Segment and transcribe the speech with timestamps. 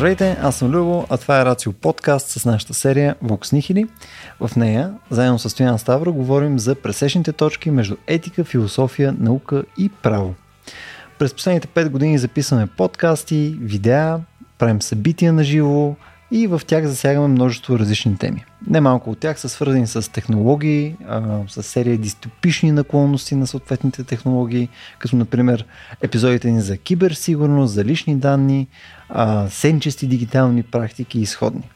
[0.00, 3.88] Здравейте, аз съм Любо, а това е Рацио подкаст с нашата серия Vox Nihili.
[4.40, 9.88] В нея, заедно с Стоян Ставро, говорим за пресечните точки между етика, философия, наука и
[9.88, 10.34] право.
[11.18, 14.20] През последните 5 години записваме подкасти, видеа,
[14.58, 15.94] правим събития на живо
[16.30, 18.44] и в тях засягаме множество различни теми.
[18.66, 24.68] Немалко от тях са свързани с технологии, а, с серия дистопични наклонности на съответните технологии,
[24.98, 25.66] като например
[26.02, 28.68] епизодите ни за киберсигурност, за лични данни,
[29.08, 31.70] а, сенчести дигитални практики и сходни.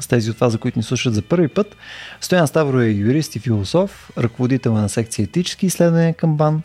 [0.00, 1.76] С тези от вас, за които ни слушат за първи път,
[2.20, 6.62] Стоян Ставро е юрист и философ, ръководител на секция етически изследвания към БАН,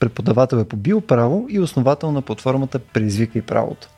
[0.00, 3.88] преподавател е по биоправо и основател на платформата Предизвикай правото.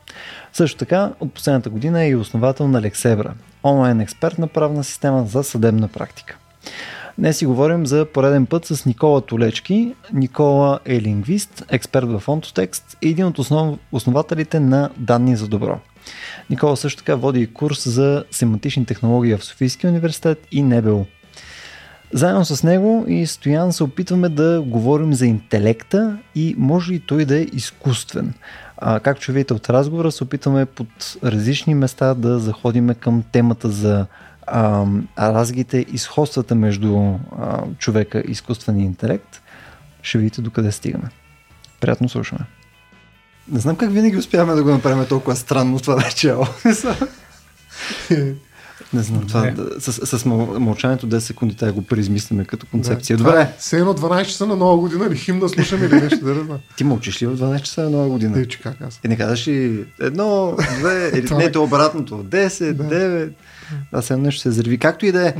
[0.53, 5.43] Също така, от последната година е и основател на Лексебра, онлайн експертна правна система за
[5.43, 6.37] съдебна практика.
[7.17, 9.95] Днес си говорим за пореден път с Никола Толечки.
[10.13, 13.79] Никола е лингвист, експерт в онтотекст и един от основ...
[13.91, 15.79] основателите на Данни за добро.
[16.49, 21.05] Никола също така води курс за семантични технологии в Софийския университет и НБУ.
[22.13, 27.25] Заедно с него и Стоян се опитваме да говорим за интелекта и може и той
[27.25, 28.33] да е изкуствен.
[28.77, 30.87] А, както ще видите от разговора, се опитваме под
[31.23, 34.05] различни места да заходиме към темата за
[34.47, 34.85] а,
[35.19, 37.17] разгите и сходствата между а,
[37.77, 39.41] човека и изкуствения интелект.
[40.01, 41.09] Ще видите докъде стигаме.
[41.79, 42.45] Приятно слушаме.
[43.51, 46.47] Не знам как винаги успяваме да го направим толкова странно това начало.
[48.93, 49.55] Не знам, това, не.
[49.79, 53.17] с, с мълчанието 10 секунди да го преизмислиме като концепция.
[53.17, 53.53] Не, Добре.
[53.59, 56.59] Все едно 12 часа на нова година или хим да слушаме или нещо да знам.
[56.77, 58.37] Ти мълчиш ли в 12 часа на нова година?
[58.37, 58.99] Не, че как аз.
[59.05, 62.23] И не казваш ли едно, две, или не, то обратното.
[62.23, 62.83] 10, да.
[62.83, 63.29] 9.
[63.91, 64.77] Аз сега нещо се зърви.
[64.77, 65.33] Както и да е.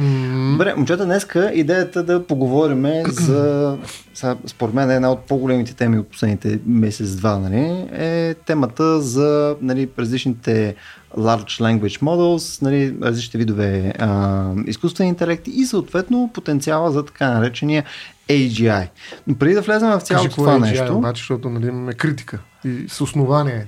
[0.51, 3.77] Добре, момчета, днеска идеята да поговорим за,
[4.13, 9.89] сега, според мен една от по-големите теми от последните месец-два, нали, е темата за нали,
[9.99, 10.75] различните
[11.17, 17.83] large language models, нали, различните видове а, изкуствен интелект и съответно потенциала за така наречения
[18.29, 18.87] AGI.
[19.27, 20.97] Но преди да влезем в цялото това AGI, нещо...
[20.97, 23.67] Обаче, защото нали, имаме критика и с основание.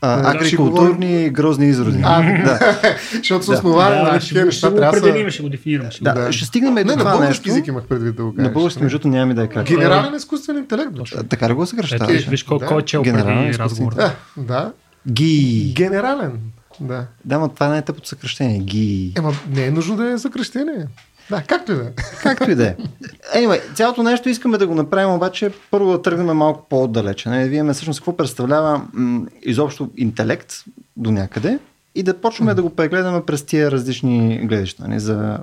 [0.00, 2.00] А, агрикултурни грозни изрази.
[2.04, 2.80] А, да.
[3.12, 5.90] Защото с основание да, на такива неща трябва да определим, ще го дефинираме.
[6.02, 7.50] Да, да, ще стигнем до това на нещо.
[7.50, 8.48] език имах предвид да го кажеш.
[8.48, 9.66] На български, между нямаме да е как.
[9.66, 10.90] Генерален изкуствен интелект.
[11.28, 12.28] Така да го съкръщаваш.
[12.28, 13.94] Виж колко е чел преди разговор.
[14.36, 14.72] Да.
[15.10, 15.72] Ги.
[15.76, 16.32] Генерален.
[16.80, 17.06] Да.
[17.24, 18.58] Да, но това не е тъпото съкръщение.
[18.58, 19.12] Ги.
[19.18, 20.86] Ема не е нужно да е съкръщение.
[21.30, 21.90] Да, както и да е.
[22.22, 22.76] Както и да е.
[23.36, 27.28] Anyway, цялото нещо искаме да го направим, обаче първо да тръгнем малко по-отдалече.
[27.28, 27.48] Не?
[27.48, 30.54] Вие всъщност какво представлява м- изобщо интелект
[30.96, 31.58] до някъде
[31.94, 32.54] и да почваме mm.
[32.54, 34.88] да го прегледаме през тия различни гледаща.
[34.88, 35.00] Не?
[35.00, 35.38] За,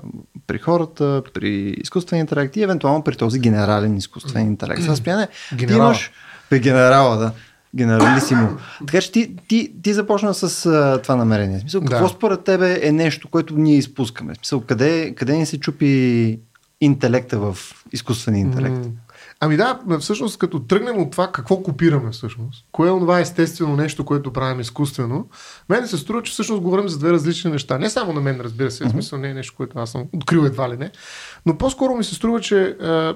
[0.46, 4.82] при хората, при изкуствен интелект и евентуално при този генерален изкуствен интелект.
[4.82, 6.10] Сега, Спяне, ти имаш...
[6.50, 7.32] При генерала, да
[7.76, 8.56] генералисимо.
[8.86, 11.60] така че ти, ти, ти започна с а, това намерение.
[11.60, 12.08] Смисъл, какво да.
[12.08, 14.34] според тебе е нещо, което ние изпускаме?
[14.34, 16.38] Смисъл, къде, къде ни се чупи
[16.80, 17.58] интелекта в
[17.92, 18.76] изкуствения интелект?
[18.76, 18.90] Mm.
[19.40, 24.04] Ами да, всъщност като тръгнем от това какво копираме всъщност, кое е това естествено нещо,
[24.04, 25.26] което правим изкуствено,
[25.68, 27.78] мен се струва, че всъщност говорим за две различни неща.
[27.78, 30.40] Не само на мен, разбира се, в смисъл не е нещо, което аз съм открил
[30.40, 30.90] едва ли не,
[31.46, 33.12] но по-скоро ми се струва, че е,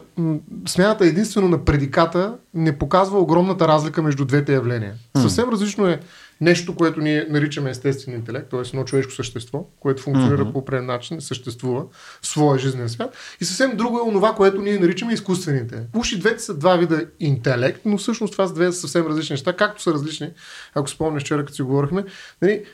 [0.66, 4.94] смяната единствено на предиката не показва огромната разлика между двете явления.
[5.16, 6.00] Съвсем различно е
[6.40, 8.60] нещо, което ние наричаме естествен интелект, т.е.
[8.60, 10.52] едно човешко същество, което функционира mm-hmm.
[10.52, 11.84] по определен начин, съществува
[12.22, 13.16] в своя жизнен свят.
[13.40, 15.96] И съвсем друго е онова, което ние наричаме изкуствен интелект.
[15.96, 19.52] Уж и двете са два вида интелект, но всъщност това са две съвсем различни неща,
[19.52, 20.30] както са различни,
[20.74, 22.04] ако спомняш вчера, като си говорихме,
[22.42, 22.64] нали,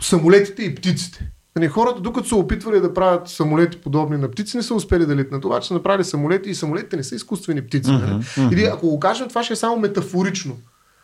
[0.00, 1.30] самолетите и птиците.
[1.56, 5.16] Нали, хората, докато са опитвали да правят самолети подобни на птици, не са успели да
[5.16, 5.42] литнат.
[5.42, 7.90] Това, че са направили самолети и самолетите не са изкуствени птици.
[7.90, 8.18] Mm-hmm.
[8.18, 8.52] Mm-hmm.
[8.52, 10.56] Или ако го кажем, това ще е само метафорично.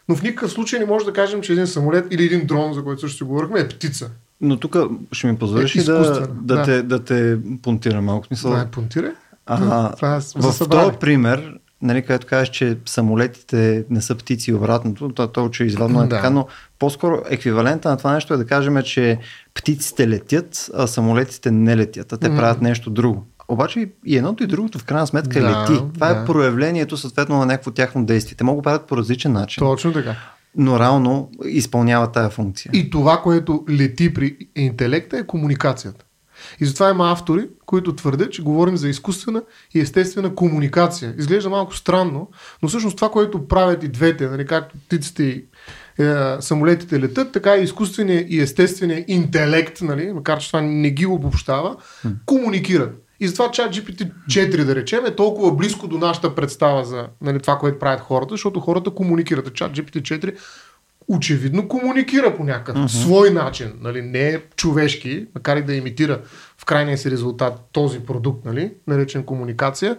[0.09, 2.85] Но в никакъв случай не може да кажем, че един самолет или един дрон, за
[2.85, 4.11] който също си говорихме, е птица.
[4.41, 4.77] Но тук
[5.13, 6.63] ще ми позволиш е да, да, да.
[6.63, 8.27] Те, да те понтира малко.
[8.27, 8.51] Смисъл.
[8.51, 9.13] Да, понтира?
[9.47, 15.09] А, това в този пример, нали, където кажеш, че самолетите не са птици и обратното,
[15.09, 16.09] то, то че извадно е да.
[16.09, 16.47] така, но
[16.79, 19.19] по-скоро еквивалента на това нещо е да кажем, че
[19.55, 22.37] птиците летят, а самолетите не летят, а те mm-hmm.
[22.37, 23.27] правят нещо друго.
[23.49, 25.83] Обаче и едното и другото в крайна сметка да, лети.
[25.95, 26.21] Това е да.
[26.21, 28.37] е проявлението съответно на някакво тяхно действие.
[28.37, 29.61] Те могат да правят по различен начин.
[29.61, 30.17] Точно така.
[30.57, 32.71] Но реално изпълнява тая функция.
[32.75, 36.05] И това, което лети при интелекта е комуникацията.
[36.61, 39.43] И затова има автори, които твърдят, че говорим за изкуствена
[39.75, 41.15] и естествена комуникация.
[41.19, 42.31] Изглежда малко странно,
[42.63, 45.45] но всъщност това, което правят и двете, нали, както птиците и
[45.99, 51.07] е, самолетите летат, така и изкуственият и естественият интелект, нали, макар че това не ги
[51.07, 51.77] обобщава,
[52.27, 53.04] комуникират.
[53.21, 57.59] И затова чат GPT-4, да речем, е толкова близко до нашата представа за нали, това,
[57.59, 59.55] което правят хората, защото хората комуникират.
[59.55, 60.35] Чат GPT-4
[61.09, 63.03] очевидно комуникира по някакъв uh-huh.
[63.03, 66.21] свой начин, нали, не е човешки, макар и да имитира
[66.59, 69.97] в крайния си резултат този продукт, нали, наречен комуникация,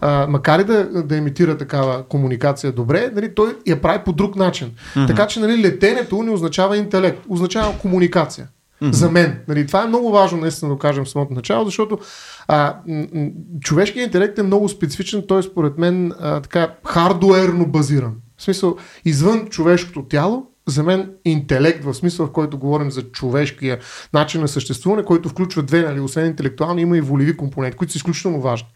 [0.00, 4.36] а, макар и да, да имитира такава комуникация добре, нали, той я прави по друг
[4.36, 4.70] начин.
[4.70, 5.06] Uh-huh.
[5.06, 8.48] Така че нали, летенето не означава интелект, означава комуникация.
[8.82, 8.92] Mm-hmm.
[8.92, 9.38] За мен.
[9.48, 11.98] Нали, това е много важно наистина да го кажем в самото начало, защото
[12.48, 13.06] а, м-
[13.60, 18.14] човешкият интелект е много специфичен, той е според мен а, така хардуерно базиран.
[18.36, 23.78] В смисъл, извън човешкото тяло, за мен интелект, в смисъл в който говорим за човешкия
[24.12, 27.96] начин на съществуване, който включва две, нали, освен интелектуални, има и волеви компоненти, които са
[27.96, 28.68] изключително важни.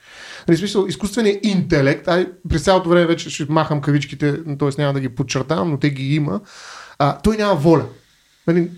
[0.48, 4.68] Нали, смисъл, изкуственият интелект, ай, през цялото време вече ще махам кавичките, т.е.
[4.78, 6.40] няма да ги подчертавам, но те ги има,
[6.98, 7.84] а, той няма воля.
[8.46, 8.70] Нали,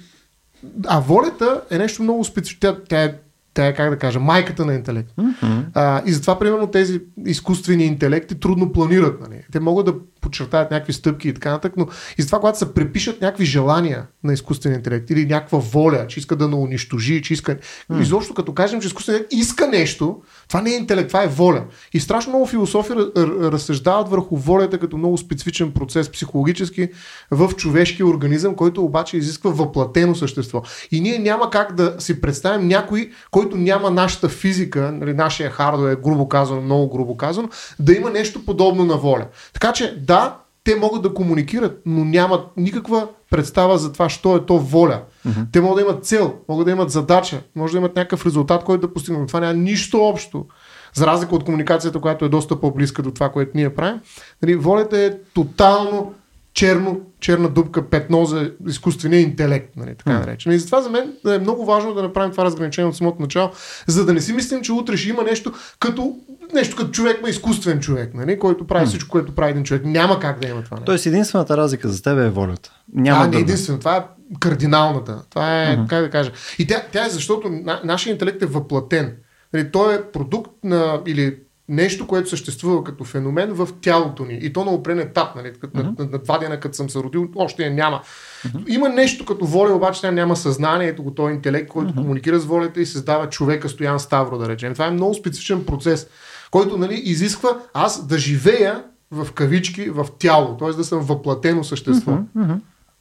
[0.86, 2.60] а волята е нещо много специфично.
[2.60, 3.14] Тя, тя е
[3.58, 5.10] тя е, как да кажа, майката на интелект.
[5.18, 5.64] Mm-hmm.
[5.74, 9.20] А, и затова, примерно, тези изкуствени интелекти трудно планират.
[9.20, 9.42] Нали?
[9.52, 11.88] Те могат да подчертаят някакви стъпки и така нататък, но
[12.18, 16.36] и затова, когато се препишат някакви желания на изкуствен интелект или някаква воля, че иска
[16.36, 17.56] да унищожи, че иска.
[17.90, 18.02] Mm.
[18.02, 21.64] Изобщо, като кажем, че изкуственият интелект иска нещо, това не е интелект, това е воля.
[21.92, 26.88] И страшно много философи разсъждават върху волята като много специфичен процес психологически
[27.30, 30.62] в човешкия организъм, който обаче изисква въплатено същество.
[30.90, 35.96] И ние няма как да си представим някой, който няма нашата физика, нали, нашия хардвер,
[35.96, 37.48] грубо казано, много грубо казано,
[37.78, 39.26] да има нещо подобно на воля.
[39.52, 40.36] Така че да,
[40.68, 45.02] те могат да комуникират, но нямат никаква представа за това, що е то воля.
[45.26, 45.46] Mm-hmm.
[45.52, 48.86] Те могат да имат цел, могат да имат задача, може да имат някакъв резултат, който
[48.86, 49.28] да постигнат.
[49.28, 50.46] Това няма нищо общо.
[50.94, 54.00] За разлика от комуникацията, която е доста по-близка до това, което ние правим,
[54.42, 56.14] нали, волята е тотално
[56.58, 60.20] черно, черна дупка, петно за изкуствения интелект, нали, така mm.
[60.20, 60.54] наречено.
[60.54, 63.50] И затова за мен е много важно да направим това разграничение от самото начало,
[63.86, 66.16] за да не си мислим, че утре ще има нещо като
[66.54, 68.88] нещо като човек, ма изкуствен човек, нали, който прави mm.
[68.88, 69.82] всичко, което прави един човек.
[69.84, 70.74] Няма как да има това.
[70.74, 70.84] Нещо.
[70.84, 72.72] Тоест единствената разлика за теб е волята.
[72.94, 73.78] Няма а, не единствено.
[73.78, 74.02] Това е
[74.40, 75.22] кардиналната.
[75.30, 75.88] Това е, mm-hmm.
[75.88, 76.32] как да кажа.
[76.58, 79.16] И тя, тя е защото на, нашия интелект е въплатен.
[79.52, 81.36] Нали, той е продукт на, или
[81.68, 84.38] нещо, което съществува като феномен в тялото ни.
[84.42, 85.52] И то на опрен етап, нали?
[85.60, 85.98] Като, uh-huh.
[85.98, 88.00] на, на, на два дена, като съм се родил, още я няма.
[88.46, 88.68] Uh-huh.
[88.68, 91.96] Има нещо като воля, обаче тя няма съзнание, ето го този интелект, който uh-huh.
[91.96, 94.72] комуникира с волята и създава човека Стоян Ставро, да речем.
[94.72, 96.06] Това е много специфичен процес,
[96.50, 100.68] който нали, изисква аз да живея в кавички в тяло, т.е.
[100.68, 102.12] да съм въплатено същество.
[102.12, 102.24] Uh-huh.
[102.36, 102.58] Uh-huh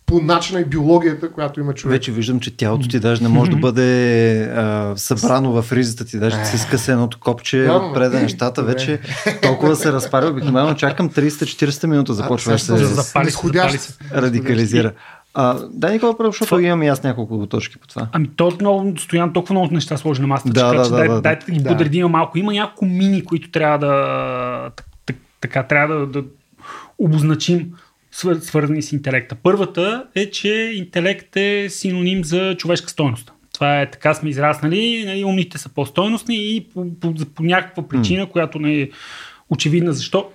[0.08, 1.92] по начина и биологията, която има човек.
[1.92, 6.20] Вече виждам, че тялото ти даже не може да бъде а, събрано в ризата ти,
[6.20, 9.00] даже се скъса едното копче, да, отпред нещата, вече
[9.42, 10.28] толкова се разпаря.
[10.28, 13.80] Обикновено чакам 30-40 минута започва да се запали, запали,
[14.14, 14.92] радикализира.
[15.34, 16.62] А, да, Никола, първо, защото това...
[16.62, 18.08] имам и аз няколко точки по това.
[18.12, 20.96] Ами то много, стоян толкова много неща сложи на масата, да, че, да, че да,
[20.96, 21.70] дай, да, дайте да ги да.
[21.70, 22.38] подредим малко.
[22.38, 24.70] Има няколко мини, които трябва да
[25.42, 26.24] така, трябва да, да
[26.98, 27.72] обозначим
[28.42, 29.36] свързани с интелекта.
[29.44, 33.34] Първата е, че интелект е синоним за човешка стойност.
[33.54, 38.28] Това е така сме израснали, нали, умните са по-стойностни и по, по, по някаква причина,
[38.28, 38.30] mm.
[38.30, 38.90] която не е
[39.50, 40.30] очевидна защо,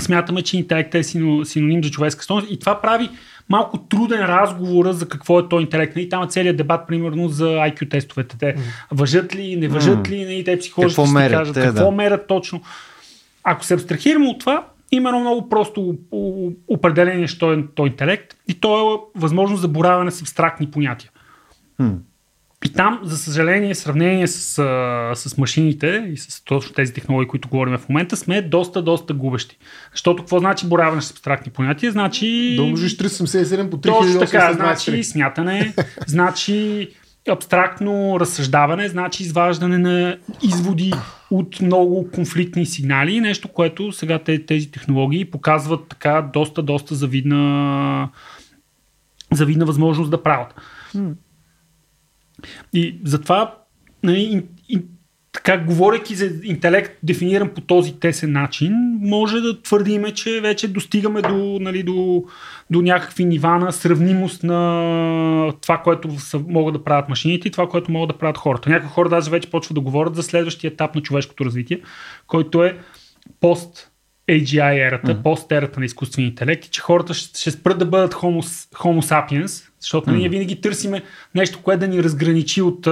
[0.00, 1.04] смятаме, че интелектът е
[1.44, 3.10] синоним за човешка стойност и това прави
[3.48, 5.96] малко труден разговор за какво е то интелект.
[5.96, 8.38] И нали, там е целият дебат, примерно, за IQ тестовете.
[8.38, 8.60] Те mm.
[8.90, 10.08] въжат ли, не въжат mm.
[10.08, 11.96] ли, нали, те психолози какво мерят, кажат те, какво да.
[11.96, 12.62] мерят точно.
[13.44, 15.94] Ако се абстрахираме от това, има едно много просто
[16.68, 21.10] определение, що е то интелект и то е възможност за бораване с абстрактни понятия.
[21.80, 21.96] Hmm.
[22.64, 24.62] И там, за съжаление, в сравнение с,
[25.14, 29.58] с машините и с точно тези технологии, които говорим в момента, сме доста, доста губещи.
[29.92, 31.92] Защото какво значи бораване с абстрактни понятия?
[31.92, 32.54] Значи...
[32.56, 35.74] Да умножиш 377 по 3000 Точно така, значи смятане,
[36.06, 36.88] значи
[37.30, 40.92] абстрактно разсъждаване, значи изваждане на изводи
[41.30, 48.08] от много конфликтни сигнали, нещо, което сега тези технологии показват така доста, доста завидна,
[49.32, 50.54] завидна възможност да правят.
[52.72, 53.54] И затова
[54.02, 54.46] нали,
[55.32, 61.22] така, говоряки за интелект, дефиниран по този тесен начин, може да твърдиме, че вече достигаме
[61.22, 62.24] до, нали, до,
[62.70, 66.08] до някакви нива на сравнимост на това, което
[66.48, 68.70] могат да правят машините и това, което могат да правят хората.
[68.70, 71.80] Някои хора даже вече почват да говорят за следващия етап на човешкото развитие,
[72.26, 72.78] който е
[73.40, 73.87] пост
[74.28, 75.22] AGI ерата, mm-hmm.
[75.22, 79.02] пост ерата на изкуствения интелект и че хората ще, ще спрат да бъдат homo, homo
[79.02, 80.16] sapiens, защото mm-hmm.
[80.16, 81.02] ние винаги търсиме
[81.34, 82.86] нещо, което да ни разграничи от,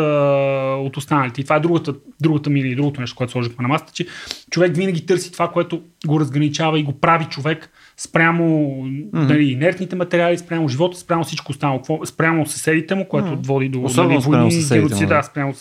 [0.87, 1.41] от останалите.
[1.41, 4.07] И това е другата, другата ми или другото нещо, което сложихме на масата, че
[4.51, 9.27] човек винаги търси това, което го разграничава и го прави човек спрямо mm-hmm.
[9.27, 13.47] дали, инертните материали, спрямо живота, спрямо всичко останало, спрямо съседите му, което mm-hmm.
[13.47, 15.55] води до Особено нали, спрямо съседите да, спрямо...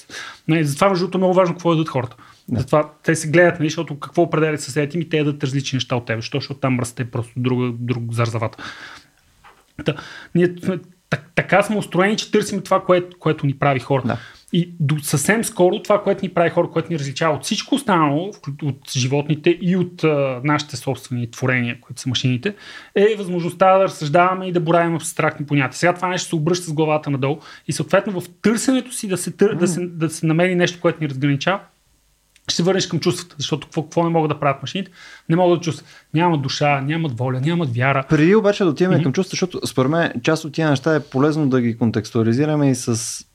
[0.47, 2.15] Не, затова между е много важно какво ядат хората.
[2.49, 2.59] Да.
[2.59, 6.05] Затова те се гледат, нали, защото какво определят съседите ми, те ядат различни неща от
[6.05, 8.63] теб, защото, там расте просто друг, друг зарзавата.
[9.85, 9.95] Та,
[10.35, 10.55] ние
[11.35, 14.03] така сме устроени, че търсим това, което, което ни прави хора.
[14.05, 14.17] Да.
[14.53, 18.31] И до съвсем скоро това, което ни прави хора, което ни различава от всичко останало,
[18.63, 22.55] от животните и от а, нашите собствени творения, които са машините,
[22.95, 25.77] е възможността да разсъждаваме и да боравим абстрактни понятия.
[25.77, 29.31] Сега това нещо се обръща с главата надолу и съответно в търсенето си да се,
[29.31, 31.59] тър, да се, да се намери нещо, което ни разграничава,
[32.47, 34.91] ще се върнеш към чувствата, защото какво, какво не могат да правят машините?
[35.29, 35.87] Не могат да чувстват.
[36.13, 38.05] Нямат душа, нямат воля, нямат вяра.
[38.09, 39.03] Преди обаче да отиваме mm-hmm.
[39.03, 42.75] към чувствата, защото според мен част от тия неща е полезно да ги контекстуализираме и
[42.75, 43.25] с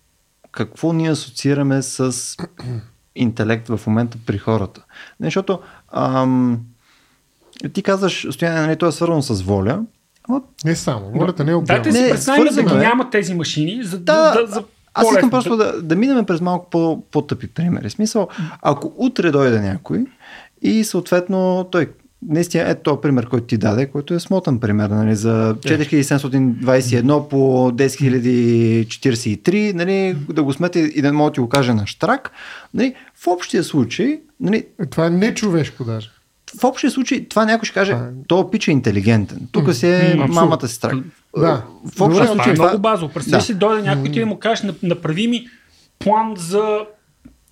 [0.53, 2.37] какво ние асоциираме с
[3.17, 4.85] интелект в момента при хората.
[5.21, 5.61] Не, защото
[5.93, 6.61] ам,
[7.73, 9.83] ти казваш, стояние, нали, то е свързано с воля.
[10.29, 10.43] Ама...
[10.65, 11.83] Не само, волята не е отделна.
[11.83, 14.65] Дайте си представим да ги няма тези машини, за да, да, да за
[14.95, 17.91] аз искам просто да, да минем през малко по, по-тъпи примери.
[17.91, 18.29] Смисъл,
[18.63, 20.07] ако утре дойде някой
[20.63, 21.89] и съответно той
[22.29, 27.71] наистина е този пример, който ти даде, който е смотан пример, нали, за 4721 по
[27.71, 32.31] 10043, нали, да го смете и да мога да ти го кажа на штрак.
[32.75, 34.21] Нали, в общия случай...
[34.41, 36.11] Нали, е, това е нечовешко даже.
[36.59, 38.11] В общия случай това някой ще каже, а...
[38.29, 39.49] то пич е интелигентен.
[39.53, 40.93] Тук си е mm, мамата си страх.
[41.37, 41.65] Да.
[41.97, 43.13] В общия случай това е много базово.
[43.13, 43.45] Представи да.
[43.45, 45.47] си, дойде някой ти да му кажеш, направи ми
[45.99, 46.79] план за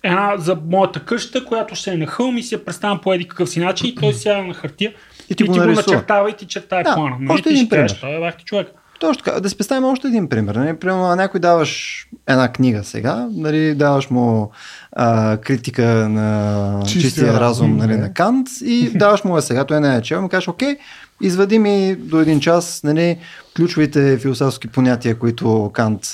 [0.03, 3.27] една за моята къща, която ще е на хълм и си я представям по един
[3.27, 4.93] какъв си начин и той сяда на хартия
[5.29, 7.15] и ти, и го, ти го начертава и ти чертае да, плана.
[7.19, 7.33] Нали?
[7.33, 7.97] Още един пример.
[8.01, 8.67] Той е човек.
[8.99, 9.39] Точно така.
[9.39, 10.55] Да си представим още един пример.
[10.55, 10.77] Нали?
[10.77, 13.75] Примерно някой даваш една книга сега, нали?
[13.75, 14.51] даваш му
[14.91, 19.81] а, критика на чистия, чистия разум нали, на Кант и даваш му я сега, той
[19.81, 20.77] не е чел, му кажеш, окей,
[21.21, 23.17] извади ми до един час нали,
[23.55, 26.11] ключовите философски понятия, които Кант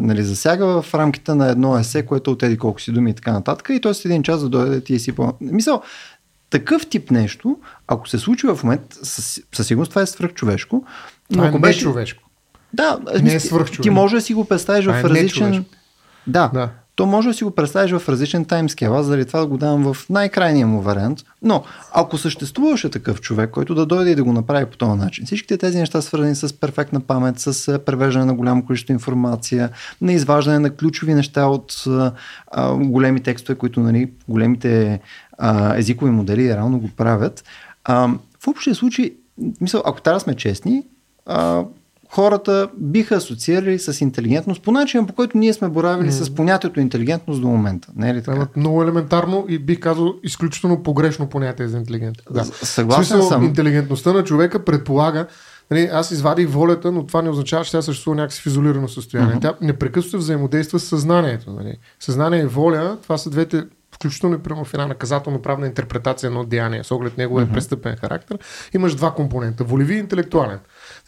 [0.00, 3.68] нали, засяга в рамките на едно есе, което отеди колко си думи и така нататък.
[3.72, 5.32] И той с един час да дойде ти си по...
[5.40, 5.82] Мисъл,
[6.50, 10.84] такъв тип нещо, ако се случи в момент, със, със сигурност това е свръхчовешко.
[11.32, 11.80] Това но е беше...
[11.80, 12.21] човешко.
[12.72, 13.38] Да, не е
[13.82, 15.64] ти може да си го представиш в е различен...
[16.26, 18.96] Да, да, то може да си го представиш в различен таймскел.
[18.96, 21.18] Аз заради това го давам в най-крайния му вариант.
[21.42, 25.26] Но ако съществуваше такъв човек, който да дойде и да го направи по този начин,
[25.26, 30.58] всичките тези неща свързани с перфектна памет, с превеждане на голямо количество информация, на изваждане
[30.58, 35.00] на ключови неща от а, големи текстове, които нали, големите
[35.38, 37.44] а, езикови модели реално го правят.
[37.84, 38.08] А,
[38.40, 39.10] в общия случай,
[39.60, 40.82] мисъл, ако трябва сме честни,
[41.26, 41.64] а,
[42.14, 46.22] хората биха асоциирали с интелигентност по начин, по който ние сме боравили mm.
[46.22, 47.88] с понятието интелигентност до момента.
[47.96, 48.48] Не е ли така?
[48.56, 52.16] Много елементарно и бих казал изключително погрешно понятие за интелигент.
[52.30, 52.44] Да.
[52.44, 53.44] Съгласен Смисъл, съм.
[53.44, 55.26] Интелигентността на човека предполага
[55.70, 59.34] Нали, аз извадих волята, но това не означава, че тя съществува някакси в изолирано състояние.
[59.34, 59.40] Mm-hmm.
[59.40, 61.50] Тя непрекъснато взаимодейства с съзнанието.
[61.50, 61.76] Нали.
[62.00, 63.64] Съзнание и воля, това са двете
[63.94, 67.52] включително и в една наказателно-правна интерпретация на деяние, с оглед неговия mm-hmm.
[67.52, 68.38] престъпен характер,
[68.74, 69.64] имаш два компонента.
[69.64, 70.58] Волеви и интелектуален.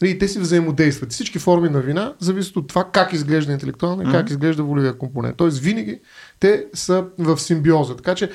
[0.01, 1.11] Нали, те си взаимодействат.
[1.11, 4.11] Всички форми на вина зависят от това как изглежда интелектуална и mm-hmm.
[4.11, 5.37] как изглежда волевия компонент.
[5.37, 5.99] Тоест винаги
[6.39, 7.95] те са в симбиоза.
[7.95, 8.29] Така че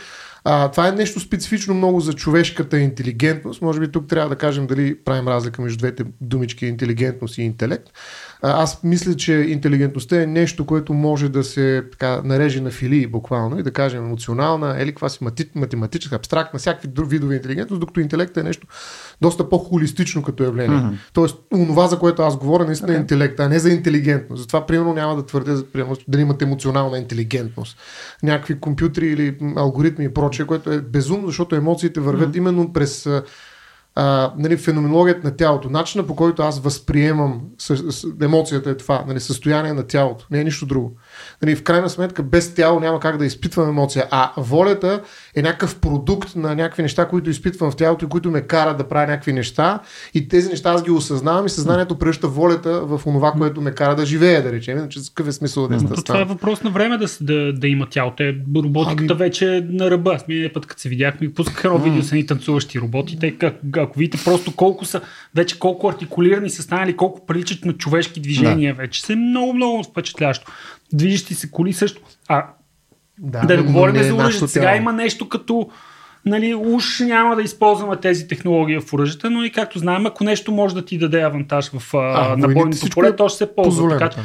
[0.44, 3.62] а, това е нещо специфично много за човешката интелигентност.
[3.62, 7.90] Може би тук трябва да кажем дали правим разлика между двете думички интелигентност и интелект.
[8.42, 13.58] Аз мисля, че интелигентността е нещо, което може да се така, нареже на филии буквално
[13.58, 15.18] и да кажем емоционална, или каква си
[15.54, 18.66] математическа, абстрактна, всякакви видове интелигентност, докато интелект е нещо
[19.20, 20.78] доста по-холистично като явление.
[20.78, 21.12] Mm-hmm.
[21.12, 22.96] Тоест, онова, за което аз говоря, наистина okay.
[22.96, 24.40] е интелект, а не за интелигентност.
[24.40, 27.78] Затова, примерно, няма да твърдя примерно, да имат емоционална интелигентност.
[28.22, 32.38] Някакви компютри или алгоритми и прочее, което е безумно, защото емоциите вървят mm-hmm.
[32.38, 33.08] именно през
[33.94, 39.04] а, нали, феноменологията на тялото, начина по който аз възприемам с, с, емоцията е това,
[39.06, 40.96] нали, състояние на тялото, не е нищо друго.
[41.42, 45.02] Нали, в крайна сметка без тяло няма как да изпитвам емоция, а волята
[45.36, 48.88] е някакъв продукт на някакви неща, които изпитвам в тялото и които ме карат да
[48.88, 49.80] правя някакви неща
[50.14, 53.96] и тези неща аз ги осъзнавам и съзнанието превръща волята в онова, което ме кара
[53.96, 56.98] да живея, да речем, иначе какъв е смисъл да, да Това е въпрос на време
[56.98, 58.12] да, да, да има тяло.
[58.16, 59.18] Те, роботиката ами...
[59.18, 60.12] вече е на ръба.
[60.14, 63.18] Аз миналия път, като се видяхме, пускаха едно видео с едни танцуващи роботи.
[63.20, 65.00] Те, как, ако видите просто колко са,
[65.34, 68.82] вече колко артикулирани са станали, колко приличат на човешки движения да.
[68.82, 70.52] вече, се е много, много впечатлящо
[70.92, 72.02] движещи се коли също.
[72.28, 72.46] А
[73.18, 74.48] да, да не говорим за оръжие.
[74.48, 75.70] Сега има нещо като
[76.26, 80.52] нали, уж няма да използваме тези технологии в оръжията, но и както знаем, ако нещо
[80.52, 83.98] може да ти даде авантаж в а, на бойното поле, е то ще се ползва.
[83.98, 84.20] Така,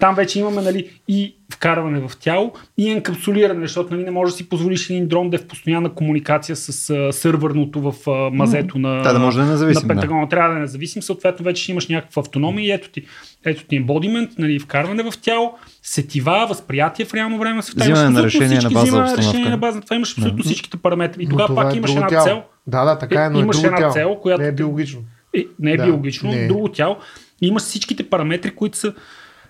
[0.00, 4.36] там вече имаме нали, и вкарване в тяло и енкапсулиране, защото нали, не може да
[4.36, 8.74] си позволиш един дрон да е в постоянна комуникация с а, сървърното в а, мазето
[8.74, 8.80] mm.
[8.80, 10.22] на, да, да може да е независим, на Пентагона.
[10.22, 10.28] Да.
[10.28, 13.02] Трябва да е независим, съответно вече ще имаш някаква автономия и ето ти,
[13.44, 17.60] ето ти embodiment, нали, вкарване в тяло, сетива, възприятие в реално време.
[17.76, 19.80] Взимане на решение на база решение на база.
[19.80, 20.44] Това имаш абсолютно да.
[20.44, 21.22] всичките параметри.
[21.22, 22.24] И тогава пак е имаш една тяло.
[22.24, 22.42] цел.
[22.66, 25.00] Да, да, така е, но е имаш една цел, която не е биологично.
[25.36, 26.46] Е, не е да, биологично, не.
[26.46, 26.96] друго тяло.
[27.42, 28.94] Имаш всичките параметри, които са,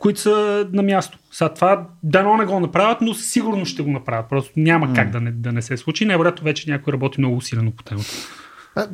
[0.00, 1.18] които са на място.
[1.30, 4.28] Сега това дано не го направят, но сигурно ще го направят.
[4.28, 4.94] Просто няма mm.
[4.94, 6.04] как да не, да не се случи.
[6.04, 8.08] Най-вероятно вече някой работи много усилено по темата.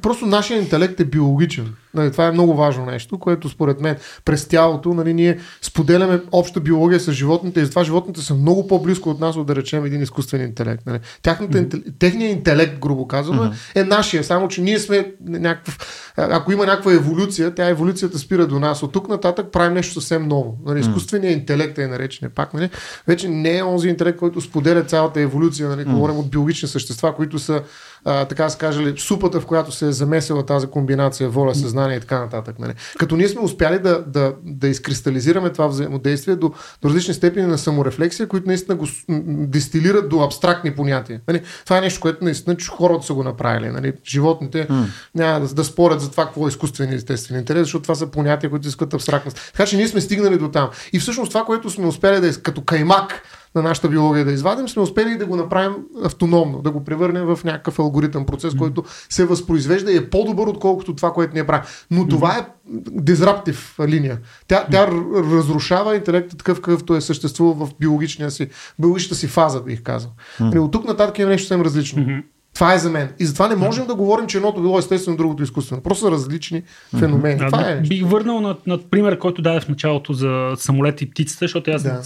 [0.02, 1.74] Просто нашия интелект е биологичен.
[1.94, 6.60] Нали, това е много важно нещо, което според мен през тялото нали, ние споделяме обща
[6.60, 10.02] биология с животните и затова животните са много по-близко от нас, от да речем един
[10.02, 10.86] изкуствен интелект.
[10.86, 10.98] Нали.
[11.22, 11.98] Тяхната, mm-hmm.
[11.98, 13.80] Техният интелект, грубо казано, mm-hmm.
[13.80, 15.78] е нашия, само че ние сме някакъв...
[16.16, 18.82] Ако има някаква еволюция, тя еволюцията спира до нас.
[18.82, 20.58] От тук нататък правим нещо съвсем ново.
[20.66, 22.54] Нали, изкуственият интелект е наречен пак.
[22.54, 22.70] Нали,
[23.08, 25.68] вече не е онзи интелект, който споделя цялата еволюция.
[25.68, 25.94] Нали, mm-hmm.
[25.94, 27.62] Говорим от биологични същества, които са
[28.06, 32.00] а, така се каже, супата, в която се е замесила тази комбинация воля, съзнание и
[32.00, 32.58] така нататък.
[32.58, 32.72] Нали.
[32.98, 37.58] Като ние сме успяли да, да, да изкристализираме това взаимодействие до, до различни степени на
[37.58, 38.86] саморефлексия, които наистина го
[39.26, 41.20] дистилират до абстрактни понятия.
[41.28, 41.42] Нали.
[41.64, 43.68] Това е нещо, което наистина че хората са го направили.
[43.68, 43.92] Нали.
[44.06, 44.84] Животните mm.
[45.14, 48.06] няма да, да спорят за това какво е изкуствен и естествен интерес, защото това са
[48.06, 49.52] понятия, които искат абстрактност.
[49.52, 50.70] Така че ние сме стигнали до там.
[50.92, 53.22] И всъщност това, което сме успяли да е като каймак
[53.56, 57.44] на нашата биология да извадим, сме успели да го направим автономно, да го превърнем в
[57.44, 58.58] някакъв алгоритъм процес, mm-hmm.
[58.58, 61.64] който се възпроизвежда и е по-добър, отколкото това, което ние правим.
[61.90, 62.10] Но mm-hmm.
[62.10, 62.46] това е
[62.90, 64.18] дизраптив линия.
[64.48, 64.88] Тя, тя
[65.32, 68.48] разрушава интелекта такъв, какъвто е съществува в биологичния си,
[68.78, 70.10] биологичната си фаза, бих казал.
[70.40, 70.58] Mm-hmm.
[70.58, 72.02] От тук нататък има нещо съвсем различно.
[72.02, 72.22] Mm-hmm.
[72.56, 73.08] Това е за мен.
[73.18, 75.82] И затова не можем да говорим, че едното било естествено, другото изкуствено.
[75.82, 76.62] Просто са различни
[76.98, 77.40] феномени.
[77.40, 77.46] Mm-hmm.
[77.46, 77.80] Това е.
[77.80, 81.82] Бих върнал на, на пример, който даде в началото за самолет и птицата, защото аз
[81.82, 82.02] да.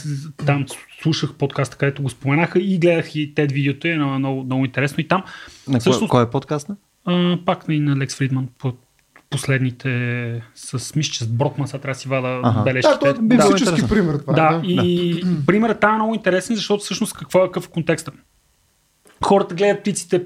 [0.46, 0.64] там
[1.02, 4.64] слушах подкаста, където го споменаха и гледах и тед видеото и е много, много, много
[4.64, 5.00] интересно.
[5.00, 5.22] И там.
[5.68, 6.68] На всъщност, кой, кой е подкаст?
[7.04, 8.48] А, пак и на Лекс Фридман.
[8.58, 8.72] По,
[9.30, 12.62] последните с мисля, че с Брокман, сега трябва да си вада ага.
[12.62, 13.12] бележките.
[13.12, 14.18] Да, това е физически пример.
[14.18, 15.46] Това, да, да, и да.
[15.46, 18.12] примерът там е много интересен, защото всъщност какво е какъв контекста.
[19.24, 20.24] Хората гледат птиците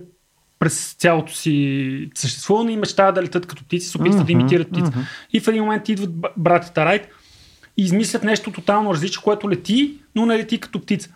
[0.65, 4.71] през цялото си съществуване и мечтаят да летят като птици, се опитват mm-hmm, да имитират
[4.71, 4.91] птици.
[4.91, 5.07] Mm-hmm.
[5.33, 7.09] И в един момент идват братята Райт
[7.77, 11.15] и измислят нещо тотално различно, което лети, но не лети като птица.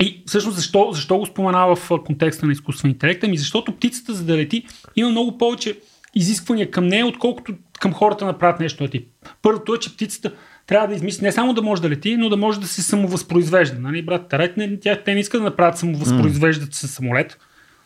[0.00, 3.24] И всъщност защо, защо го споменава в контекста на изкуствен интелект?
[3.24, 5.78] Ами защото птицата, за да лети, има много повече
[6.14, 9.08] изисквания към нея, отколкото към хората да направят нещо на тип.
[9.42, 10.32] Първото е, че птицата
[10.66, 13.80] трябва да измисли не само да може да лети, но да може да се самовъзпроизвежда.
[13.80, 17.38] Нали, брат Тарет, не, тя, те не искат да направят самовъзпроизвеждат се самолет,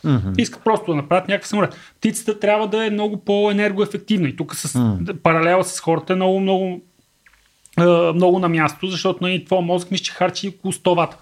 [0.05, 0.39] Mm-hmm.
[0.39, 1.77] Искат просто да направят някакъв самолет.
[1.99, 4.29] Птицата трябва да е много по-енергоефективна.
[4.29, 5.17] И тук с mm-hmm.
[5.17, 6.81] паралела с хората е много, много,
[7.79, 11.17] е, много на място, защото нали, твоя мозък мисля, че харчи около 100 вата.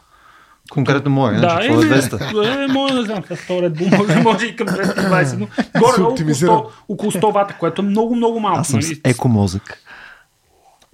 [0.70, 2.64] Конкретно моя, да, е, 200.
[2.64, 5.46] Е, моя не знам, 100 Red Bull, може, може и към 220, но
[5.80, 8.60] горе около 100, около 100 вата, което е много, много малко.
[8.60, 8.94] Аз съм нали?
[8.94, 9.78] с екомозък.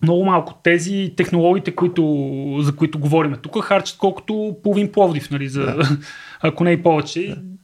[0.02, 0.54] Много малко.
[0.62, 2.02] Тези технологиите, които,
[2.60, 5.88] за които говорим тук, харчат колкото половин Пловдив, нали, за, да.
[6.40, 7.28] ако не и повече.
[7.28, 7.55] Да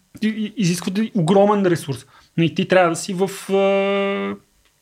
[0.57, 2.07] изискват огромен ресурс.
[2.39, 3.31] И ти трябва да си в...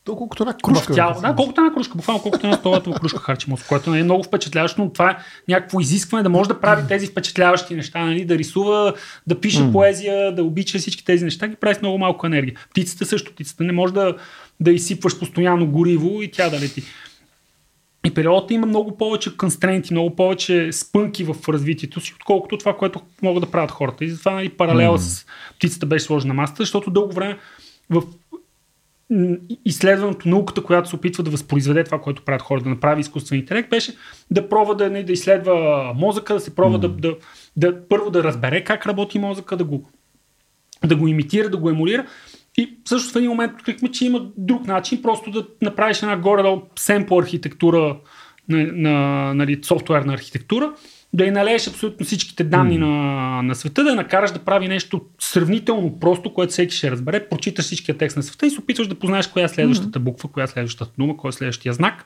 [0.03, 0.93] То колкото една кружка.
[0.93, 4.23] Тяло, да, колкото една кружка, буквално колкото една столата кружка харчи мозък, което е много
[4.23, 8.25] впечатляващо, но това е някакво изискване да може да прави тези впечатляващи неща, нали?
[8.25, 8.93] да рисува,
[9.27, 9.71] да пише mm.
[9.71, 12.55] поезия, да обича всички тези неща, ги прави с много малко енергия.
[12.69, 14.15] Птицата също, птицата не може да,
[14.59, 16.83] да изсипваш постоянно гориво и тя да лети.
[18.05, 23.01] И периодата има много повече констренти, много повече спънки в развитието си, отколкото това, което
[23.21, 24.05] могат да правят хората.
[24.05, 25.01] И затова нали, паралела mm.
[25.01, 27.37] с птицата беше сложена на масата, защото дълго време
[27.89, 28.03] в
[29.65, 33.69] изследването, науката, която се опитва да възпроизведе това, което правят хората, да направи изкуствен интелект,
[33.69, 33.95] беше
[34.31, 36.81] да пробва да, не, да изследва мозъка, да се пробва mm.
[36.81, 37.15] да, да,
[37.57, 39.89] да, първо да разбере как работи мозъка, да го,
[40.85, 42.05] да го имитира, да го емулира
[42.57, 46.61] и също в един момент открихме, че има друг начин, просто да направиш една горе-долу
[46.75, 47.97] семпл архитектура
[48.49, 50.73] на, на нали, софтуерна архитектура,
[51.13, 52.79] да й налееш абсолютно всичките данни mm.
[52.79, 57.29] на, на света, да я накараш да прави нещо сравнително просто, което всеки ще разбере,
[57.29, 60.43] прочиташ всичкия текст на света и се опитваш да познаеш коя е следващата буква, коя
[60.43, 62.05] е следващата дума, кой е следващия знак.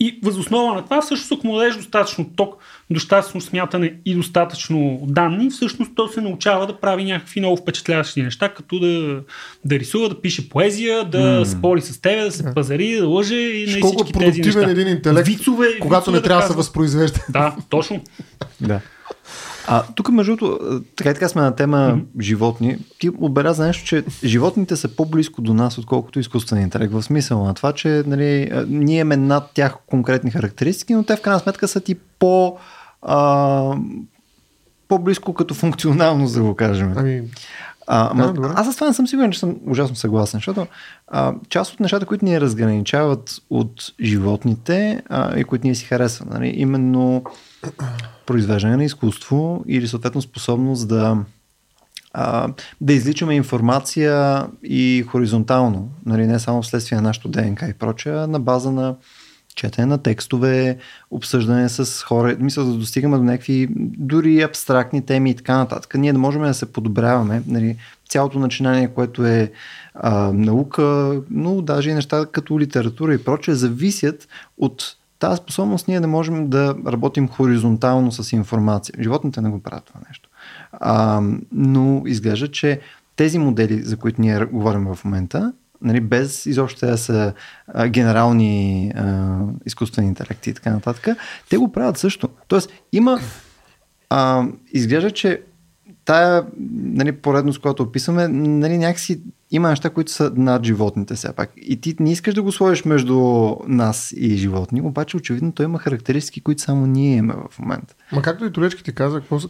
[0.00, 2.54] И възоснова на това, всъщност, ако му дадеш достатъчно ток,
[2.90, 8.48] достатъчно смятане и достатъчно данни, всъщност то се научава да прави някакви много впечатляващи неща,
[8.48, 9.22] като да,
[9.64, 11.44] да рисува, да пише поезия, да mm.
[11.44, 14.70] спори с тебе, да се пазари, да лъже и на всички тези неща.
[14.70, 17.20] един интелект, Вицове, когато вицове не трябва да се възпроизвежда.
[17.28, 18.02] Да, точно.
[18.60, 18.80] да.
[19.72, 22.22] А тук, между другото, така и така сме на тема mm-hmm.
[22.22, 22.78] животни.
[22.98, 26.92] Ти отбеляза нещо, че животните са по-близко до нас, отколкото изкуственият интелект.
[26.92, 31.20] В смисъл на това, че нали, ние имаме над тях конкретни характеристики, но те в
[31.20, 32.56] крайна сметка са ти по,
[33.02, 33.76] а,
[34.88, 36.92] по-близко като функционално, да го кажем.
[36.96, 37.22] Ами...
[37.92, 40.66] А, да, ма, аз с това не съм сигурен, че съм ужасно съгласен, защото
[41.08, 46.32] а, част от нещата, които ни разграничават от животните а, и които ние си харесваме,
[46.34, 47.24] нали, именно
[48.26, 51.18] произвеждане на изкуство или съответно способност да
[52.12, 52.48] а,
[52.80, 58.40] да изличаме информация и хоризонтално, нали, не само вследствие на нашото ДНК и прочее, на
[58.40, 58.94] база на
[59.60, 60.76] четене на текстове,
[61.10, 63.68] обсъждане с хора, мисля да достигаме до някакви
[63.98, 65.94] дори абстрактни теми и така нататък.
[65.94, 67.42] Ние да можем да се подобряваме.
[67.46, 67.76] Нали,
[68.08, 69.52] цялото начинание, което е
[69.94, 76.00] а, наука, но даже и неща като литература и прочее, зависят от тази способност ние
[76.00, 78.94] да можем да работим хоризонтално с информация.
[79.00, 80.28] Животните не го правят това нещо.
[80.72, 82.80] А, но изглежда, че
[83.16, 87.32] тези модели, за които ние говорим в момента, нали, без изобщо да са
[87.88, 91.16] генерални а, изкуствени интелекти и така нататък,
[91.50, 92.28] те го правят също.
[92.48, 93.20] Тоест, има.
[94.10, 95.42] А, изглежда, че
[96.04, 101.50] тая нали, поредност, която описваме, нали, някакси има неща, които са над животните все пак.
[101.56, 105.78] И ти не искаш да го сложиш между нас и животни, обаче очевидно той има
[105.78, 107.94] характеристики, които само ние имаме в момента.
[108.12, 109.48] Ма както и Толечки ти каза, какво са,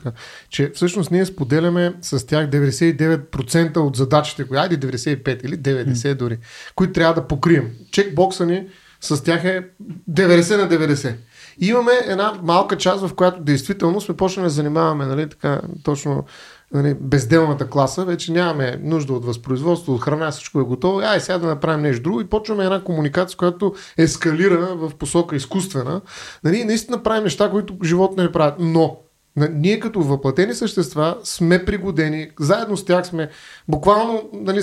[0.48, 6.14] че всъщност ние споделяме с тях 99% от задачите, кои, айде 95 или 90 mm.
[6.14, 6.38] дори,
[6.74, 7.70] които трябва да покрием.
[7.90, 8.66] Чекбокса ни
[9.00, 9.68] с тях е
[10.10, 11.14] 90 на 90.
[11.60, 16.24] И имаме една малка част, в която действително сме почнали да занимаваме, нали, така, точно
[16.72, 21.00] нали, безделната класа, вече нямаме нужда от възпроизводство, от храна, всичко е готово.
[21.00, 26.00] Ай, сега да направим нещо друго и почваме една комуникация, която ескалира в посока изкуствена.
[26.44, 28.54] Нали, наистина правим неща, които животно не правят.
[28.58, 28.96] Но
[29.36, 33.28] ние като въплатени същества сме пригодени, заедно с тях сме
[33.68, 34.62] буквално нали,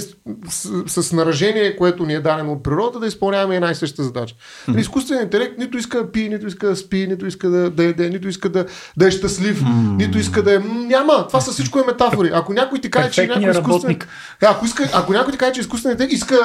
[0.50, 4.36] с, с наражение, което ни е дадено от природа, да изпълняваме една и съща задача.
[4.36, 4.80] Mm-hmm.
[4.80, 8.10] Изкуственият интелект нито иска да пие, нито иска да спи, нито иска да, да еде,
[8.10, 8.66] нито иска да,
[8.98, 9.98] да е щастлив, mm-hmm.
[9.98, 10.60] нито иска да е...
[10.88, 11.28] Няма!
[11.28, 12.32] Това са всичко е метафори.
[12.34, 14.00] Ако някой ти каже, че някой изкуствен...
[14.42, 16.36] Ако, иска, ако някой ти каже, че изкуственият интелект иска...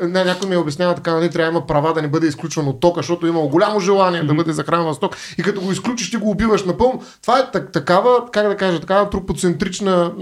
[0.00, 2.68] Е, не, някой ми обяснява така, нали, трябва да има права да не бъде изключван
[2.68, 4.26] от тока, защото има голямо желание mm-hmm.
[4.26, 7.02] да бъде захранван с ток и като го изключиш, ти го убиваш напълно.
[7.22, 10.12] Това е такава, как да кажа, такава тропоцентрична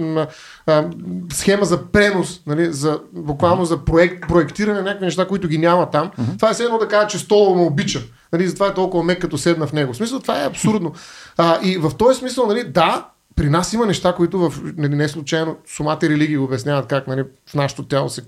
[0.67, 0.85] а,
[1.33, 5.91] схема за пренос, нали, за, буквално за проект, проектиране на някакви неща, които ги няма
[5.91, 6.11] там.
[6.19, 6.37] Uh-huh.
[6.37, 8.03] Това е все едно да кажа, че стола ме обича.
[8.33, 9.93] Нали, затова е толкова мек, като седна в него.
[9.93, 10.93] В смисъл, това е абсурдно.
[11.37, 15.09] А, и в този смисъл, нали, да, при нас има неща, които в, нали, не
[15.09, 18.23] случайно сумата религии обясняват как нали, в нашото тяло се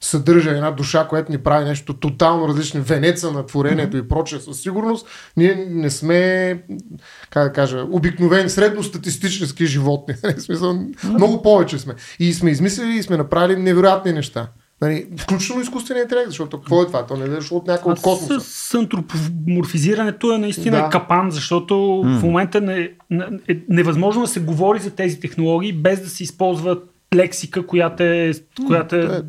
[0.00, 4.04] съдържа една душа, която ни прави нещо тотално различно, венеца на творението mm-hmm.
[4.04, 4.40] и прочее.
[4.40, 5.06] Със сигурност
[5.36, 6.62] ние не сме,
[7.30, 10.14] как да кажа, обикновени, средностатистически животни.
[10.38, 11.08] Смисъл, mm-hmm.
[11.08, 11.94] Много повече сме.
[12.18, 14.48] И сме измислили и сме направили невероятни неща.
[14.80, 17.06] Нали, включително изкуствения интелект, защото какво е това?
[17.06, 18.40] То не е дошло от някой от космоса.
[18.40, 20.88] С, с антропоморфизирането е наистина да.
[20.88, 22.18] капан, защото mm.
[22.18, 26.22] в момента не, не, е невъзможно да се говори за тези технологии без да се
[26.22, 26.78] използва
[27.14, 28.32] лексика, която е,
[28.66, 29.22] която е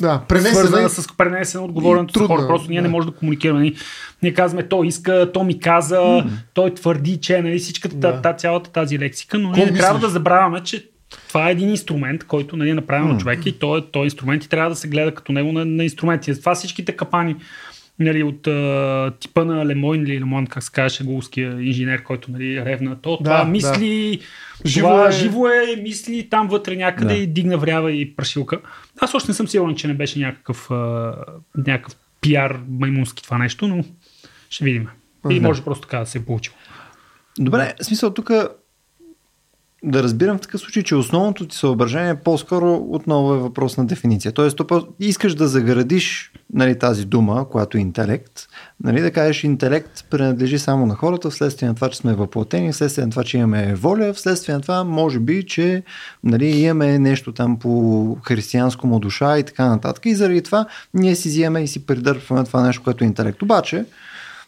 [0.00, 2.46] да, пренесена, с пренесена отговорното с хора.
[2.46, 2.82] Просто ние да.
[2.82, 3.60] не можем да комуникираме.
[3.60, 3.74] Ние,
[4.22, 6.28] ние казваме, той иска, то ми каза, mm.
[6.54, 8.22] той твърди, че нали, всичката да.
[8.22, 10.88] та, цялата тази лексика, но ние не трябва да забравяме, че
[11.28, 13.14] това е един инструмент, който нали, е направен mm.
[13.14, 15.84] от човека и той, той инструмент и трябва да се гледа като него на, на
[15.84, 16.34] инструменти.
[16.34, 17.36] Затова всичките капани
[17.98, 22.64] нали, от а, типа на Лемойн или Лемон, как се казваше, голския инженер, който нали,
[22.64, 24.20] ревна, то да, това мисли,
[24.62, 24.68] да.
[24.68, 25.12] Живо, това, е...
[25.12, 27.20] живо е, мисли там вътре някъде да.
[27.20, 28.60] и дигна врява и прашилка.
[29.00, 31.14] Аз още не съм сигурен, че не беше някакъв, а,
[31.56, 33.84] някакъв пиар маймунски това нещо, но
[34.50, 34.88] ще видим.
[35.30, 36.56] И може просто така да се е получило.
[37.38, 38.30] Добре, смисъл тук
[39.84, 44.32] да разбирам в такъв случай, че основното ти съображение по-скоро отново е въпрос на дефиниция.
[44.32, 44.60] Тоест,
[45.00, 48.46] искаш да заградиш нали, тази дума, която е интелект,
[48.84, 53.04] нали, да кажеш интелект принадлежи само на хората, вследствие на това, че сме въплатени, вследствие
[53.04, 55.82] на това, че имаме воля, вследствие на това, може би, че
[56.24, 60.06] нали, имаме нещо там по християнско му душа и така нататък.
[60.06, 63.42] И заради това ние си взимаме и си придърпваме това нещо, което е интелект.
[63.42, 63.84] Обаче,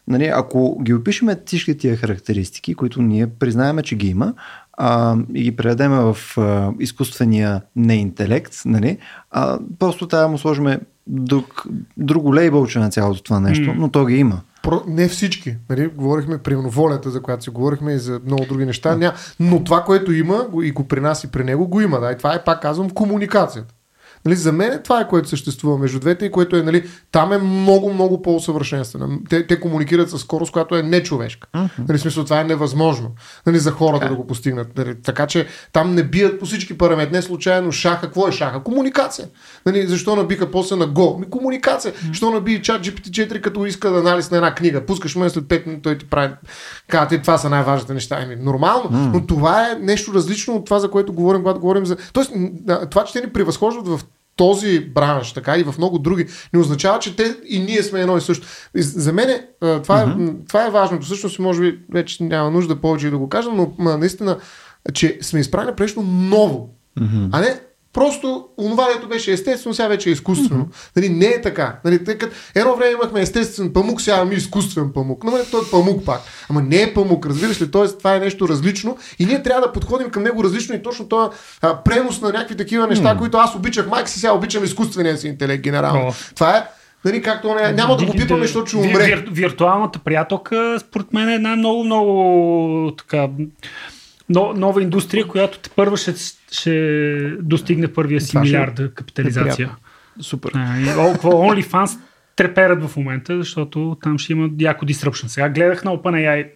[0.08, 4.34] нали, ако ги опишеме всички тия характеристики, които ние признаеме, че ги има,
[4.82, 8.98] а, и ги преведеме в а, изкуствения неинтелект, нали,
[9.30, 11.66] а, просто трябва да му сложим друг,
[11.96, 14.40] друго лейбълче на цялото това нещо, но то ги има.
[14.62, 15.56] Про, не всички.
[15.70, 15.86] Нали?
[15.86, 18.96] Говорихме при волята, за която си говорихме и за много други неща.
[18.96, 22.00] Ня, но това, което има и го при нас и при него, го има.
[22.00, 22.12] Да?
[22.12, 23.74] И това е, пак казвам, комуникацията.
[24.24, 27.38] Нали, за мен това е което съществува между двете и което е, нали, там е
[27.38, 29.18] много, много по-усъвършенствено.
[29.28, 31.48] Те, те комуникират с скорост, която е нечовешка.
[31.54, 31.88] Uh-huh.
[31.88, 33.10] Нали, смисъл, това е невъзможно
[33.46, 34.08] нали, за хората yeah.
[34.08, 34.76] да го постигнат.
[34.76, 37.12] Нали, така че там не бият по всички параметри.
[37.12, 38.00] Не случайно шаха.
[38.00, 38.62] Какво е шаха?
[38.62, 39.28] Комуникация.
[39.66, 41.20] Нали, защо набиха после на Go?
[41.20, 41.92] Ми, комуникация.
[41.92, 42.08] Uh-huh.
[42.08, 44.86] Защо наби чат GPT-4, като иска да анализ на една книга?
[44.86, 46.34] Пускаш му след 5 минути, той ти прави.
[46.88, 48.18] Казва, това са най-важните неща.
[48.22, 49.12] Ами, нормално, uh-huh.
[49.12, 51.96] но това е нещо различно от това, за което говорим, когато говорим за.
[52.12, 52.32] Тоест,
[52.90, 54.00] това, че те ни превъзхождат в
[54.36, 58.16] този бранш, така и в много други, не означава, че те и ние сме едно
[58.16, 58.46] и също.
[58.74, 60.30] За мен това, mm-hmm.
[60.30, 61.06] е, това е важното.
[61.06, 64.38] Всъщност, може би, вече няма нужда повече да го кажа, но наистина,
[64.94, 66.74] че сме изправени пред нещо ново.
[67.00, 67.28] Mm-hmm.
[67.32, 67.60] А не
[67.92, 70.64] Просто онова, дето беше естествено, сега вече е изкуствено.
[70.64, 70.96] Mm-hmm.
[70.96, 71.76] Нали, не е така.
[71.84, 75.24] Нали, тъй като едно време имахме естествен памук, сега имаме изкуствен памук.
[75.24, 76.20] Но нали, той е памук пак.
[76.50, 77.70] Ама не е памук, разбираш ли?
[77.70, 81.08] Тоест, това е нещо различно и ние трябва да подходим към него различно и точно
[81.08, 81.30] това
[81.84, 83.18] пренос на някакви такива неща, mm-hmm.
[83.18, 86.00] които аз обичах майка си, сега обичам изкуствения си интелект генерално.
[86.00, 86.34] Oh.
[86.34, 86.64] Това е
[87.04, 89.04] Нали, както не, няма да го пипаме, защото ще умре.
[89.04, 93.28] Вир, виртуалната приятелка, според мен е една много, много така
[94.30, 96.14] но, нова индустрия, която те първа ще,
[96.52, 99.70] ще достигне първия си милиард капитализация.
[100.20, 100.52] Е Супер.
[100.52, 101.98] OnlyFans
[102.36, 105.26] треперят в момента, защото там ще има яко disruption.
[105.26, 106.46] Сега гледах на OpenAI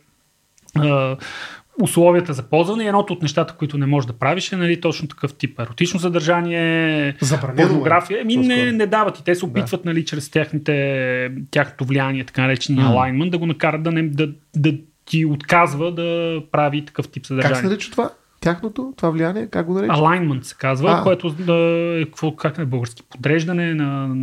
[1.83, 5.09] условията за ползване и едното от нещата, които не можеш да правиш е нали, точно
[5.09, 7.15] такъв тип еротично съдържание,
[7.57, 8.21] порнография.
[8.21, 9.89] Еми не, не дават и те се опитват да.
[9.91, 14.75] нали, чрез техните, тяхното влияние, така наречения alignment, да го накарат да, не, да, да
[15.05, 17.55] ти отказва да прави такъв тип съдържание.
[17.55, 18.11] Как се нарича това?
[18.41, 19.93] Тяхното, това влияние, как го нарича?
[19.93, 21.03] Alignment се казва, а.
[21.03, 21.55] което да,
[22.01, 24.17] е, какво, как е български, подреждане на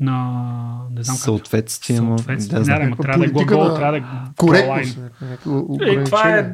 [0.00, 0.42] на
[0.90, 1.96] не знам съответствие.
[1.96, 2.60] Как, съответствие.
[2.60, 4.02] Да, не, трябва да е глагол, трябва да е
[4.36, 4.98] коректност.
[5.80, 6.52] Е, това е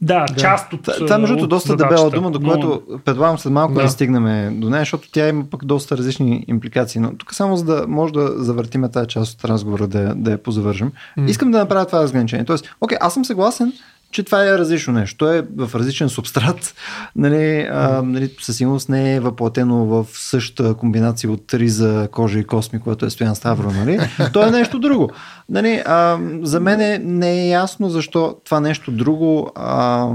[0.00, 0.82] да, да, част от.
[0.82, 2.98] Това, между другото, доста дебела дума, до която но...
[2.98, 3.82] предполагам след малко да.
[3.82, 7.00] да стигнем до нея, защото тя има пък доста различни импликации.
[7.00, 10.42] Но тук само за да може да завъртиме тази част от разговора, да, да я
[10.42, 10.92] позавържем.
[11.18, 11.30] Mm.
[11.30, 12.44] Искам да направя това разграничение.
[12.44, 13.72] Тоест, окей, аз съм съгласен,
[14.10, 15.16] че това е различно нещо.
[15.16, 16.74] То е в различен субстрат.
[17.16, 22.44] Нали, а, нали, със сигурност не е въплатено в същата комбинация от риза, кожа и
[22.44, 23.70] косми, което е Стоян Ставро.
[23.70, 23.98] Нали?
[24.32, 25.10] То е нещо друго.
[25.48, 30.06] Нали, а, за мен не е ясно защо това нещо друго а,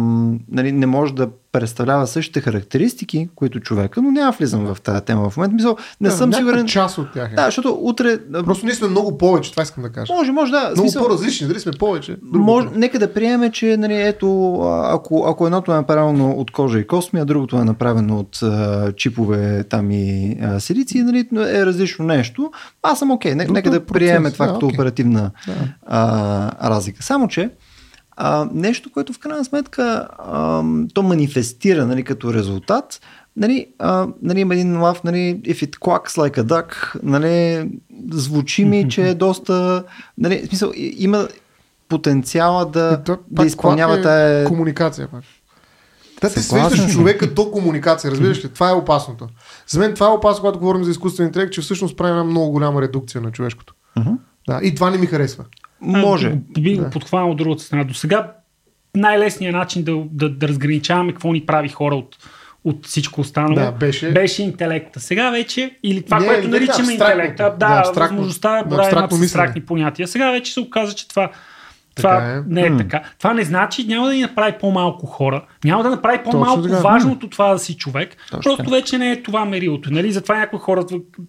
[0.52, 5.30] нали, не може да представлява същите характеристики, които човека, но няма влизам в тази тема
[5.30, 5.56] в момента.
[5.56, 6.68] Мисъл, не да, съм сигурен.
[6.68, 7.32] част от тях.
[7.32, 7.36] Е.
[7.36, 8.20] Да, защото утре.
[8.32, 10.14] Просто ние сме много повече, това искам да кажа.
[10.14, 10.60] Може, може, да.
[10.60, 12.18] Много смисъл, по-различни, дали сме повече.
[12.22, 16.88] Може, нека да приеме, че нали, ето, ако, ако едното е направено от кожа и
[16.88, 22.06] косми, а другото е направено от а, чипове там и а, силици, нали, е различно
[22.06, 22.52] нещо.
[22.84, 23.34] Аз съм окей.
[23.34, 23.52] Okay.
[23.52, 24.74] Нека да приеме това да, като okay.
[24.74, 25.54] оперативна да.
[25.86, 27.04] а, разлика.
[27.04, 27.50] Само, че
[28.24, 33.02] а, нещо, което в крайна сметка а, то манифестира нали, като резултат.
[33.38, 37.70] Нали, а, нали, има един лав, нали, if it quacks like a duck, нали,
[38.12, 39.84] звучи ми, че е доста,
[40.18, 41.28] нали, в смисъл, има
[41.90, 44.46] потенциала да, то, да изпълнява е тая...
[44.46, 45.24] комуникация пак.
[46.22, 48.50] Да се свеждаш човека до комуникация, разбираш ли?
[48.50, 49.28] Това е опасното.
[49.68, 52.52] За мен това е опасно, когато говорим за изкуствен интелект, че всъщност прави една много
[52.52, 53.74] голяма редукция на човешкото.
[53.98, 54.18] Uh-huh.
[54.48, 55.46] Да, и това не ми харесва.
[55.82, 56.36] Може.
[56.60, 56.90] Би го да.
[56.90, 57.84] подхванал от другата страна.
[57.84, 58.32] До сега
[58.96, 62.18] най-лесният начин да, да, да разграничаваме какво ни прави хора от,
[62.64, 64.12] от всичко останало да, беше...
[64.12, 65.00] беше интелекта.
[65.00, 69.62] Сега вече, или това, не, което наричаме интелекта, да, да възможността е да, да абстрактни
[69.62, 70.08] понятия.
[70.08, 71.32] Сега вече се оказа, че това
[71.96, 72.42] това е.
[72.48, 73.02] не е така.
[73.18, 77.30] Това не значи, няма да ни направи по-малко хора, няма да направи по-малко Точно важното
[77.30, 78.16] това да си човек.
[78.32, 78.76] Точно просто така.
[78.76, 79.92] вече не е това мерилото.
[79.94, 80.12] Нали?
[80.12, 80.86] Затова някои хора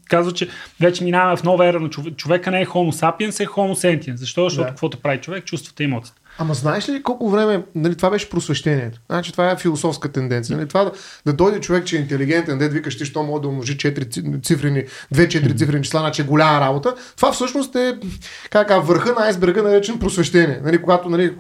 [0.09, 0.49] казват, че
[0.81, 4.15] вече минаваме в нова ера на човека не е Homo sapiens, е Homo sentiens.
[4.15, 4.45] Защо?
[4.45, 4.69] Защото да.
[4.69, 6.22] каквото прави човек, чувствата и емоциите.
[6.39, 9.01] Ама знаеш ли колко време, нали, това беше просвещението.
[9.11, 10.57] Значи това е философска тенденция.
[10.57, 10.93] Нали, това да,
[11.27, 14.85] да дойде човек, че е интелигентен, да викаш ти, що може да умножи 4 цифрени,
[15.15, 16.95] 2-4 цифрени числа, значи е голяма работа.
[17.17, 17.99] Това всъщност е
[18.51, 20.61] как, върха на айсберга, наречен просвещение.
[20.65, 21.35] Нали, когато нали,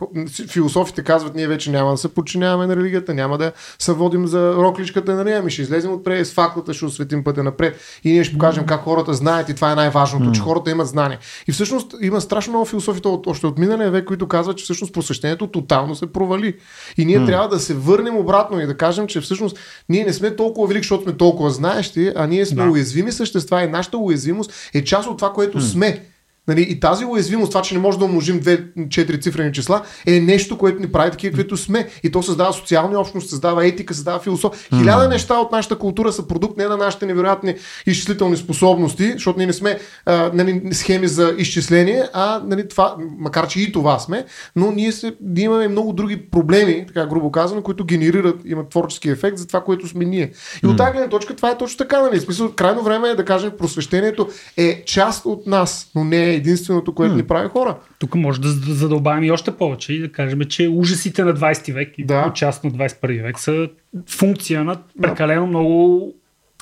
[0.48, 4.54] философите казват, ние вече няма да се подчиняваме на религията, няма да се водим за
[4.54, 8.32] рокличката, нали, ами ще излезем отпред с факлата, ще осветим пътя напред и ние ще
[8.32, 11.18] покажем как хората знаят и това е най-важното, че хората имат знание.
[11.48, 14.81] И всъщност има страшно много философите от, още от миналия век, които казват, че всъщност
[14.90, 16.54] просвещението тотално се провали.
[16.98, 17.26] И ние mm.
[17.26, 20.82] трябва да се върнем обратно и да кажем, че всъщност ние не сме толкова велики,
[20.82, 22.70] защото сме толкова знаещи, а ние сме да.
[22.70, 25.72] уязвими същества и нашата уязвимост е част от това, което mm.
[25.72, 26.11] сме.
[26.48, 30.58] Нали, и тази уязвимост, това, че не може да умножим две-четири цифрени числа, е нещо,
[30.58, 31.88] което ни прави такива, каквито сме.
[32.02, 34.78] И то създава социални общности, създава етика, създава философия.
[34.78, 37.54] Хиляда неща от нашата култура са продукт не на нашите невероятни
[37.86, 43.48] изчислителни способности, защото ние не сме а, нали, схеми за изчисление, а нали, това, макар
[43.48, 44.24] че и това сме,
[44.56, 49.08] но ние, се, ние имаме много други проблеми, така грубо казано, които генерират, имат творчески
[49.08, 50.32] ефект за това, което сме ние.
[50.64, 52.02] И от тази гледна точка това е точно така.
[52.02, 52.20] Нали?
[52.20, 56.94] Смисъл, крайно време е да кажем, просвещението е част от нас, но не е единственото,
[56.94, 57.76] което ни прави хора.
[57.98, 61.98] Тук може да задълбавим и още повече и да кажем, че ужасите на 20 век
[61.98, 62.32] и да.
[62.34, 63.68] част на 21 век са
[64.08, 65.46] функция на прекалено да.
[65.46, 66.14] много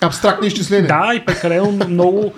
[0.02, 0.88] абстрактни изчисления.
[0.88, 2.33] Да, и прекалено много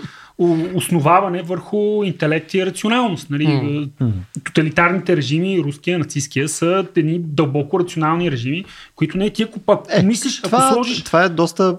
[0.75, 3.31] основаване върху интелект и рационалност.
[3.31, 3.47] Нали?
[3.47, 4.11] Mm.
[4.45, 8.65] Тоталитарните режими, руския, нацистския, са едни дълбоко рационални режими,
[8.95, 11.05] които не е ти ако пък е, мислиш, това, ако сложиш...
[11.05, 11.77] Това е доста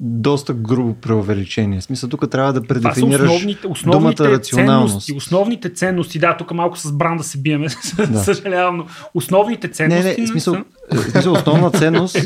[0.00, 1.80] доста грубо преувеличение.
[1.80, 4.92] В смисъл, тук трябва да предефинираш основните, основните думата рационалност.
[4.92, 7.66] Ценности, основните ценности, да, тук малко с бранда се биеме,
[8.10, 8.18] да.
[8.18, 10.08] съжалявам, но основните ценности...
[10.08, 10.56] Не, не, смисъл,
[10.92, 12.18] в смисъл основна ценност,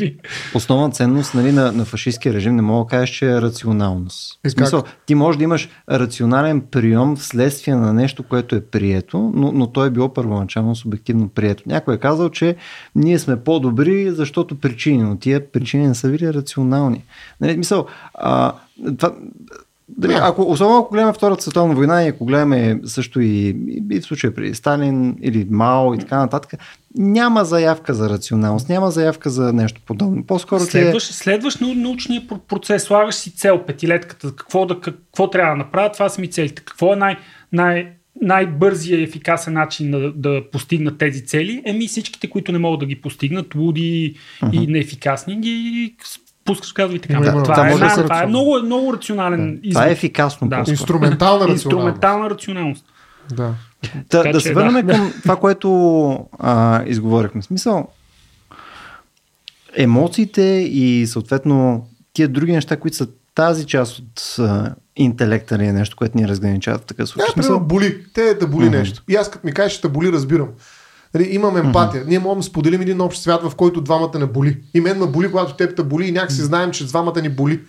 [0.55, 4.39] основна ценност нали, на, на фашистския режим не мога да кажеш, че е рационалност.
[4.45, 9.51] В смисъл, ти можеш да имаш рационален прием вследствие на нещо, което е прието, но,
[9.51, 11.63] но то е било първоначално субективно прието.
[11.65, 12.55] Някой е казал, че
[12.95, 17.03] ние сме по-добри, защото причини, но тия причини не са били рационални.
[17.41, 18.53] Нали, мисъл, а,
[18.97, 19.15] това,
[19.97, 23.55] дали, ако, особено ако гледаме Втората световна война и ако гледаме също и,
[23.91, 26.53] и в случая при Сталин или Мао и така нататък,
[26.95, 30.25] няма заявка за рационалност, няма заявка за нещо подобно.
[30.25, 31.13] По-скоро следваш, е...
[31.13, 36.21] следваш научния процес, слагаш си цел, петилетката, какво, да, какво трябва да направя, това са
[36.21, 36.61] ми целите.
[36.65, 37.17] Какво е най,
[37.53, 41.61] най, най-бързия и ефикасен начин да, да постигнат тези цели?
[41.65, 44.63] Еми всичките, които не могат да ги постигнат, луди uh-huh.
[44.63, 45.95] и неефикасни, ги
[46.45, 47.19] пускаш казва и така.
[47.19, 49.69] Да, това, това, е, една, да това е много, много рационален да.
[49.69, 50.49] Това е ефикасно.
[50.49, 50.63] Да.
[50.67, 51.65] Инструментална рационалност.
[51.65, 52.85] Инструментална рационалност.
[53.31, 53.53] Да.
[54.09, 54.93] Та, да се върнем да.
[54.93, 57.41] към това, което а, изговорихме.
[57.41, 57.87] Смисъл,
[59.75, 65.73] емоциите и съответно тия други неща, които са тази част от а, интелекта ли е
[65.73, 67.27] нещо, което ни разграничава в такъв случай.
[67.27, 67.59] Да, смисъл...
[67.59, 68.05] боли.
[68.13, 68.77] Те да боли mm-hmm.
[68.77, 69.03] нещо.
[69.09, 70.47] И аз като ми кажеш, ще боли, разбирам.
[71.13, 72.03] Нали, имам емпатия.
[72.03, 72.07] Mm-hmm.
[72.07, 74.57] Ние можем да споделим един общ свят, в който двамата не боли.
[74.73, 77.59] И мен ме боли, когато теб те боли и някакси знаем, че двамата ни боли.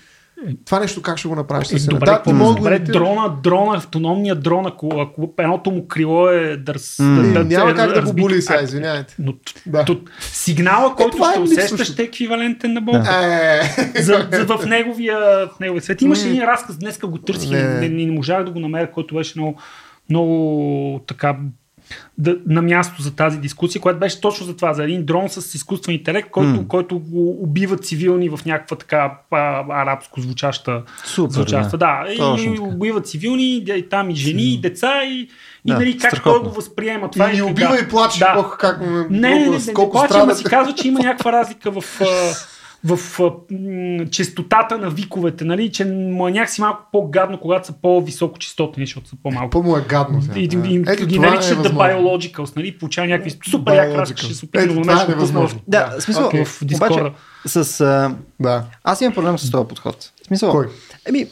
[0.65, 1.71] Това нещо как ще го направиш?
[1.73, 5.89] Е, добре, да, ти мога добре, да дрона, дрона, автономния дрон, ако, ако едното му
[5.89, 6.97] крило е дърс...
[6.97, 7.33] Mm.
[7.33, 9.15] Да, няма как да го боли сега, извинявайте.
[9.19, 9.35] Но,
[9.67, 9.85] да.
[9.85, 12.99] то, сигнала, който е, ще е усещаш, ще е еквивалентен на Бога.
[12.99, 13.21] Да.
[13.25, 14.03] Е.
[14.03, 15.19] За, за, в, неговия,
[15.57, 16.03] в неговия свет.
[16.03, 19.15] Имаше един разказ, днеска го търсих и не, не, не можах да го намеря, който
[19.15, 19.59] беше много,
[20.11, 21.37] много така
[22.19, 25.55] да, на място за тази дискусия, която беше точно за това, за един дрон с
[25.55, 26.67] изкуствен интелект, който, mm.
[26.67, 30.83] който го убива цивилни в някаква така а, арабско звучаща.
[31.05, 32.05] Супер, звучаща да.
[32.07, 32.13] да.
[32.13, 35.29] И, и убива цивилни, там и жени, и деца, и,
[35.65, 37.11] да, и нали, как той го възприема.
[37.11, 38.19] Това и, и убива и плаче.
[38.19, 38.35] Да.
[38.39, 41.33] Ох, как, не, не, не, не, не, не плаче, ама си казва, че има някаква
[41.33, 41.85] разлика в
[42.85, 42.99] в
[43.51, 48.87] м- честотата на виковете, нали, че му е някакси малко по-гадно, когато са по-високо частотни,
[48.87, 49.51] защото са по-малко.
[49.51, 50.21] По-му е гадно.
[50.37, 54.35] И, и, и, Ето, ги наричат е The Biologicals, нали, получава някакви супер як ще
[54.35, 55.61] се опитам да нещо невъзможно.
[55.69, 56.45] Да, в смисъл, okay.
[56.45, 57.13] в Обаче,
[57.47, 58.65] с, а, да.
[58.85, 60.13] аз имам проблем с този подход.
[60.23, 60.69] В смисъл, Кой?
[61.09, 61.27] Еми,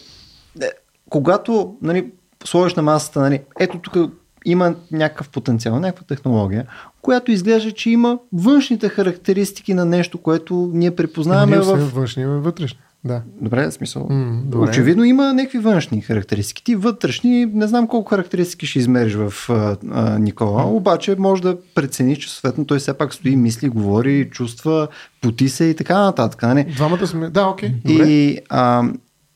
[0.63, 0.71] е,
[1.09, 2.11] когато нали,
[2.45, 3.97] сложиш на масата, нали, ето тук
[4.45, 6.67] има някакъв потенциал, някаква технология,
[7.03, 11.95] която изглежда, че има външните характеристики на нещо, което ние препознаваме ние в...
[11.95, 12.79] външни, вътрешни.
[13.05, 13.23] Да.
[13.41, 14.09] Добре, смисъл.
[14.09, 14.69] Mm, добре.
[14.69, 16.65] Очевидно има някакви външни характеристики.
[16.65, 21.57] Ти вътрешни, не знам колко характеристики ще измериш в а, а, Никола, обаче може да
[21.75, 24.89] прецениш, че съответно той все пак стои, мисли, говори, чувства,
[25.21, 26.43] поти се и така нататък.
[26.43, 26.65] Не?
[26.65, 27.31] Двамата сме.
[27.31, 27.71] Да, окей.
[27.71, 28.07] Okay.
[28.07, 28.85] И, а,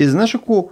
[0.00, 0.70] и знаеш, ако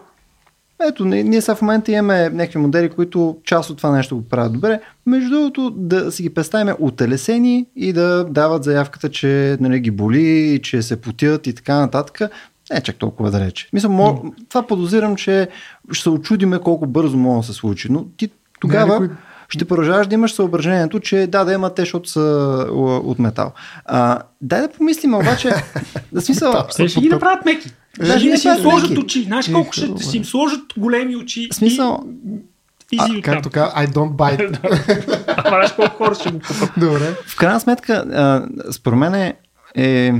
[0.88, 4.52] ето, ние сега в момента имаме някакви модели, които част от това нещо го правят
[4.52, 4.80] добре.
[5.06, 10.60] Между другото, да си ги представим утелесени и да дават заявката, че нали, ги боли,
[10.62, 12.30] че се потят и така нататък.
[12.72, 13.68] Не чак толкова далече.
[13.72, 14.20] Мисля, мож...
[14.48, 15.48] това подозирам, че
[15.92, 17.92] ще се очудиме колко бързо може да се случи.
[17.92, 19.08] Но ти тогава не,
[19.48, 22.20] ще продължаваш да имаш съображението, че да, да има те, защото са
[23.04, 23.52] от метал.
[23.84, 25.50] А, дай да помислим обаче.
[26.12, 26.66] да смисъл.
[26.68, 27.70] ще ги направят меки.
[27.98, 29.22] Даже не си им сложат очи.
[29.22, 31.48] Знаеш колко ще си им сложат големи очи.
[31.52, 32.04] Смисъл.
[32.92, 32.98] И...
[33.00, 34.58] А, както казва, I don't bite.
[35.36, 36.70] Ама знаеш колко хора ще го купат.
[36.76, 37.14] Добре.
[37.26, 38.04] В крайна сметка,
[38.70, 39.36] според мен е,
[39.74, 40.12] е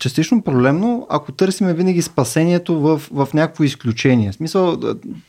[0.00, 4.32] частично проблемно, ако търсиме винаги спасението в, в някакво изключение.
[4.32, 4.76] В смисъл,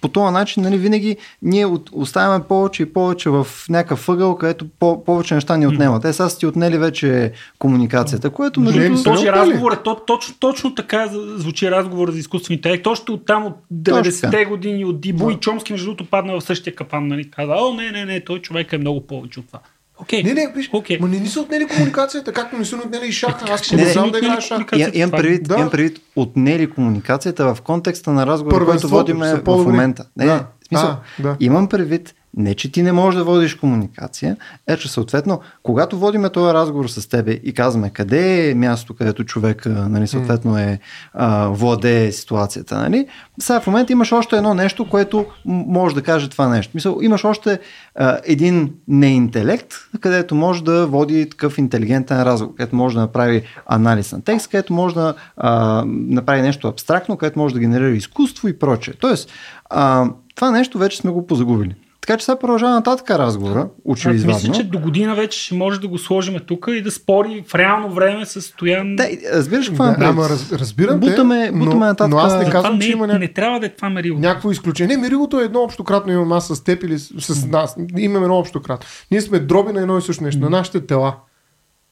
[0.02, 5.04] по този начин нали, винаги ние оставяме повече и повече в някакъв ъгъл, където по,
[5.04, 6.02] повече неща ни отнемат.
[6.02, 9.04] Те сега са ти отнели вече комуникацията, което между другото...
[9.04, 12.84] Този разговор е то, точно, точно така звучи разговор за изкуствен интелект.
[12.84, 16.76] Точно от там, от 90-те години, от Дибо и Чомски, между другото, падна в същия
[16.76, 17.08] капан.
[17.08, 17.32] Нали?
[17.32, 19.60] Каза, о, не, не, не, той човек е много повече от това.
[20.03, 20.23] Okay.
[20.23, 20.99] Не, не, виж, okay.
[20.99, 23.53] ма не ни са отнели комуникацията, както не са отнели и шаха.
[23.53, 24.62] Аз ще не знам да играя шах.
[24.93, 25.55] Имам предвид, да.
[25.55, 30.06] имам предвид отнели комуникацията в контекста на разговора, който водим в момента.
[30.17, 30.46] Не, да.
[30.67, 31.37] смисъл, а, да.
[31.39, 36.29] имам предвид не, че ти не можеш да водиш комуникация, е, че съответно, когато водиме
[36.29, 40.79] този разговор с тебе и казваме къде е място, където човек нали, съответно е
[41.13, 43.08] а, владее ситуацията, нали,
[43.40, 46.71] сега в момента имаш още едно нещо, което може да каже това нещо.
[46.75, 47.60] Мисъл, имаш още
[47.96, 54.12] а, един неинтелект, където може да води такъв интелигентен разговор, където може да направи анализ
[54.12, 58.60] на текст, където може да а, направи нещо абстрактно, където може да генерира изкуство и
[58.60, 58.94] прочее.
[59.00, 59.29] Тоест,
[59.69, 61.75] а, това нещо вече сме го позагубили
[62.06, 64.27] Така че сега продължава нататък разговора, очевидно.
[64.27, 67.56] Мисля, че до година вече ще може да го сложим тук и да спори в
[67.56, 68.95] реално време с Стоян.
[68.95, 72.12] Да, разбираш какво да, ама раз, разбирам бутаме, те, бутаме но, нататък.
[72.12, 73.19] но аз не казвам, това че не, има ня...
[73.19, 74.19] не трябва да е това мерило.
[74.19, 74.97] някакво изключение.
[74.97, 77.75] Не, мерилото е едно общо кратно имам аз с теб или с, с нас.
[77.97, 78.87] Имаме едно общо кратно.
[79.12, 81.15] Ние сме дроби на едно и също нещо, на нашите тела.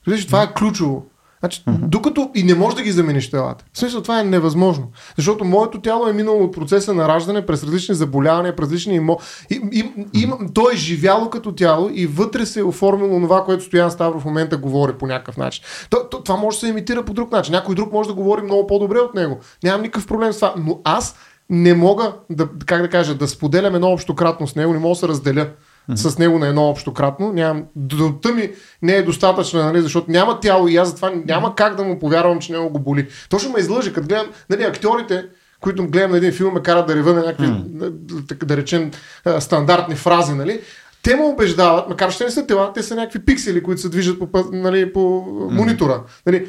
[0.07, 1.05] Виж, това е ключово.
[1.44, 1.88] Значи, uh-huh.
[1.88, 3.66] докато и не можеш да ги замениш телата.
[3.74, 4.91] В смисъл това е невъзможно.
[5.18, 9.20] Защото моето тяло е минало от процеса на раждане през различни заболявания, през различни имо...
[9.50, 13.64] И, и, и, то е живяло като тяло и вътре се е оформило това, което
[13.64, 15.64] Стоян Ставро в момента говори по някакъв начин.
[15.89, 17.52] То, то, това може да се имитира по друг начин.
[17.52, 19.39] Някой друг може да говори много по-добре от него.
[19.64, 20.54] Нямам никакъв проблем с това.
[20.58, 21.16] Но аз
[21.50, 24.91] не мога да, как да кажа, да споделям едно общо кратно с него, не мога
[24.91, 25.48] да се разделя
[25.90, 26.10] mm-hmm.
[26.10, 27.34] с него на едно общо кратно.
[27.34, 28.50] Нямам, дълта ми
[28.82, 32.40] не е достатъчна, нали, защото няма тяло и аз затова няма как да му повярвам,
[32.40, 33.08] че него го боли.
[33.30, 35.26] Точно ме излъже, като гледам нали, актьорите,
[35.60, 38.46] които гледам на един филм, ме карат да рева на някакви, mm.
[38.46, 38.92] да речем,
[39.40, 40.62] стандартни фрази, нали?
[41.04, 43.89] Те му убеждават, макар че те не са тела, те са някакви пиксели, които се
[43.89, 45.51] движат по, нали, по mm.
[45.51, 46.04] монитора.
[46.26, 46.47] Нали,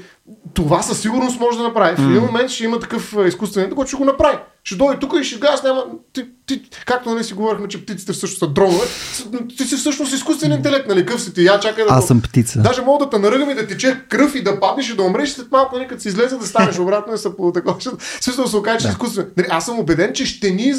[0.54, 1.96] това със сигурност може да направи.
[1.96, 4.36] В един момент ще има такъв изкуствен, който ще го направи.
[4.64, 5.84] Ще дойде тук и ще газ, няма.
[6.12, 8.84] Ти, ти, както нали си говорихме, че птиците всъщност са дронове,
[9.56, 11.06] ти си всъщност изкуствен интелект, нали?
[11.06, 11.94] Къв си ти, я чакай да.
[11.94, 12.62] Аз съм птица.
[12.62, 15.30] Даже мога да те наръгам и да тече кръв и да паднеш и да умреш,
[15.30, 17.80] след малко, нали, като си излезе да станеш обратно и са по такова.
[18.20, 18.90] Смисъл се окаже, че да.
[18.90, 19.26] изкуствен.
[19.36, 20.74] Нали, аз съм убеден, че ще ни.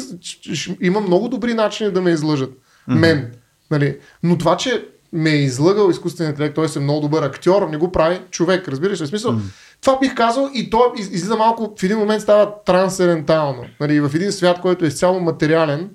[0.80, 2.50] Има много добри начини да ме излъжат.
[2.50, 2.98] Mm-hmm.
[2.98, 3.32] Мен.
[3.70, 3.98] Нали?
[4.22, 7.92] Но това, че ме е излъгал изкуственият интелект, той е много добър актьор, не го
[7.92, 9.06] прави човек, разбираш ли?
[9.06, 9.40] Смисъл, mm.
[9.80, 13.64] Това бих казал и то излиза малко, в един момент става трансцендентално.
[13.80, 15.90] Нали, в един свят, който е изцяло материален,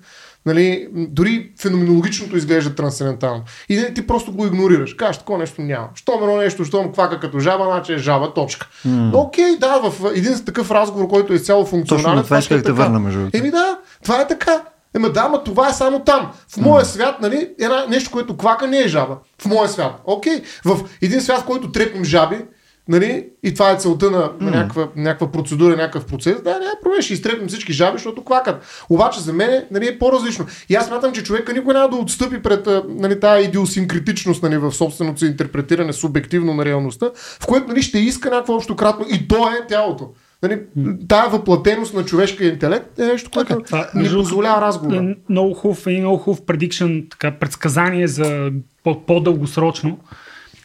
[0.45, 3.43] Нали, дори феноменологичното изглежда трансцендентално.
[3.69, 4.93] И нали, ти просто го игнорираш.
[4.93, 5.88] Кажеш, такова нещо няма.
[5.95, 8.67] Щом едно нещо, щом квака като жаба, значи е жаба, точка.
[8.88, 9.15] Mm.
[9.15, 12.17] Окей, да, в един такъв разговор, който е изцяло функционален.
[12.17, 14.61] Точно това исках да те върна, между Еми да, това е така.
[14.95, 16.31] Ема да, ма това е само там.
[16.47, 19.17] В моя свят, нали, една, нещо, което квака не е жаба.
[19.41, 20.01] В моя свят.
[20.05, 20.41] Окей.
[20.65, 22.45] В един свят, в който трепим жаби,
[22.87, 23.25] Нали?
[23.43, 26.41] И това е целта на, на някаква, някаква процедура, някакъв процес.
[26.41, 28.85] Да, не, проблем, ще изтрепим всички жаби, защото квакат.
[28.89, 30.45] Обаче за мен нали, е по-различно.
[30.69, 34.71] И аз смятам, че човека никога няма да отстъпи пред нали, тази идиосинкритичност нали, в
[34.71, 39.27] собственото си интерпретиране субективно на реалността, в което нали, ще иска някакво общо кратно и
[39.27, 40.09] то е тялото.
[40.43, 40.61] Нали,
[41.07, 43.95] тая въплатеност на човешкия интелект е нещо, което okay.
[43.95, 44.95] ни позволява разговор.
[44.95, 48.51] Е, много хубав, е много хубав предикшн, така, предсказание за
[48.83, 49.99] по-дългосрочно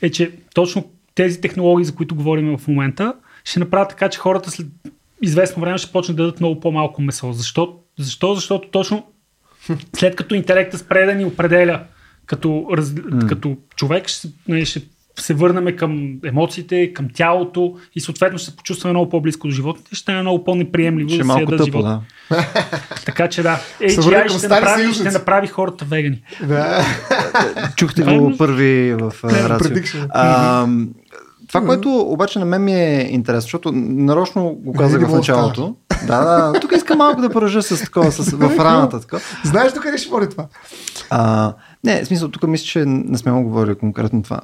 [0.02, 3.14] е, че точно тези технологии, за които говорим в момента,
[3.44, 4.66] ще направят така, че хората след
[5.22, 7.32] известно време ще почнат да дадат много по-малко месо.
[7.32, 7.78] Защо?
[7.98, 8.34] Защо?
[8.34, 9.06] Защото точно
[9.96, 11.84] след като интелекта спре да ни определя
[12.26, 13.28] като, раз, mm.
[13.28, 14.82] като човек, ще, нали, ще
[15.18, 19.94] се върнем към емоциите, към тялото и съответно ще се почувстваме много по-близко до животните,
[19.94, 21.84] ще е много по-неприемливо ще да се ядат живот.
[21.84, 22.00] Да.
[23.06, 26.22] така че да, AGI ще направи, ще направи хората вегани.
[26.46, 26.84] Да.
[27.76, 30.86] Чухте го първи в uh,
[31.48, 35.76] това, което обаче на мен ми е интересно, защото нарочно го казах в началото.
[36.06, 39.00] Да, да, тук искам малко да поража с такова, с, в раната.
[39.00, 39.22] Такова.
[39.44, 40.46] Знаеш до къде ще води това?
[41.10, 41.52] А,
[41.86, 44.40] не, в смисъл, тук мисля, че не сме говорили конкретно това.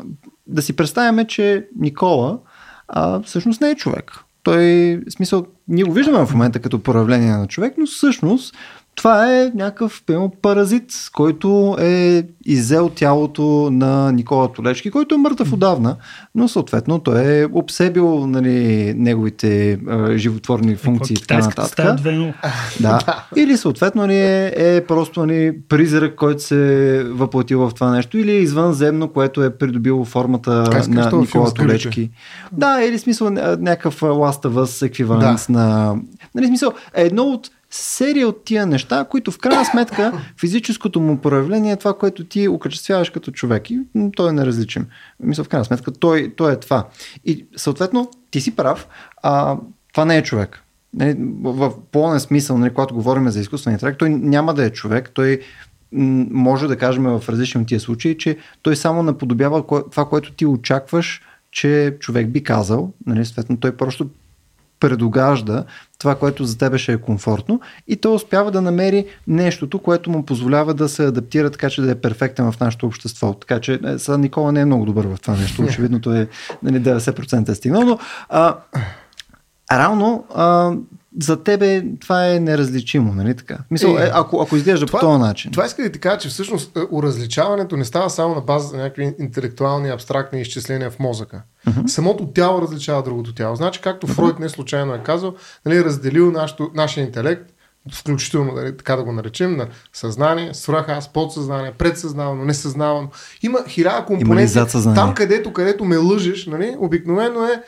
[0.46, 2.38] Да си представяме, че Никола
[2.88, 4.18] а, всъщност не е човек.
[4.42, 4.64] Той,
[5.08, 8.54] в смисъл, ние го виждаме в момента като проявление на човек, но всъщност
[8.94, 15.52] това е някакъв пълно паразит, който е иззел тялото на Никола Толечки, който е мъртъв
[15.52, 15.96] отдавна,
[16.34, 22.00] но съответно той е обсебил нали, неговите а, животворни функции и така нататък.
[22.80, 23.26] Да.
[23.36, 28.18] Или съответно нали, е, е просто нали, призрак, който се е въплатил в това нещо,
[28.18, 32.10] или е извънземно, което е придобило формата Кайска, на Никола Толечки.
[32.52, 35.52] Да, или смисъл някакъв Us еквивалент да.
[35.52, 35.96] на...
[36.34, 41.18] Нали, смисъл, е едно от серия от тия неща, които в крайна сметка физическото му
[41.18, 43.80] проявление е това, което ти окачествяваш като човек и
[44.16, 44.86] той е неразличим.
[45.20, 46.88] Мисля, в крайна сметка той, той е това.
[47.24, 48.88] И съответно, ти си прав,
[49.22, 49.56] а,
[49.92, 50.62] това не е човек.
[51.42, 55.40] В пълен смисъл, нали, когато говорим за изкуствен интелект, той няма да е човек, той
[55.92, 60.46] може да кажем в различни от тия случаи, че той само наподобява това, което ти
[60.46, 62.92] очакваш, че човек би казал.
[63.06, 64.08] Нали, съответно, той просто
[64.80, 65.64] предогажда
[66.02, 70.26] това, което за тебе ще е комфортно и той успява да намери нещото, което му
[70.26, 73.34] позволява да се адаптира така, че да е перфектен в нашето общество.
[73.34, 75.62] Така че е, сега Никола не е много добър в това нещо.
[75.62, 76.28] Очевидно е
[76.62, 77.98] нали, 90% е стигнал, но
[78.28, 78.56] а,
[79.72, 80.72] реално а,
[81.20, 83.58] за тебе това е неразличимо, нали така?
[83.70, 85.50] Мисъл, е, ако, ако изглежда това, по този начин.
[85.50, 88.82] Това иска да ти кажа, че всъщност е, уразличаването не става само на база на
[88.82, 91.42] някакви интелектуални, абстрактни изчисления в мозъка.
[91.68, 91.86] Uh-huh.
[91.86, 93.56] Самото тяло различава другото тяло.
[93.56, 94.14] Значи, както uh-huh.
[94.14, 95.34] Фройд не случайно е казал,
[95.66, 97.52] нали, разделил нашото, нашия интелект
[97.94, 103.08] включително, нали, така да го наречем, на съзнание, свръх аз, подсъзнание, предсъзнавано, несъзнавано.
[103.42, 104.58] Има хиляда компоненти.
[104.94, 107.62] Там, където, където ме лъжеш, нали, обикновено е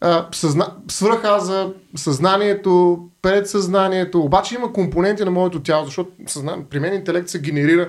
[0.00, 0.74] а, съзна...
[0.88, 4.20] свръхаза, съзнанието, предсъзнанието.
[4.20, 6.56] Обаче има компоненти на моето тяло, защото съзна...
[6.70, 7.88] при мен интелект се генерира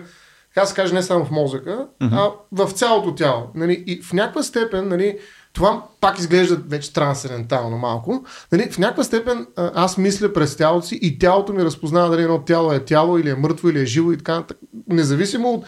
[0.57, 2.09] така се каже не само в мозъка, uh-huh.
[2.11, 2.31] а
[2.65, 3.43] в цялото тяло.
[3.55, 3.83] Нали?
[3.87, 5.17] И в някаква степен, нали,
[5.53, 8.23] това пак изглежда вече трансцендентално малко.
[8.51, 12.41] Нали, в някаква степен аз мисля през тялото си и тялото ми разпознава дали едно
[12.41, 14.43] тяло е тяло или е мъртво или е живо и така.
[14.87, 15.65] Независимо от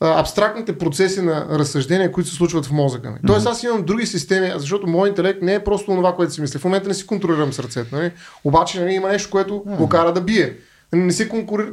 [0.00, 3.18] абстрактните процеси на разсъждение, които се случват в мозъка ми.
[3.26, 6.60] Тоест аз имам други системи, защото моят интелект не е просто това, което си мисля.
[6.60, 7.96] В момента не си контролирам сърцето.
[7.96, 8.12] Нали?
[8.44, 10.56] Обаче нали, има нещо, което го кара да бие
[10.94, 11.28] не си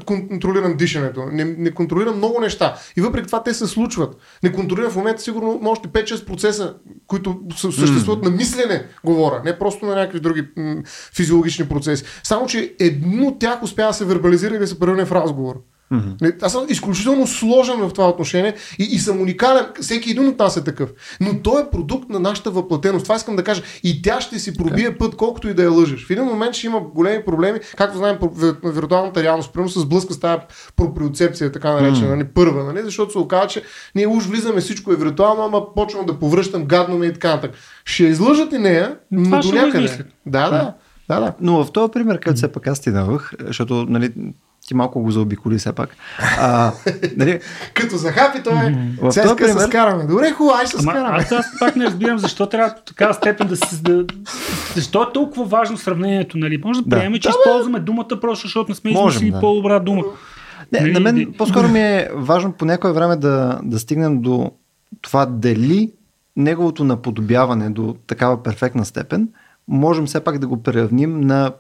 [0.06, 2.76] контролирам дишането, не, не контролирам много неща.
[2.98, 4.18] И въпреки това те се случват.
[4.44, 6.74] Не контролирам в момента сигурно още 5-6 процеса,
[7.08, 8.24] които съществуват mm.
[8.24, 10.76] на мислене, говоря, не просто на някакви други м-
[11.16, 12.04] физиологични процеси.
[12.24, 15.56] Само, че едно тях успява да се вербализира и да се превърне в разговор.
[15.92, 16.44] Mm-hmm.
[16.44, 19.66] Аз съм изключително сложен в това отношение и, и съм уникален.
[19.82, 20.90] Всеки един от нас е такъв.
[21.22, 23.04] Но той е продукт на нашата въплатеност.
[23.04, 23.64] Това искам да кажа.
[23.84, 24.98] И тя ще си пробие okay.
[24.98, 26.06] път, колкото и да я лъжеш.
[26.06, 28.18] В един момент ще има големи проблеми, както знаем,
[28.64, 30.42] виртуалната реалност, примерно с блъска с тази
[30.76, 32.16] проприоцепция, така наречена, mm-hmm.
[32.16, 32.82] нали, първа, нали?
[32.84, 33.64] защото се оказа, че
[33.96, 37.58] ние уж влизаме, всичко е виртуално, ама почвам да повръщам, гадно ми и така нататък.
[37.86, 40.06] Ще излъжат и нея, но до някъде.
[40.26, 40.74] Да, да.
[41.10, 41.34] Да, да.
[41.42, 44.12] Но в този пример, където все пак аз ти давах, защото нали,
[44.72, 45.96] ти малко го заобиколи все пак.
[46.40, 46.72] А,
[47.18, 47.40] нали...
[47.74, 49.12] Като захапи, той е.
[49.12, 49.54] Сега пример...
[49.54, 50.04] се скараме.
[50.04, 51.18] Добре, хубаво, ай ще се скараме.
[51.18, 53.82] Аз, аз пак не разбирам защо трябва в такава степен да се.
[53.82, 54.06] Да...
[54.76, 56.62] Защо е толкова важно сравнението, нали?
[56.66, 56.96] Може да, да.
[56.96, 59.40] приемем, че да, използваме думата просто, защото не сме измислили да.
[59.40, 60.04] по-добра дума.
[60.72, 60.92] Не, нали?
[60.92, 64.52] на мен по-скоро ми е важно по някое време да, да стигнем до
[65.02, 65.92] това дали
[66.36, 69.30] неговото наподобяване до такава перфектна степен
[69.68, 71.52] можем все пак да го преравним на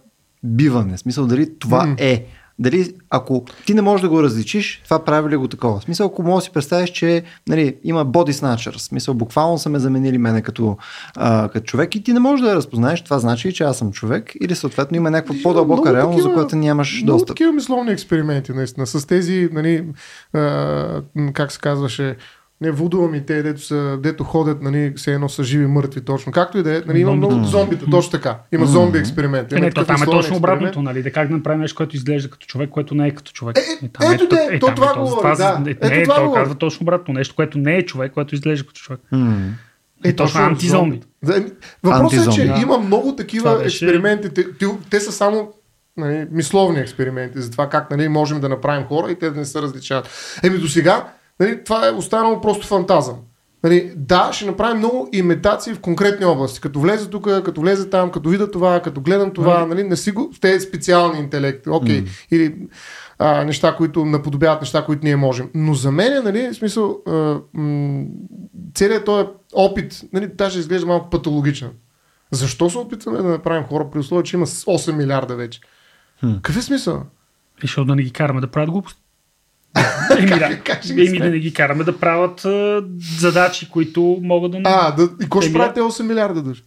[0.43, 0.97] биване.
[0.97, 2.01] В смисъл дали това mm.
[2.01, 2.25] е
[2.61, 5.79] дали, ако ти не можеш да го различиш, това прави ли го такова?
[5.79, 9.57] В смисъл, ако можеш да си представиш, че нали, има body snatcher, в смисъл, буквално
[9.57, 10.77] са ме заменили мене като,
[11.15, 13.91] а, като човек и ти не можеш да я разпознаеш, това значи, че аз съм
[13.91, 17.27] човек или съответно има някаква по-дълбока реалност, такива, за която нямаш много достъп.
[17.27, 19.85] такива мисловни експерименти, наистина, с тези, нали,
[20.33, 21.01] а,
[21.33, 22.15] как се казваше,
[22.61, 26.31] не вудувам и те, дето, са, дето ходят, нали, все едно са живи мъртви точно.
[26.31, 28.37] Както и да е, нали, има много зомбите, точно така.
[28.51, 29.53] Има зомби експеримент.
[29.53, 32.29] Е, не, то, там е точно обратното, нали, да как да направим нещо, което изглежда
[32.29, 33.57] като човек, което не е като човек.
[33.57, 35.59] Е, е, там ето, е, е, то, това го говори, да.
[35.59, 37.13] Не, ето това то казва точно обратно.
[37.13, 39.01] Нещо, което не е човек, което изглежда като човек.
[40.03, 41.01] Е, точно антизомби.
[41.83, 44.29] Въпросът е, че има много такива експерименти.
[44.89, 45.53] Те, са само
[45.97, 49.45] нали, мисловни експерименти за това как нали, можем да направим хора и те да не
[49.45, 50.09] се различават.
[50.43, 51.07] Еми до сега
[51.41, 53.15] Нали, това е останало просто фантазъм.
[53.63, 56.61] Нали, да, ще направим много имитации в конкретни области.
[56.61, 60.11] Като влезе тук, като влезе там, като видя това, като гледам това, нали, не си
[60.11, 61.69] го тези специални интелекти.
[61.69, 62.01] Окей.
[62.01, 62.03] Okay.
[62.03, 62.27] Mm.
[62.31, 62.55] Или
[63.19, 65.49] а, неща, които наподобяват неща, които ние можем.
[65.53, 68.05] Но за мен, нали, в смисъл, а, м-
[68.73, 71.69] целият този опит, нали, даже изглежда малко патологичен.
[72.31, 75.59] Защо се опитваме да направим хора при условие, че има 8 милиарда вече?
[76.23, 76.35] Hmm.
[76.35, 77.03] Какъв е смисъл?
[77.61, 79.00] Защото да не ги караме да правят глупости.
[80.17, 80.59] Еми, да.
[80.63, 82.83] как, Еми да не ги караме да правят а,
[83.19, 84.57] задачи, които могат да...
[84.63, 86.63] А, да, и кой ще правите 8 милиарда души?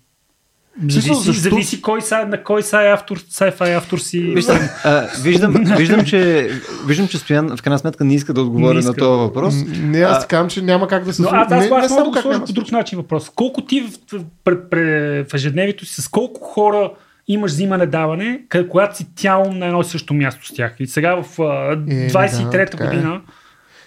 [0.88, 1.32] Зависи, защо?
[1.32, 4.20] зависи кой са, на кой са автор, sci-fi автор си.
[4.20, 6.50] Виждам, а, виждам, виждам, че,
[6.86, 9.54] виждам, че Стоян в крайна сметка не иска да отговори на този въпрос.
[9.82, 11.30] Не, аз казвам, че няма как да се случи.
[11.34, 13.30] Аз, аз, аз мога да го сложа по друг начин въпрос.
[13.34, 16.90] Колко ти в, в, в, в ежедневието си, с колко хора
[17.28, 20.76] имаш взимане-даване, когато си тяло на едно и също място с тях.
[20.78, 23.20] И сега в 23-та е, да, година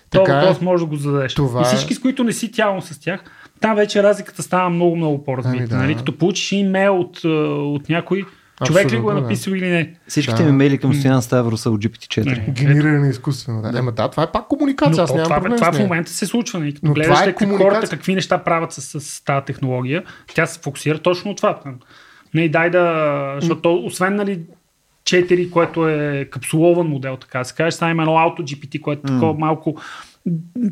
[0.09, 0.63] то така въпрос е.
[0.63, 1.33] може да го зададеш.
[1.33, 1.61] Това...
[1.61, 3.23] И всички, с които не си тяло с тях,
[3.59, 5.57] там вече разликата става много, много по-развита.
[5.57, 5.77] Ами, да.
[5.77, 5.95] нали?
[5.95, 7.23] Като получиш имейл от,
[7.75, 8.25] от някой,
[8.65, 9.57] човек ли го е написал да.
[9.57, 9.93] или не?
[10.07, 10.49] Всичките да.
[10.49, 12.51] ми мейли към Стоян Ставро са от GPT-4.
[12.51, 13.61] Генериране изкуствено.
[13.61, 13.79] Да.
[13.79, 15.03] Ема да, това е пак комуникация.
[15.03, 16.59] Аз нямам това, проблем това в момента се случва.
[16.59, 16.73] Нали?
[16.73, 21.31] Като гледаш е хората какви неща правят с, с тази технология, тя се фокусира точно
[21.31, 21.59] от това.
[22.33, 24.39] Не, дай да, защото освен нали,
[25.03, 28.99] 4, което е капсулован модел, така да се каже, сега има едно Auto GPT, което
[28.99, 29.77] е такова малко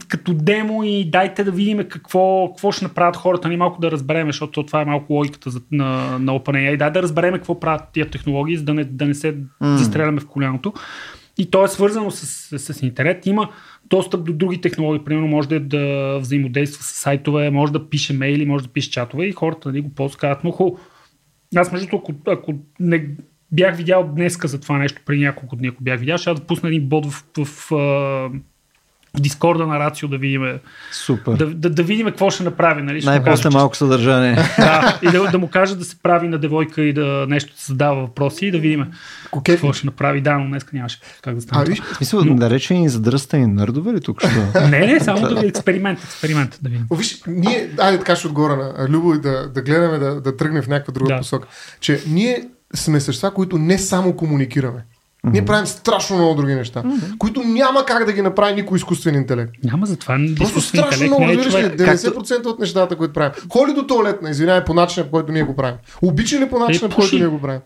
[0.07, 4.31] като демо и дайте да видим какво, какво ще направят хората, ни малко да разбереме,
[4.31, 6.77] защото това е малко логиката за, на, на OpenAI.
[6.77, 9.75] Дай да разбереме какво правят тия технологии, за да не, да не се mm.
[9.75, 10.73] застреляме в коляното.
[11.37, 12.25] И то е свързано с,
[12.59, 13.25] с, с интернет.
[13.25, 13.49] Има
[13.85, 15.05] достъп до други технологии.
[15.05, 19.25] Примерно може да, да взаимодейства с сайтове, може да пише мейли, може да пише чатове
[19.25, 20.19] и хората нали, го ползват.
[20.19, 20.79] Казват, но хубаво,
[21.55, 23.07] аз между ако, ако не
[23.51, 26.69] бях видял днеска за това нещо преди няколко дни, ако бях видял, ще да пусна
[26.69, 27.71] един бот в, в, в
[29.19, 30.59] Дискорда на Рацио да видим.
[30.91, 31.33] Супер.
[31.33, 32.81] Да, да, да видим какво ще направи.
[32.81, 33.01] Нали?
[33.01, 34.33] Ще Най-после малко съдържание.
[34.57, 37.65] да, и да, да му каже да се прави на девойка и да нещо да
[37.65, 38.85] задава въпроси и да видим
[39.31, 39.43] okay.
[39.43, 40.21] какво ще направи.
[40.21, 41.61] Да, но днес нямаше как да стане.
[41.61, 42.35] А, виж, смисъл, но...
[42.35, 44.21] да рече и задръстани нърдове ли тук?
[44.21, 44.61] Що?
[44.69, 46.87] не, не, само да ви експеримент, експеримент да видим.
[46.89, 50.37] О, виж, ние, айде така ще отгоре на Любо и да, да гледаме да, да
[50.37, 51.17] тръгнем в някаква друга да.
[51.17, 51.47] посока.
[51.79, 52.43] Че ние
[52.73, 54.85] сме същества, които не само комуникираме.
[55.25, 55.31] Mm-hmm.
[55.31, 57.17] Ние правим страшно много други неща, mm-hmm.
[57.17, 59.51] които няма как да ги направи никой изкуствен интелект.
[59.63, 60.17] Няма за това.
[60.37, 61.75] Просто страшно много, е човек.
[61.75, 62.49] 90% както...
[62.49, 63.31] от нещата, които правим.
[63.49, 65.75] Холи до туалетна, извинявай, по начина, по който ние го правим.
[66.01, 67.61] Обича ли по начина, по който ние го правим?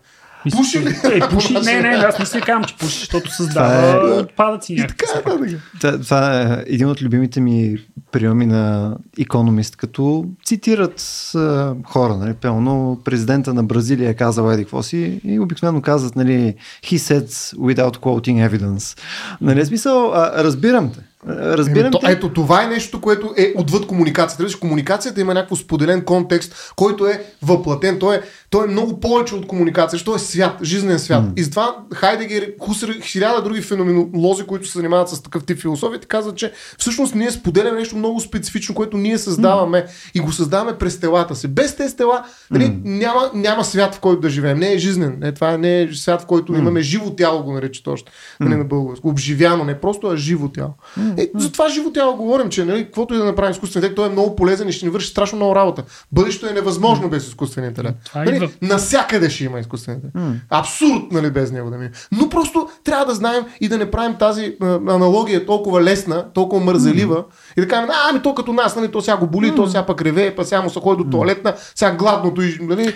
[0.56, 0.88] Пуши ли?
[1.04, 4.20] Е, пуши, не, не, аз не си казвам, че пуши, защото създава е...
[4.20, 5.06] отпадъци някакви.
[5.14, 7.76] Така, е, да, това е един от любимите ми
[8.12, 11.00] приеми на економист, като цитират
[11.34, 16.54] а, хора, нали, пълно президента на Бразилия казал еди какво си и обикновено казват, нали,
[16.84, 18.98] he said without quoting evidence.
[19.40, 21.00] Нали, смисъл, а, разбирам те.
[21.28, 21.86] Разбирам.
[21.86, 24.44] Ето, ето това е нещо, което е отвъд комуникацията.
[24.44, 27.98] Виж, комуникацията има някакво споделен контекст, който е въплатен.
[27.98, 31.24] Той е, той е много повече от комуникация, защото е свят, жизнен свят.
[31.24, 31.32] Mm.
[31.36, 36.36] И затова Хайдегер, Хусер, хиляда други феноменолози, които се занимават с такъв тип философия, казват,
[36.36, 40.10] че всъщност ние споделяме нещо много специфично, което ние създаваме mm.
[40.14, 41.48] и го създаваме през телата си.
[41.48, 42.80] Без тези тела нали, mm.
[42.84, 44.58] няма, няма свят, в който да живеем.
[44.58, 45.16] Не е жизнен.
[45.20, 46.58] Не, това не е свят, в който mm.
[46.58, 48.12] имаме живо тяло, го наричат още.
[48.42, 48.48] Mm.
[48.48, 49.08] Не на българско.
[49.08, 50.74] Обживяно, не просто, а живо тяло.
[50.98, 51.09] Mm.
[51.18, 54.06] Е, за това живо тяло говорим, че нали, каквото и да направим изкуствен интелект, той
[54.06, 55.82] е много полезен и ще ни върши страшно много работа.
[56.12, 57.96] Бъдещето е невъзможно без изкуствен интелект.
[58.14, 58.48] Нали, идва...
[58.62, 60.16] Насякъде ще има изкуствен интелект.
[60.50, 61.90] Абсурд, нали, без него да мине.
[62.12, 66.64] Но просто трябва да знаем и да не правим тази а, аналогия толкова лесна, толкова
[66.64, 67.24] мързелива
[67.56, 69.86] и да кажем, а, ами то като нас, нали, то сега го боли, то сега
[69.86, 72.94] пък реве, па сега му се ходи до туалетна, сега гладното и, нали,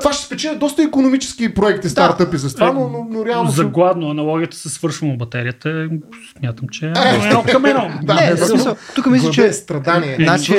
[0.00, 2.38] това ще спечели доста економически проекти, стартъпи да.
[2.38, 3.50] с това, но, но, но реално...
[3.50, 5.88] За гладно аналогията с свършваме батерията,
[6.38, 6.92] смятам, че е
[7.24, 7.90] едно към едно.
[8.02, 9.52] да, не, смисъл, тук мисля, че...
[9.52, 10.16] Страдание.
[10.20, 10.56] Значи...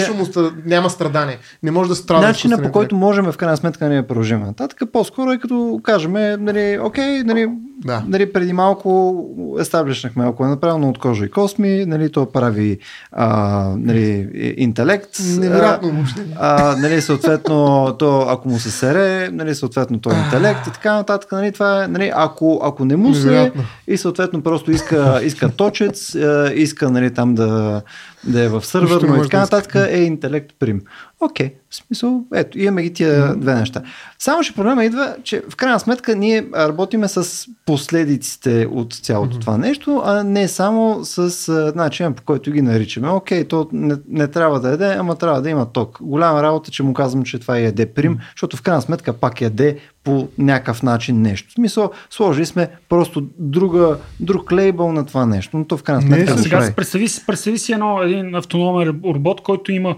[0.66, 1.38] няма страдание.
[1.64, 2.28] Не може да страда.
[2.28, 6.14] Начина по който можем в крайна сметка да не продължим нататък, по-скоро е като кажем,
[6.40, 7.48] нали, окей, нали,
[7.86, 8.04] да.
[8.08, 9.24] нали, преди малко
[9.60, 12.78] естаблишнахме, ако е направено от кожа и косми, нали, то прави
[13.12, 13.30] а,
[13.78, 15.10] нали, интелект.
[15.38, 16.06] Невероятно
[16.36, 20.94] а, нали, съответно, то, ако му се сере, нали, съответно, то е интелект и така
[20.94, 21.32] нататък.
[21.32, 23.52] Нали, това е, нали, ако, ако не му се
[23.88, 26.16] и съответно просто иска, иска точец,
[26.54, 27.82] иска нали, там да
[28.24, 30.82] да е в сървър, но и така нататък е интелект прим.
[31.20, 33.82] Окей, okay, в смисъл, ето, имаме ги тия две неща.
[34.20, 39.42] Само, че проблема идва, че в крайна сметка ние работиме с последиците от цялото mm-hmm.
[39.42, 43.10] това нещо, а не само с начина по който ги наричаме.
[43.10, 45.98] Окей, okay, то не, не трябва да яде, ама трябва да има ток.
[46.02, 48.32] Голяма работа, че му казвам, че това е яде прим, mm-hmm.
[48.36, 51.50] защото в крайна сметка пак яде по някакъв начин нещо.
[51.50, 56.02] В смисъл, сложили сме просто друга, друг лейбъл на това нещо, но то в крайна
[56.02, 56.36] сметка.
[56.36, 59.96] Не, сега представи, представи си едно, един автономен робот, който има,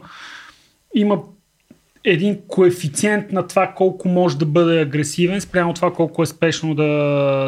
[0.96, 1.18] има
[2.04, 6.84] един коефициент на това колко може да бъде агресивен спрямо това колко е спешно да,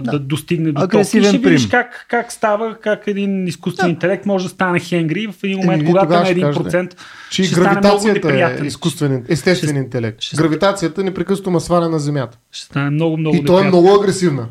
[0.04, 0.12] да.
[0.12, 1.36] да достигне до агресивен топ.
[1.36, 3.90] И ще видиш как, как става, как един изкуствен да.
[3.90, 6.72] интелект може да стане хенгри в един момент, е, когато е на 1%.
[6.72, 6.96] Кажете,
[7.32, 10.22] че ще гравитацията е изкуствен, естествен ще, интелект.
[10.22, 12.38] Ще, гравитацията непрекъснато ма сваля на Земята.
[12.52, 14.48] Ще стане много, много И то е много агресивна.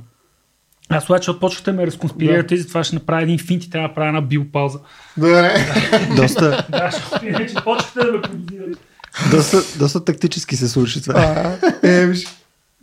[0.88, 2.54] Аз обаче отпочвате ме разконспирирате да.
[2.54, 4.78] и затова ще направя един финт и трябва да правя една биопауза.
[5.16, 5.52] Да, не.
[6.16, 6.66] Доста.
[6.70, 8.89] да, защото почвате да ме подозирате.
[9.30, 11.20] Доста, доста тактически се случи това.
[11.20, 12.26] А, е, виж,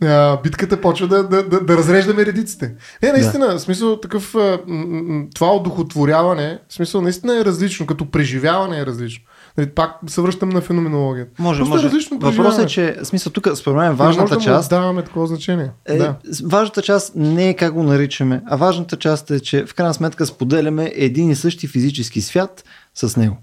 [0.02, 2.74] а, битката почва да, да, да, да разреждаме редиците.
[3.02, 3.58] Е, наистина, да.
[3.58, 4.34] смисъл такъв,
[5.34, 9.24] това одухотворяване, смисъл наистина е различно, като преживяване е различно.
[9.58, 11.42] Нали, пак се връщам на феноменологията.
[11.42, 11.86] Може, Просто е може.
[11.86, 14.70] Е различно Въпросът е, че смисъл тук, според мен, важната не част.
[14.70, 15.70] Да даваме такова значение.
[15.86, 16.14] Е, да.
[16.44, 20.26] Важната част не е как го наричаме, а важната част е, че в крайна сметка
[20.26, 22.64] споделяме един и същи физически свят
[22.94, 23.36] с него.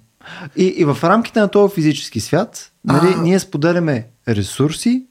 [0.55, 3.21] И, и в рамките на този физически свят, нали, а...
[3.21, 5.05] ние споделяме ресурси,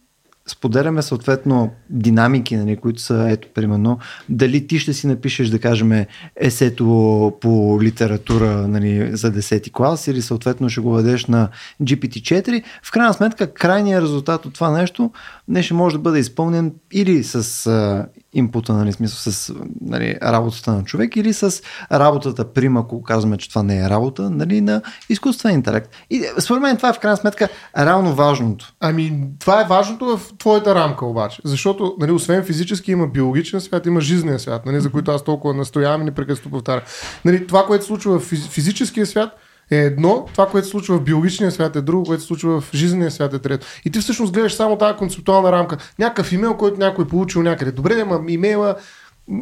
[0.47, 3.99] споделяме съответно динамики, нали, които са, ето, примерно,
[4.29, 6.05] дали ти ще си напишеш, да кажем,
[6.37, 11.49] есето по литература нали, за 10 клас или съответно ще го дадеш на
[11.83, 12.63] GPT-4.
[12.83, 15.11] В крайна сметка, крайният резултат от това нещо
[15.49, 20.73] не ще може да бъде изпълнен или с а, импута, нали, смисъл с нали, работата
[20.73, 24.83] на човек или с работата прима, ако казваме, че това не е работа, нали, на
[25.09, 25.91] изкуствен интелект.
[26.11, 28.73] И според мен това е в крайна сметка реално важното.
[28.81, 31.41] Ами, това е важното в твоята рамка обаче.
[31.45, 35.55] Защото, нали, освен физически има биологичен свят, има жизнен свят, нали, за който аз толкова
[35.55, 36.83] настоявам и непрекъснато повтарям.
[37.25, 39.31] Нали, това, което се случва в физическия свят,
[39.71, 42.71] е едно, това, което се случва в биологичния свят е друго, което се случва в
[42.75, 43.67] жизнения свят е трето.
[43.85, 45.77] И ти всъщност гледаш само тази концептуална рамка.
[45.99, 47.73] Някакъв имейл, който някой е получил някъде.
[47.73, 48.77] Добре, ама имейла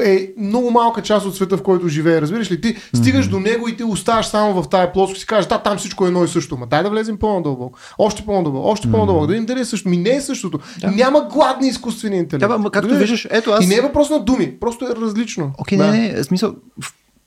[0.05, 2.21] е много малка част от света, в който живее.
[2.21, 2.61] Разбираш ли?
[2.61, 3.31] Ти стигаш mm-hmm.
[3.31, 6.05] до него и ти оставаш само в тая плоскост и си кажеш, да, там всичко
[6.05, 6.57] е едно и също.
[6.57, 7.79] Ма дай да влезем по-надълбоко.
[7.99, 8.91] Още по-надълбоко, още mm-hmm.
[8.91, 9.27] по-надълбоко.
[9.27, 9.89] Да видим дали е също.
[9.89, 10.59] Ми не е същото.
[10.81, 10.91] Да.
[10.91, 12.63] Няма гладни изкуствени интелект.
[12.63, 13.65] Да, както виждаш, ето аз.
[13.65, 15.53] И не е въпрос на думи, просто е различно.
[15.59, 15.93] Окей, okay, да.
[15.93, 16.55] не, не, смисъл,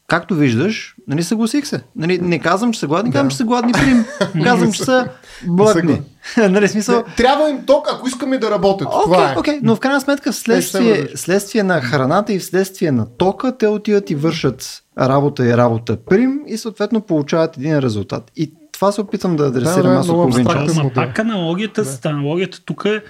[0.08, 1.82] както виждаш, нали, съгласих се.
[1.96, 3.14] Нали, не казвам, че са гладни, да.
[3.14, 4.06] казвам, че са гладни прим.
[4.44, 5.10] казвам, че са
[5.48, 6.02] блъкни.
[6.38, 6.96] нали, смисъл...
[6.96, 8.88] Не, трябва им ток, ако искаме да работят.
[8.88, 9.36] Okay, Това е.
[9.36, 9.60] Okay.
[9.64, 14.16] Но в крайна сметка, вследствие, вследствие на храната и вследствие на тока, те отиват и
[14.16, 18.32] вършат работа и работа прим и съответно получават един резултат.
[18.36, 20.80] И това се опитвам да адресирам да, аз половин час.
[20.96, 22.10] пак аналогията, да.
[22.10, 23.04] аналогията тук е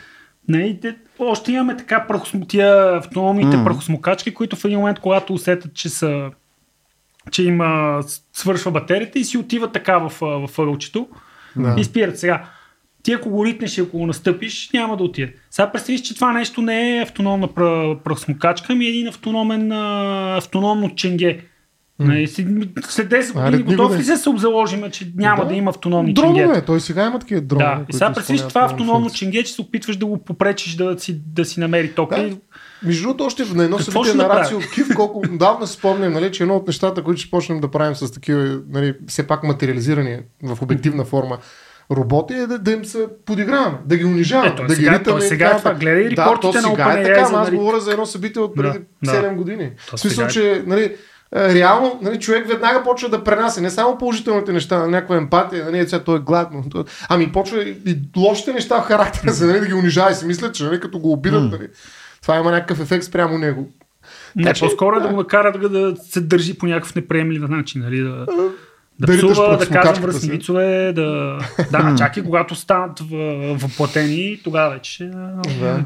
[0.48, 0.80] не,
[1.20, 3.64] още имаме така прахосмотия, автономните mm.
[3.64, 6.30] прахосмокачки, които в един момент, когато усетят, че са
[7.32, 7.99] че има
[8.34, 11.07] свършва батерията и си отива така в, в ъгълчето
[11.55, 11.76] да.
[11.78, 12.19] и спират.
[12.19, 12.43] Сега,
[13.03, 15.34] ти ако го ритнеш и ако го настъпиш, няма да отиде.
[15.51, 17.47] Сега представиш, че това нещо не е автономна
[18.03, 19.71] пръсмокачка, ами е един автономен,
[20.38, 21.39] автономно ченге.
[22.01, 22.26] Mm.
[22.86, 26.39] След 10 години готов ли се се обзаложим, че няма да, да има автономни дронове,
[26.39, 26.65] ченгета?
[26.65, 27.76] Той сега има такива дронове.
[27.76, 27.86] Да.
[27.89, 31.45] И сега представиш това автономно ченге, че се опитваш да го попречиш да си, да
[31.45, 32.30] си намери тока.
[32.30, 32.36] Да.
[32.84, 36.43] Между другото, още на едно събитие на Рацио Кив, колко давна се спомням, нали, че
[36.43, 40.61] едно от нещата, които ще почнем да правим с такива, нали, все пак материализирани в
[40.61, 41.38] обективна форма,
[41.91, 45.21] роботи е да, да им се подиграваме, да ги унижаваме, Ето, да сега, ги ритаме.
[45.21, 47.55] Сега е това, гледай репортите да, на сега е така, аз нали...
[47.55, 49.30] говоря за едно събитие от преди да, 7 да.
[49.30, 49.71] години.
[49.95, 50.95] В смисъл, че нали,
[51.36, 55.89] реално нали, човек веднага почва да пренася не само положителните неща на някаква емпатия, нали,
[55.89, 56.63] сега той е гладно,
[57.09, 60.55] ами почва и лошите неща в характера си, нали, да ги унижава и си мислят,
[60.55, 61.67] че нали, като го обидат, нали,
[62.26, 63.69] това има някакъв ефект спрямо него.
[64.36, 67.82] Не, че, по-скоро да, да го накара да, да се държи по някакъв неприемлив начин,
[67.82, 68.49] нали, да, да,
[68.99, 71.39] да псува, да казвам връзницове, да...
[71.71, 72.99] Да, чакай, когато станат
[73.61, 75.11] въплатени, тогава вече...
[75.59, 75.86] Да.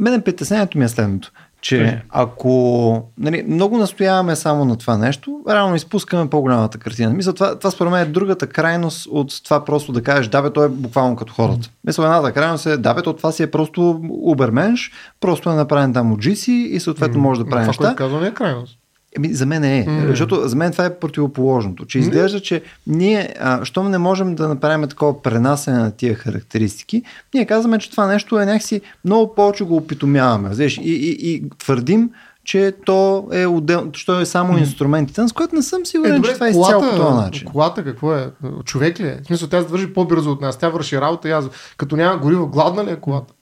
[0.00, 1.32] Мене притеснението ми е следното
[1.66, 7.10] че ако нали, много настояваме само на това нещо, реално изпускаме по-голямата картина.
[7.10, 10.50] Мисля, това, това според мен е другата крайност от това просто да кажеш, да бе,
[10.50, 11.70] той е буквално като хората.
[11.84, 15.92] Мисля, едната крайност е, да бе, то това си е просто уберменш, просто е направен
[15.92, 17.78] там от GC и съответно може да прави неща.
[17.78, 18.78] Това, което казвам е крайност.
[19.16, 19.86] Еми, за мен е.
[19.88, 20.06] Mm.
[20.06, 21.86] Защото за мен това е противоположното.
[21.86, 27.02] Че изглежда, че ние, а, щом не можем да направим такова пренасене на тия характеристики,
[27.34, 30.54] ние казваме, че това нещо е някакси много повече го опитомяваме.
[30.54, 32.10] Знаеш, и, и, и твърдим,
[32.44, 33.90] че то е, отдел...
[34.06, 36.82] то е само инструментите, с което не съм сигурен, е, добре, че това е изцяло
[36.82, 37.48] по този начин.
[37.48, 38.30] Колата какво е?
[38.64, 39.20] Човек ли е?
[39.22, 40.58] В смисъл, тя се върши по-бързо от нас.
[40.58, 41.44] Тя върши работа и аз,
[41.76, 43.34] като няма гориво, гладна ли е колата?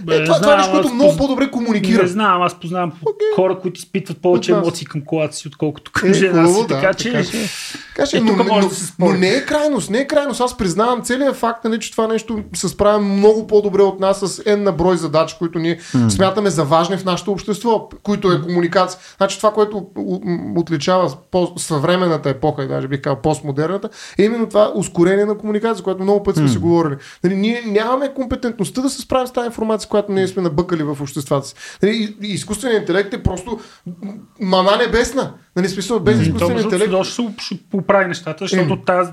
[0.00, 2.02] Бе, е, това, знам, това е нещо, което много по-добре комуникира.
[2.02, 3.34] Не знам, аз познавам okay.
[3.34, 6.60] хора, които изпитват повече емоции към колата си, отколкото към е, жена си.
[6.60, 7.48] Да, така че, така, че,
[7.96, 10.40] така че е, но, може но, да се но, не е крайност, не е крайност.
[10.40, 14.42] Аз признавам целият факт, нали, че това нещо се справя много по-добре от нас с
[14.42, 16.08] N на брой задачи, които ние mm.
[16.08, 19.00] смятаме за важни в нашето общество, които е комуникация.
[19.16, 19.86] Значи това, което
[20.56, 21.12] отличава
[21.56, 23.88] съвременната епоха, и даже бих казал постмодерната,
[24.18, 26.52] е именно това ускорение на комуникация, което много пъти сме mm.
[26.52, 26.96] си говорили.
[27.24, 30.98] Нали, ние нямаме компетентността да се справим с тази информация, която ние сме набъкали в
[31.00, 31.54] обществата си.
[31.82, 33.60] Нали, изкуственият интелект е просто
[34.40, 35.34] мана небесна.
[35.56, 36.90] Нали, смисъл, без изкуствен интелект.
[36.90, 39.12] Това ще, ще поправи нещата, защото е, тази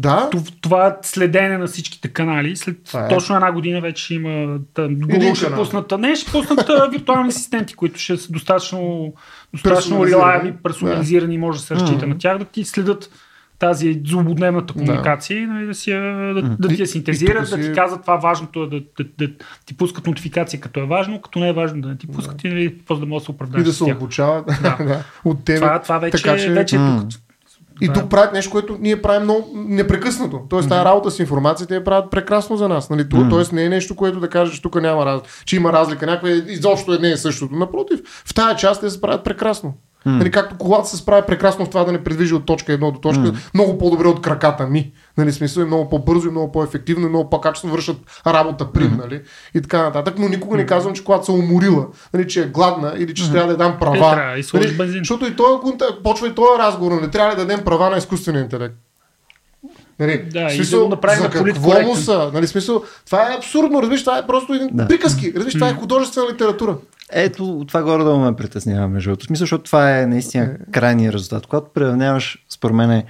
[0.00, 0.30] да.
[0.60, 3.08] Това следене на всичките канали, след е.
[3.08, 8.16] точно една година вече има Google ще пуснат, не, ще пуснат виртуални асистенти, които ще
[8.16, 9.14] са достатъчно,
[9.52, 12.08] достатъчно релайабли, персонализирани, може да се разчита mm-hmm.
[12.08, 13.10] на тях, да ти следят
[13.60, 15.62] тази злободневната комуникация да.
[15.62, 17.56] и да, си, да, да, да ти я синтезират, си...
[17.56, 19.34] да ти казват това важното е да, да, да, да
[19.66, 22.48] ти пускат нотификация като е важно, като не е важно да не ти пускат да.
[22.48, 23.62] и нали, после да може да се оправдаеш.
[23.62, 25.04] И да се обучават да.
[25.24, 25.58] от тебе.
[25.60, 26.50] Това, това вече, така, че...
[26.50, 27.20] вече е тук.
[27.80, 27.92] И да.
[27.92, 30.40] тук правят нещо, което ние правим много непрекъснато.
[30.50, 32.90] Тоест, тази работа с информацията я правят прекрасно за нас.
[32.90, 33.02] Нали?
[33.02, 33.30] Mm.
[33.30, 36.06] Тоест, не е нещо, което да кажеш, че тук няма разлика, че има разлика.
[36.06, 37.54] Някаква изобщо е не е същото.
[37.54, 39.74] Напротив, в тази част те се правят прекрасно.
[40.06, 40.18] Mm.
[40.18, 43.00] Нали, както колата се справя прекрасно в това да не предвижи от точка 1 до
[43.00, 43.54] точка, mm.
[43.54, 44.92] много по-добре от краката ми.
[45.18, 47.96] Нали, смисъл е много по-бързо и много по-ефективно и много по-качествено вършат
[48.26, 48.98] работа при, mm.
[48.98, 49.20] нали,
[49.54, 50.14] и така нататък.
[50.18, 53.32] Но никога не казвам, че колата се уморила, нали, че е гладна или че mm.
[53.32, 54.34] трябва да дам права.
[54.36, 55.58] Е, и нали, защото и той,
[56.04, 58.74] почва и този разговор, не нали, трябва да дадем права на изкуствения интелект.
[60.00, 62.30] Нали, да, смисъл, да направим за какво му са?
[62.34, 64.88] Нали, смисъл, това е абсурдно, разбираш, това е просто един да.
[64.88, 66.76] приказки, разбираш, това е художествена литература.
[67.12, 69.26] Ето, това горе да ме притеснява, между другото.
[69.26, 70.72] Смисъл, защото това е наистина е.
[70.72, 71.46] крайният резултат.
[71.46, 73.02] Когато приравняваш, според мен,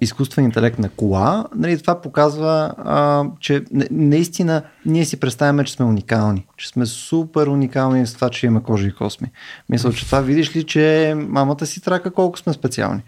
[0.00, 5.84] изкуствен интелект на кола, нали, това показва, а, че наистина ние си представяме, че сме
[5.86, 6.46] уникални.
[6.56, 9.30] Че сме супер уникални с това, че имаме кожа и косми.
[9.68, 13.02] Мисля, че това видиш ли, че мамата си трака колко сме специални.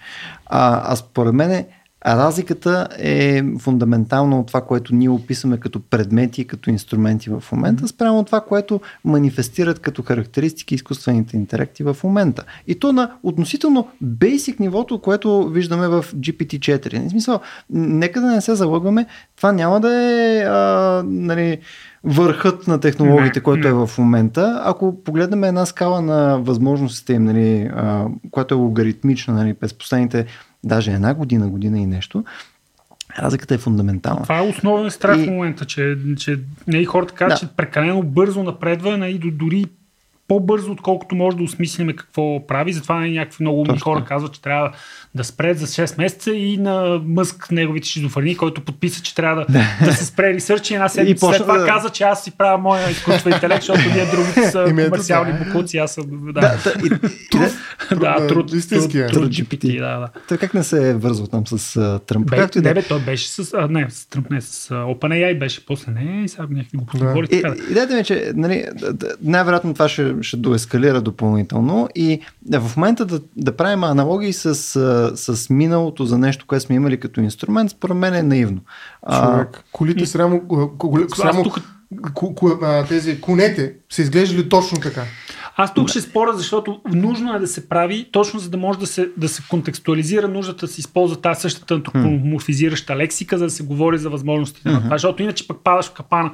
[0.46, 1.64] А, а според мен
[2.04, 7.88] А разликата е фундаментално от това, което ние описваме като предмети, като инструменти в момента,
[7.88, 12.44] спрямо това, което манифестират като характеристики изкуствените интелекти в момента.
[12.66, 17.06] И то на относително бейсик нивото, което виждаме в GPT-4.
[17.06, 17.40] В смисъл,
[17.70, 21.58] нека да не се залъгваме, това няма да е а, нали,
[22.04, 24.62] върхът на технологиите, който е в момента.
[24.64, 30.26] Ако погледнем една скала на възможностите им, нали, а, която е логаритмична нали, през последните
[30.64, 32.24] даже една година, година и нещо,
[33.18, 34.22] разликата е фундаментална.
[34.22, 35.22] Това е основен страх и...
[35.22, 37.46] в момента, че, че не и хората казват, да.
[37.46, 39.64] че прекалено бързо напредва, нали, дори
[40.30, 42.72] по-бързо, отколкото може да осмислиме какво прави.
[42.72, 44.72] Затова някакви много умни хора казват, че трябва
[45.14, 49.64] да спре за 6 месеца и на Мъск неговите шизофрени, който подписа, че трябва да,
[49.84, 51.66] да се спре ресърч и една седмица след това да...
[51.66, 55.94] каза, че аз си правя моя изкуствен интелект, защото ние другите са комерциални букуци, аз
[55.94, 56.04] съм...
[56.34, 60.08] Да, да, и, и, да, труд, труд, GPT, да, да.
[60.28, 62.30] Той как не се е вързал там с uh, Тръмп?
[62.30, 62.74] Бе, Както и да.
[62.74, 63.54] Не, той беше с...
[63.54, 66.86] А, не, с Тръмп не, с uh, OpenAI беше после не, и сега някакви го
[66.98, 67.54] говори така.
[67.70, 68.64] Идеята ми е, че нали,
[69.22, 72.20] най-вероятно това ще, ще доескалира допълнително и
[72.52, 74.54] в момента да, да правим аналогии с
[75.16, 78.60] с миналото за нещо, което сме имали като инструмент, според мен е наивно.
[79.12, 80.42] Човек, колите срямо,
[81.16, 81.60] срямо тук...
[82.88, 85.02] тези конете са изглеждали точно така.
[85.56, 88.86] Аз тук ще споря, защото нужно е да се прави, точно за да може да
[88.86, 93.62] се, да се контекстуализира нуждата да се използва тази същата антропоморфизираща лексика, за да се
[93.62, 94.72] говори за възможностите mm-hmm.
[94.72, 94.94] на това.
[94.94, 96.30] Защото иначе пък падаш в капана.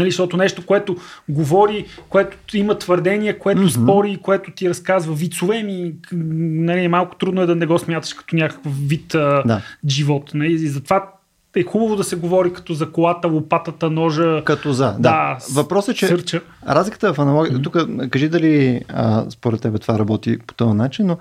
[0.00, 0.96] Нали, защото нещо, което
[1.28, 3.82] говори, което има твърдение, което mm-hmm.
[3.82, 8.36] спори, което ти разказва вицове, ми нали, малко трудно е да не го смяташ като
[8.36, 9.62] някакъв вид а, да.
[9.88, 10.30] живот.
[10.34, 10.52] Нали?
[10.52, 11.12] И затова
[11.56, 14.42] е хубаво да се говори като за колата, лопатата, ножа.
[14.44, 14.86] Като за.
[14.86, 14.98] Да.
[14.98, 16.40] да Въпросът е, че сърча.
[16.68, 17.96] разликата в аналогията, mm-hmm.
[17.98, 21.18] тук кажи дали а, според тебе това работи по този начин, но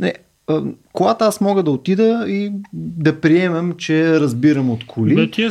[0.00, 0.14] не,
[0.46, 0.62] а,
[0.92, 5.14] колата аз мога да отида и да приемем, че разбирам от коли.
[5.14, 5.50] Бе, ти е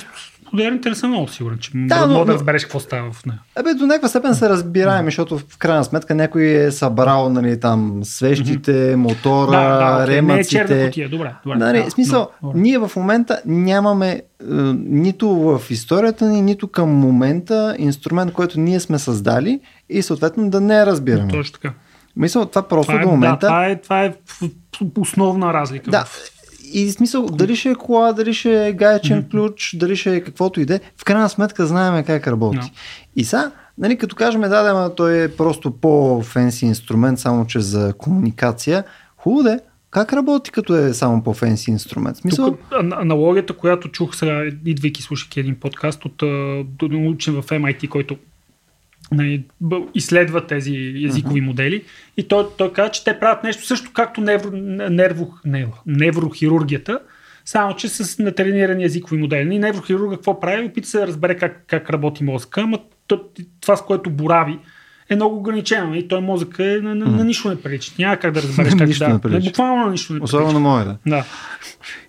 [0.54, 3.40] модерните не съм много сигурен, че да, мога да разбереш какво става в нея.
[3.56, 8.00] Абе, до някаква степен се разбираем, защото в крайна сметка някой е събрал нали, там
[8.04, 8.96] свещите, mm-hmm.
[8.96, 10.76] мотора, да, да, ремъците.
[10.76, 11.58] Не е черна Добре, добре.
[11.58, 12.60] Нали, да, смисъл, добре.
[12.60, 14.24] ние в момента нямаме е,
[14.86, 20.62] нито в историята ни, нито към момента инструмент, който ние сме създали и съответно да
[20.62, 21.32] не разбираме.
[21.32, 21.74] Точно така.
[22.16, 23.40] Мисля, това просто това е, до момента.
[23.40, 24.14] Да, това е, това е
[24.98, 25.92] основна разлика.
[25.92, 26.06] Да,
[26.74, 29.32] и смисъл, дали ще е кола, дали ще е гаечен mm-hmm.
[29.32, 32.58] ключ, дали ще е каквото и да е, в крайна сметка знаем как работи.
[32.58, 32.72] No.
[33.16, 37.94] И сега, нали, като кажем, да, да, той е просто по-фенси инструмент, само че за
[37.98, 38.84] комуникация,
[39.18, 39.60] хубаво да е,
[39.90, 42.18] как работи като е само по-фенси инструмент?
[42.18, 42.46] Смисъл...
[42.46, 42.60] Тук
[42.92, 46.24] аналогията, която чух сега, идвайки слушайки един подкаст от
[46.94, 48.18] учен в MIT, който
[49.12, 49.44] нали,
[49.96, 51.46] изследва тези езикови uh-huh.
[51.46, 51.84] модели
[52.18, 54.50] и той, той каза, че те правят нещо също както невро,
[54.90, 57.00] нерво, невро, неврохирургията,
[57.46, 59.56] само че с натренирани езикови модели.
[59.56, 60.68] И неврохирурга какво прави?
[60.68, 62.80] Опита се да разбере как, как работи мозъка, но
[63.62, 64.60] това с което борави
[65.10, 65.96] е много ограничено.
[65.96, 67.92] И той мозък е на, на, на нищо не прилича.
[68.00, 69.14] Няма как да разбереш как нищо да.
[69.14, 69.50] Не прилича.
[69.50, 70.38] Буквално на нищо не прилича.
[70.38, 70.98] Особено мое, да.
[71.06, 71.26] да.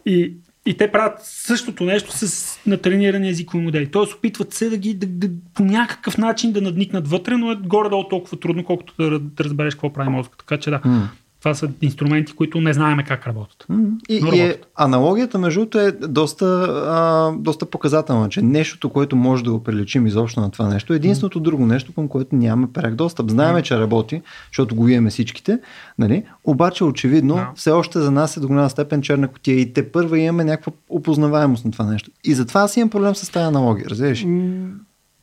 [0.06, 0.34] И,
[0.66, 3.90] и те правят същото нещо с натренирани езикови модели.
[3.90, 7.56] Тоест опитват се да ги да, да, по някакъв начин да надникнат вътре, но е
[7.56, 10.38] горе-долу толкова трудно, колкото да, да разбереш какво прави мозъка.
[10.38, 10.80] Така че да.
[10.80, 11.02] Mm.
[11.40, 13.66] Това са инструменти, които не знаем как работят.
[14.08, 16.46] И, и е, аналогията, между другото, е доста,
[16.86, 20.96] а, доста показателна, че нещото, което може да го приличим изобщо на това нещо, е
[20.96, 21.42] единственото mm.
[21.42, 23.30] друго нещо, към което нямаме пряк достъп.
[23.30, 23.62] Знаеме, mm.
[23.62, 25.58] че работи, защото го имаме всичките,
[25.98, 26.24] нали?
[26.44, 27.54] обаче очевидно no.
[27.54, 30.72] все още за нас е до голяма степен черна котия и те първа имаме някаква
[30.88, 32.10] опознаваемост на това нещо.
[32.24, 34.24] И затова аз имам проблем с тази аналогия, разбираш?
[34.24, 34.70] Mm.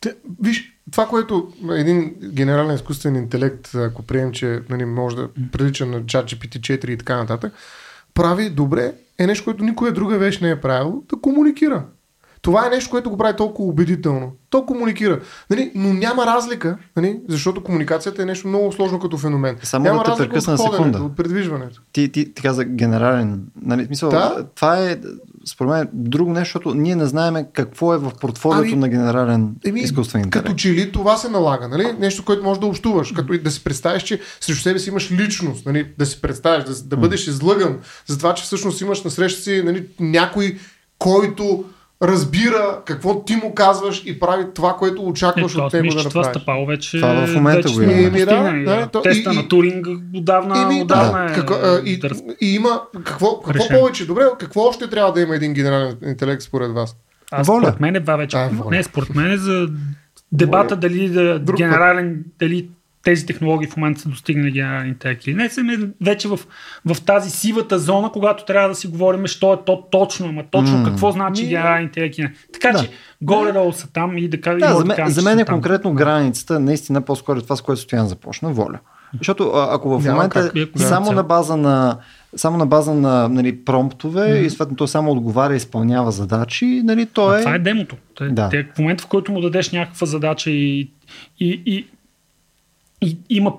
[0.02, 5.86] Те, виж, това, което един генерален изкуствен интелект, ако прием, че нали, може да прилича
[5.86, 7.54] на ChatGPT 4 и така нататък,
[8.14, 11.86] прави добре, е нещо, което никоя друга вещ не е правило, да комуникира.
[12.42, 14.32] Това е нещо, което го прави толкова убедително.
[14.50, 15.20] То комуникира.
[15.50, 15.72] Нали?
[15.76, 17.20] Но няма разлика, нали?
[17.30, 19.58] защото комуникацията е нещо много сложно като феномен.
[19.64, 21.04] Само няма да прекъсна от ходенето, секунда.
[21.04, 21.82] от предвижването.
[21.92, 23.44] Ти, ти, ти каза генерален.
[23.62, 23.86] Нали?
[23.86, 24.46] Смисъл, да?
[24.56, 24.98] Това е
[25.48, 29.56] според мен друго нещо, защото ние не знаем какво е в портфолиото ами, на генерален
[29.68, 30.48] ами, изкуствен интелект.
[30.48, 31.96] Като че ли това се налага, нали?
[32.00, 35.12] нещо, което можеш да общуваш, като и да си представиш, че срещу себе си имаш
[35.12, 35.94] личност, нали?
[35.98, 39.62] да си представиш, да, да бъдеш излъган за това, че всъщност имаш на среща си
[39.66, 40.58] нали, някой,
[40.98, 41.66] който
[42.02, 46.24] разбира какво ти му казваш и прави това, което очакваш е, от него да това
[46.24, 46.98] стъпало вече.
[46.98, 47.86] Това в момента го е.
[47.86, 52.02] Еми, да, да, то, Теста и, на Туринг отдавна, еми, отдавна да, е, какво, и,
[52.42, 54.06] и, има какво, какво повече?
[54.06, 56.96] Добре, какво още трябва да има един генерален интелект според вас?
[57.32, 57.62] А, Воля.
[57.62, 58.38] според мен е това вече.
[58.38, 59.68] А, не, според мен е за
[60.32, 60.80] дебата воля.
[60.80, 62.70] дали да, генерален, дали
[63.08, 66.40] тези технологии в момента са достигнали генерален интелект или не, сме вече в,
[66.86, 70.78] в тази сивата зона, когато трябва да си говорим, що е то точно, ама точно
[70.78, 70.86] mm.
[70.86, 71.50] какво значи Ми...
[71.50, 72.18] генерален интелект.
[72.18, 72.34] Не.
[72.54, 72.80] Така да.
[72.84, 72.90] че
[73.22, 74.60] горе-долу са там и да кажа.
[74.60, 75.96] Да, за, мен, за мен е конкретно там.
[75.96, 78.80] границата, наистина по-скоро е това, с което Стоян започна, воля.
[79.18, 81.98] Защото ако в момента как, само на база на
[82.36, 84.46] само на база на нали, промптове mm-hmm.
[84.46, 87.40] и съответно то само отговаря и изпълнява задачи, нали, то е...
[87.40, 87.96] това е демото.
[88.22, 88.50] Да.
[88.50, 90.92] Те, в момента, в който му дадеш някаква задача и,
[91.40, 91.88] и, и,
[93.02, 93.54] и има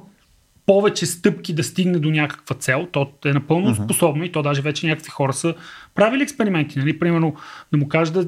[0.67, 3.85] повече стъпки да стигне до някаква цел, то е напълно uh-huh.
[3.85, 5.55] способно и то даже вече някакви хора са
[5.95, 6.79] правили експерименти.
[6.79, 6.99] Нали?
[6.99, 7.35] Примерно
[7.73, 8.27] да му каже да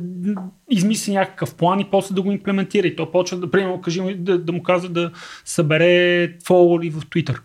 [0.70, 2.86] измисли някакъв план и после да го имплементира.
[2.86, 5.10] И то почва да, примерно, кажи, да, да му казва да
[5.44, 7.38] събере фолуари в Twitter.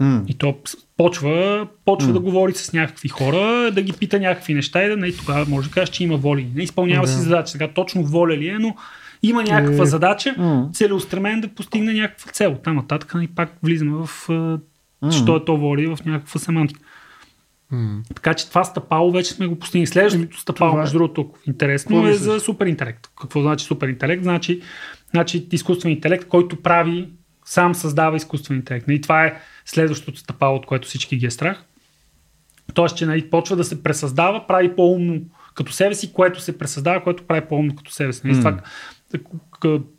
[0.00, 0.26] Mm.
[0.26, 0.58] И то
[0.96, 2.12] почва, почва mm.
[2.12, 5.46] да говори с някакви хора, да ги пита някакви неща и да, не, нали, тогава
[5.48, 6.48] може да кажеш, че има воли.
[6.54, 7.10] Не изпълнява mm.
[7.10, 7.52] си задача.
[7.52, 8.76] Сега точно воля ли е, но
[9.22, 9.86] има някаква е...
[9.86, 10.72] задача, mm.
[10.72, 12.58] целеустремен да постигне някаква цел.
[12.64, 15.22] Там нататък и нали, пак влизаме в mm.
[15.22, 16.80] що е то воли в някаква семантика.
[17.72, 18.14] Mm.
[18.14, 19.86] Така че това стъпало вече сме го постигнали.
[19.86, 20.80] Следващото стъпало, е...
[20.80, 23.10] между другото, интересно е за супер интелект.
[23.20, 24.22] Какво значи супер интелект?
[24.22, 24.60] Значи,
[25.10, 27.08] значи изкуствен интелект, който прави,
[27.44, 28.86] сам създава изкуствен интелект.
[28.88, 31.64] И това е следващото стъпало, от което всички ги е страх.
[32.74, 35.20] Тоест, че нали, почва да се пресъздава, прави по-умно
[35.54, 38.20] като себе си, което се пресъздава, което прави по-умно като себе си.
[38.24, 38.38] Нали, mm.
[38.38, 38.56] Това,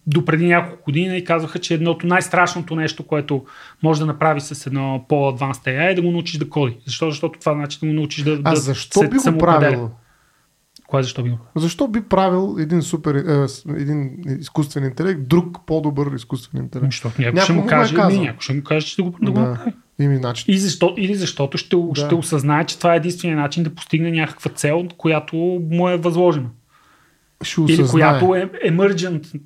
[0.07, 3.45] до преди няколко години и казваха, че едното най-страшното нещо, което
[3.83, 6.77] може да направи с едно по-адванс AI е да го научиш да коди.
[6.85, 7.09] Защо?
[7.09, 9.91] Защото това значи да го научиш да, а да защо се би го правил?
[10.87, 11.37] Кое защо би го?
[11.55, 13.45] Защо би правил един супер, е,
[13.81, 16.91] един изкуствен интелект, друг по-добър изкуствен интелект?
[16.91, 19.31] Защото някой, ще му каже, е някой ще му каже, че да го, да.
[19.31, 19.71] го направи.
[19.99, 20.45] Ими, значи...
[20.47, 21.95] И защо, или защото ще, да.
[21.95, 25.35] ще осъзнае, че това е единствения начин да постигне някаква цел, която
[25.71, 26.49] му е възложена
[27.43, 29.39] ще Или която е emergent,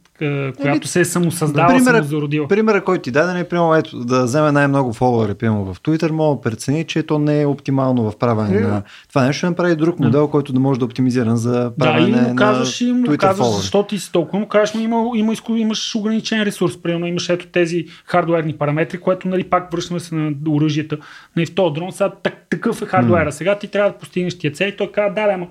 [0.62, 2.48] която се е самосъздала, примера, самозародила.
[2.48, 6.36] Примера, който ти даде, е, примерно, ето, да вземе най-много фолуари, примерно в Twitter, мога
[6.36, 10.28] да прецени, че то не е оптимално в правене на това нещо, направи друг модел,
[10.28, 13.18] който да може да е оптимизиран за правене да, и му казваш, на и му
[13.18, 17.48] казваш, защо ти си толкова, му кажеш, има, има, имаш ограничен ресурс, примерно имаш ето
[17.48, 20.98] тези хардуерни параметри, което нали, пак връщаме се на оръжията.
[21.36, 22.12] Нали, в този дрон, сега
[22.50, 23.32] такъв е хардуера.
[23.32, 25.48] Сега ти трябва да постигнеш тия цели, той казва, да, ама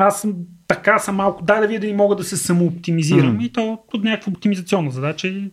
[0.00, 0.34] аз съм
[0.66, 3.42] така съм малко, дай да видя да мога да се самооптимизирам mm.
[3.42, 5.50] и то от някаква оптимизационна задача и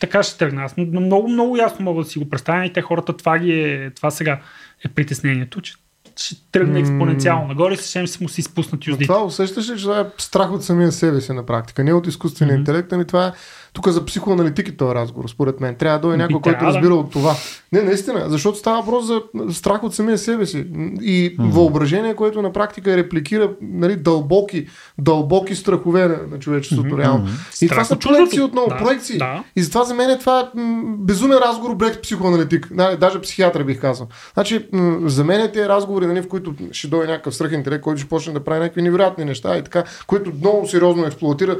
[0.00, 0.62] така ще тръгна.
[0.62, 3.90] Аз много, много ясно мога да си го представя и те хората това ги е,
[3.90, 4.40] това сега
[4.84, 5.74] е притеснението, че
[6.16, 9.06] ще тръгне експоненциално нагоре и съвсем ще му се изпуснат юздите.
[9.06, 12.06] Това усещаш ли, че това е страх от самия себе си на практика, не от
[12.06, 12.58] изкуствения mm-hmm.
[12.58, 13.32] интелект, ами това е
[13.72, 15.74] тук за психоаналитики този разговор, според мен.
[15.74, 16.66] Трябва да дойде някой, който да.
[16.66, 17.34] разбира от това.
[17.72, 20.58] Не, наистина, защото става въпрос за страх от самия себе си
[21.02, 21.50] и mm-hmm.
[21.50, 24.66] въображение, което на практика репликира нали, дълбоки,
[24.98, 26.94] дълбоки страхове на, на човечеството.
[26.94, 26.98] Mm-hmm.
[26.98, 27.28] Реално.
[27.62, 29.18] И това са проекции отново, да, проекции.
[29.18, 29.44] Да.
[29.56, 30.44] И затова за мен е това е
[30.98, 32.68] безумен разговор без психоаналитик.
[32.70, 34.08] Нали, даже психиатър бих казал.
[34.34, 34.68] Значи,
[35.04, 38.32] за мен е тези разговори, нали, в които ще дойде някакъв свръхинтелект, който ще почне
[38.32, 41.56] да прави някакви невероятни неща и така, които много сериозно експлуатира.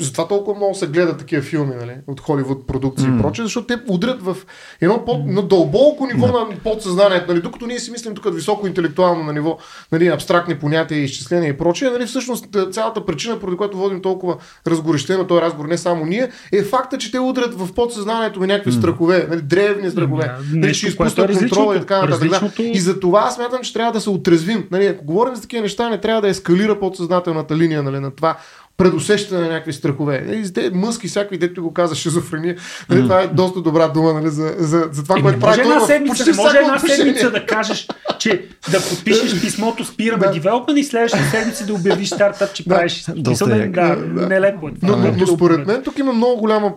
[0.00, 3.18] Затова толкова много се гледат такива филми нали, от Холивуд продукции mm.
[3.18, 4.36] и прочее, защото те удрят в
[4.80, 6.50] едно под, на дълбоко ниво mm.
[6.50, 7.32] на подсъзнанието.
[7.32, 9.58] Нали, докато ние си мислим тук високо интелектуално на ниво
[9.92, 14.36] нали, абстрактни понятия, изчисления и прочее, нали, всъщност цялата причина, поради която водим толкова
[14.66, 18.72] разгорещено този разговор, не само ние, е факта, че те удрят в подсъзнанието ми някакви
[18.72, 18.78] mm.
[18.78, 20.40] страхове, нали, древни страхове, mm.
[20.52, 22.22] нали, ще изпуснат е контрола и така нататък.
[22.22, 22.62] Различното...
[22.62, 24.68] И за това смятам, че трябва да се отрезвим.
[24.70, 28.36] Нали, ако говорим за такива неща, не трябва да ескалира подсъзнателната линия нали, на това
[28.80, 30.24] предусещане на някакви страхове.
[30.26, 32.56] Нали, мъски, всякакви, дето го каза, шизофрения.
[32.88, 35.62] Нали, това е доста добра дума нали, за, за, за това, което прави.
[35.62, 40.32] Може една седмица, не може една седмица да кажеш, че да подпишеш писмото спираме да.
[40.32, 43.04] девелопмент и следващата седмица да обявиш стартап, че правиш.
[43.16, 44.72] Доста да, да, да, нелепо е.
[44.82, 46.72] Но, но, но, според мен тук има много голяма,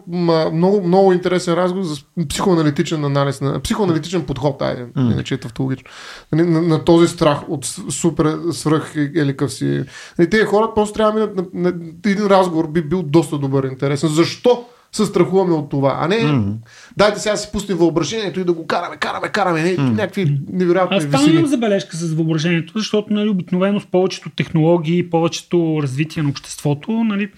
[0.54, 1.96] много, много интересен разговор за
[2.30, 5.14] психоаналитичен анализ, на психоаналитичен подход, айде, mm.
[5.14, 5.90] иначе е тавтологично,
[6.32, 9.84] на, на, на, този страх от супер свръх или къв си.
[10.22, 11.74] И тези хора просто трябва да минат на, на,
[12.06, 14.10] един разговор би бил доста добър интересен.
[14.10, 15.98] Защо се страхуваме от това?
[16.00, 16.54] А не, mm-hmm.
[16.98, 19.92] дайте сега си пуснем въображението и да го караме, караме, караме, не, mm-hmm.
[19.92, 25.80] някакви невероятни Аз там имам забележка с въображението, защото нали, обикновено с повечето технологии, повечето
[25.82, 27.30] развитие на обществото, нали,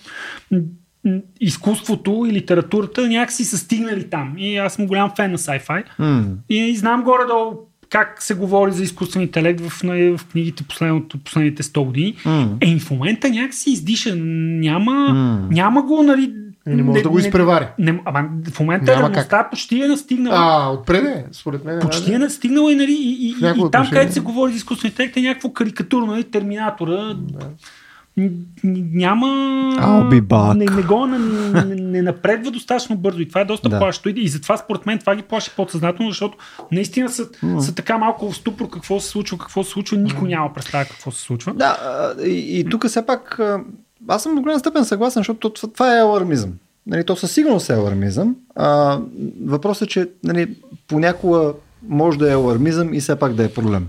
[1.42, 4.34] изкуството и литературата някакси са стигнали там.
[4.38, 5.84] И аз съм голям фен на sci-fi.
[6.00, 6.24] Mm.
[6.50, 7.54] И, и знам горе-долу
[7.96, 9.70] как се говори за изкуствен интелект в,
[10.18, 10.64] в книгите
[11.24, 12.16] последните 100 години.
[12.26, 12.76] Mm.
[12.76, 14.16] Е, в момента някакси издиша.
[14.16, 15.54] Няма, mm.
[15.54, 16.34] няма го, нали,
[16.66, 17.68] не може не, да го изпревари.
[17.80, 20.36] Не, ама в момента реалността почти е настигнала.
[20.40, 21.80] А, отпреде, според мен.
[21.80, 25.18] Почти е настигнала и, нали, и, и, и там, където се говори за изкуствен интелект,
[25.18, 27.14] е някакво карикатурно, нали, терминатора.
[27.14, 27.50] Да
[28.18, 29.28] няма...
[29.78, 30.54] I'll be back.
[30.56, 31.20] Не, не го не,
[31.66, 33.80] не, не напредва достатъчно бързо и това е доста Да.
[33.80, 34.10] плащо.
[34.10, 36.38] И, затова според мен това ги плаши подсъзнателно, защото
[36.72, 37.62] наистина са, М.
[37.62, 41.12] са така малко в ступор какво се случва, какво се случва, никой няма представа какво
[41.12, 41.54] се случва.
[41.54, 41.78] Да,
[42.26, 43.40] и, и тук все пак
[44.08, 46.52] аз съм до голяма степен съгласен, защото това, това е алармизъм.
[46.88, 48.36] Нали, то със сигурност е алармизъм.
[48.56, 49.00] А,
[49.46, 50.56] въпросът е, че нали,
[50.88, 51.54] понякога
[51.88, 53.88] може да е алармизъм и все пак да е проблем.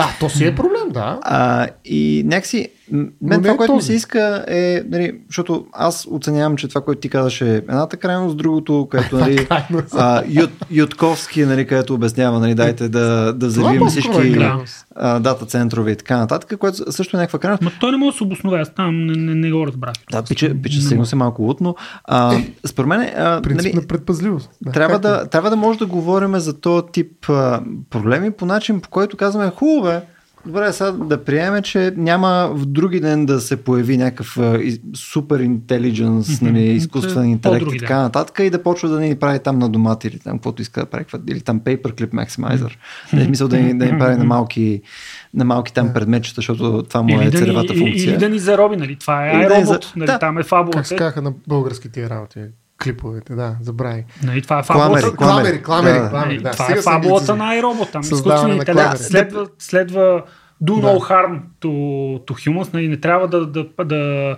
[0.00, 1.18] А, то си е проблем, да.
[1.22, 3.86] А, и някакси, Но мен не това, е което ми този.
[3.86, 8.36] се иска е, нали, защото аз оценявам, че това, което ти казваш е едната крайност,
[8.36, 9.48] другото, което, нали,
[9.92, 14.52] а, Ют, Ютковски, нали, където обяснява, нали, дайте да, да завием по-скоро всички е
[14.96, 17.62] а, дата центрове и така нататък, което също е някаква крайност.
[17.62, 19.92] Ма той не може да се обоснове, аз там не, не, не го разбрах.
[20.12, 21.76] Да, пича, пича сигурно се малко лутно.
[22.04, 24.50] А, според мен, а, нали, на предпазливост.
[24.60, 28.80] Да, трябва, да, трябва да може да говорим за този тип а, проблеми по начин,
[28.80, 30.00] по който казваме хубаво бе,
[30.46, 34.38] Добре, сега да приеме, че няма в други ден да се появи някакъв
[34.94, 39.58] супер интелидженс, нали, изкуствен интелект и така нататък и да почва да ни прави там
[39.58, 42.70] на домати или там каквото иска да прави, или там Paperclip Maximizer.
[43.12, 44.82] Не, смисъл да ни, да ни прави на малки,
[45.34, 48.10] на малки там предметчета, защото това му е да, целевата функция.
[48.10, 48.96] или да ни зароби, нали?
[48.96, 50.06] Това е да iRobot, нали?
[50.06, 50.18] Да.
[50.18, 50.84] Там е Как фабулата.
[50.84, 52.40] се казаха на български тия работи?
[52.82, 54.04] Клиповете, да, забрави.
[54.22, 55.16] Нали, това е Кламери, фабулата.
[55.16, 56.10] Кламери, кламери, Да, да.
[56.10, 56.50] кламери, да.
[56.50, 57.92] това е фабулата на iRobot.
[57.92, 58.02] Там
[58.52, 58.98] интелект кламери.
[58.98, 60.22] следва, следва
[60.62, 60.86] do Да.
[60.88, 61.68] no harm to,
[62.20, 62.74] to humans.
[62.74, 64.36] Нали, не трябва да, да, да,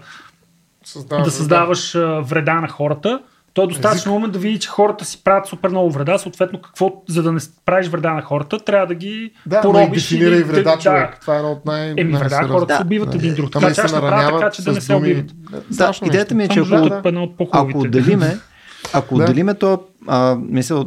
[0.84, 3.22] Създава- да създаваш а, вреда на хората.
[3.54, 6.92] Той е достатъчно умен да види, че хората си правят супер много вреда, съответно какво,
[7.08, 10.02] за да не правиш вреда на хората, трябва да ги Да, поробиш.
[10.02, 11.18] дефинира или и вреда да, човек.
[11.20, 12.52] Това е едно от най- Еми, вреда, най-сериозните.
[12.52, 12.84] хората се Да.
[12.86, 13.52] убиват един друг.
[13.52, 15.06] Се аз ще направя така, че да не се думи.
[15.06, 15.26] убиват.
[15.50, 18.38] Да, Страшно идеята ми е, че ако, е една от ако отделиме,
[18.92, 19.22] ако Да.
[19.24, 20.86] отделиме то, а, мисъл,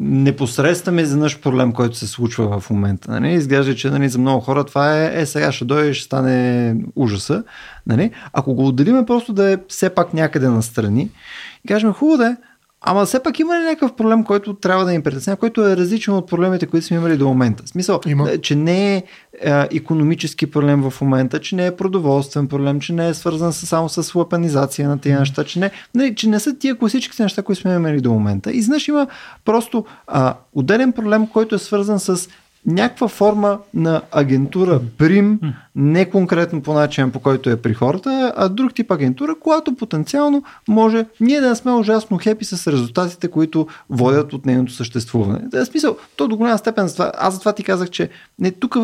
[0.00, 3.10] непосредствен изведнъж проблем, който се случва в момента.
[3.10, 3.32] Нали?
[3.32, 7.44] Изглежда, че нали, за много хора това е, е сега ще дойде ще стане ужаса.
[7.86, 8.10] Нали?
[8.32, 11.10] Ако го отделиме просто да е все пак някъде настрани
[11.68, 12.36] кажем хубаво да е,
[12.80, 16.14] Ама все пак има ли някакъв проблем, който трябва да ни притеснява, който е различен
[16.14, 17.62] от проблемите, които сме имали до момента?
[17.66, 18.30] В смисъл, Има.
[18.30, 19.02] е, че не е,
[19.40, 23.66] е економически проблем в момента, че не е продоволствен проблем, че не е свързан с,
[23.66, 27.42] само с лапанизация на тези неща, че не, не, че не са тия класически неща,
[27.42, 28.52] които сме имали до момента.
[28.52, 29.06] И знаеш, има
[29.44, 32.28] просто а, отделен проблем, който е свързан с
[32.68, 35.40] някаква форма на агентура прим,
[35.76, 40.42] не конкретно по начин по който е при хората, а друг тип агентура, която потенциално
[40.68, 45.38] може ние да не сме ужасно хепи с резултатите, които водят от нейното съществуване.
[45.48, 48.08] Да, в смисъл, то до голяма степен, аз затова ти казах, че
[48.38, 48.76] не тук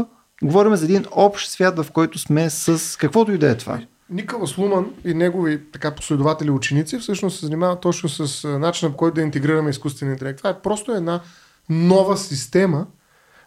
[0.43, 3.79] говорим за един общ свят, в който сме с каквото и да е това.
[4.11, 9.15] Николас Луман и негови така последователи ученици всъщност се занимават точно с начина по който
[9.15, 10.39] да интегрираме изкуствен интелект.
[10.39, 11.21] Това е просто една
[11.71, 12.87] нова система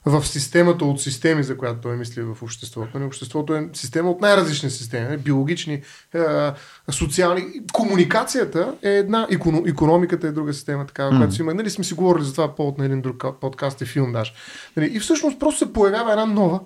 [0.08, 2.90] в системата от системи, за която той мисли в обществото.
[2.94, 5.82] Нали, Обществото е система от най-различни системи, нали, биологични,
[6.92, 7.44] социални.
[7.74, 9.28] Комуникацията е една,
[9.68, 11.18] економиката е друга система, такава, Мгм.
[11.18, 11.54] която си има.
[11.54, 14.34] Нали, сме си говорили за това повод на един друг ка- подкаст и филм даже.
[14.78, 16.60] Нали, и всъщност просто се появява една нова,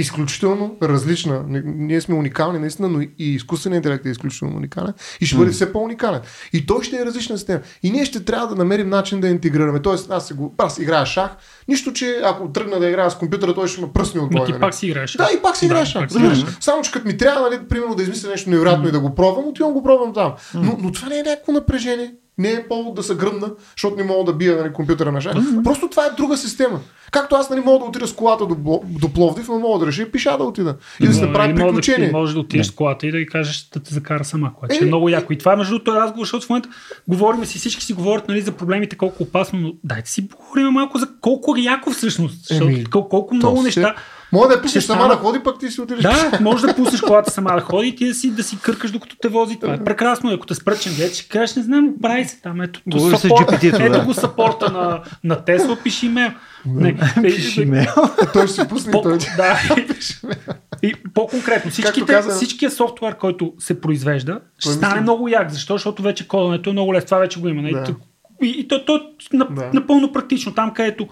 [0.00, 1.44] изключително различна.
[1.48, 5.50] Ни- Ние сме уникални, наистина, но и изкуственият интелект е изключително уникален и ще бъде
[5.50, 6.20] все по-уникален.
[6.52, 7.60] И той ще е различна система.
[7.82, 9.82] И ние ще трябва да намерим начин да я интегрираме.
[9.82, 11.30] Тоест, аз, го, аз играя шах,
[11.68, 14.60] нищо, че ако тръгна да играя с компютъра, той ще ме пръсне от ти нали?
[14.60, 15.12] пак си играеш.
[15.12, 16.38] Да, и пак си играеш разбираш.
[16.38, 16.56] играеш.
[16.60, 19.48] Само, че като ми трябва, нали, примерно, да измисля нещо невероятно и да го пробвам,
[19.48, 20.32] отивам го пробвам там.
[20.54, 22.12] Но, но това не е някакво напрежение.
[22.38, 25.34] Не е повод да се гръмна, защото не мога да бия нали, компютъра на шах.
[25.64, 26.80] Просто това е друга система.
[27.10, 30.02] Както аз нали, мога да отида с колата до, до Пловдив, но мога да реша
[30.02, 30.76] и пиша да отида.
[31.00, 32.08] И да се направи да, приключение.
[32.08, 34.74] ти можеш да отидеш с колата и да й кажеш да те закара сама, което
[34.74, 35.32] ще Е, е много яко.
[35.32, 36.68] И това е между другото този разговор, защото в момента
[37.08, 40.98] говорим си, всички си говорят нали, за проблемите, колко опасно, но дайте си поговорим малко
[40.98, 42.46] за колко е яко всъщност.
[42.46, 43.94] Защото Еми, кол- колко много неща.
[43.96, 44.17] Се...
[44.32, 46.02] Мога да я пуснеш сама да ходи, пък ти си отидеш.
[46.02, 48.90] Да, може да пуснеш колата сама да ходи и ти да си, да си къркаш
[48.90, 49.56] докато те вози.
[49.56, 50.30] Това е прекрасно.
[50.30, 52.60] Ако те спрат ченгет, ще кажеш, не знам, прави се там.
[52.60, 54.04] Ето, то Говори с саппорт- GPT-то, ето да.
[54.04, 56.30] го сапорта на, на Тесла, пиши имейл.
[56.66, 57.92] Не, Пиши имейл.
[58.32, 59.18] той ще си пусне по, той.
[59.36, 59.58] да,
[60.82, 65.50] и по-конкретно, всичките, каза- всичкият софтуер, който се произвежда, ще стане мисля- много як.
[65.50, 65.74] Защо?
[65.74, 67.06] Защото вече кодането е много лесно.
[67.06, 67.62] Това вече го има.
[67.62, 67.72] нали?
[67.72, 67.94] Да.
[68.42, 69.00] И, и то, то е
[69.32, 69.70] на, Да.
[69.72, 70.54] напълно практично.
[70.54, 71.08] Там, където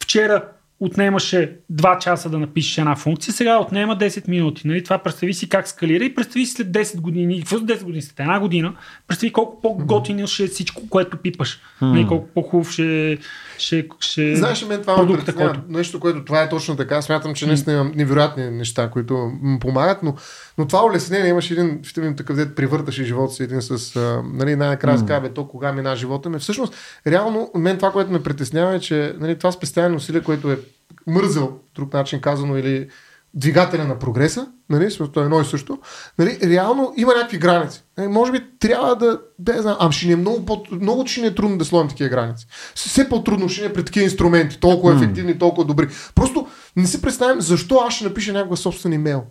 [0.00, 0.42] вчера
[0.80, 4.68] отнемаше 2 часа да напишеш една функция, сега отнема 10 минути.
[4.68, 4.84] Нали?
[4.84, 8.02] Това представи си как скалира и представи си след 10 години, какво за 10 години,
[8.02, 8.74] след една година,
[9.08, 11.60] представи колко по-готино ще е всичко, което пипаш.
[11.82, 12.06] Нали?
[12.06, 13.18] Колко по-хубав ще,
[13.58, 15.52] ще, ще Знаеш, мен това ме продукта, притеснява.
[15.52, 15.72] който...
[15.72, 17.02] Нещо, което това е точно така.
[17.02, 20.14] Смятам, че наистина имам невероятни неща, които му помагат, но,
[20.58, 24.00] но това улеснение имаше един филм такъв, дет привърташе живота си един с,
[24.34, 25.20] нали, най-накрая mm.
[25.20, 26.38] бе, то кога мина живота ми.
[26.38, 26.74] Всъщност,
[27.06, 30.58] реално, мен това, което ме притеснява е, че нали, това специално усилие, което е
[31.06, 32.88] мързел, друг начин казано, или
[33.34, 35.78] двигателя на прогреса, нали, смисъл, е едно и също,
[36.18, 37.84] нали, реално има някакви граници.
[37.98, 41.20] Нали, може би трябва да, да знам, ама ще ни е много, по, много ще
[41.20, 42.46] ни е трудно да сложим такива граници.
[42.74, 45.88] Все по-трудно ще ни е при такива инструменти, толкова ефективни, толкова добри.
[46.14, 46.46] Просто
[46.76, 49.24] не си представям защо аз ще напиша някакъв собствен имейл.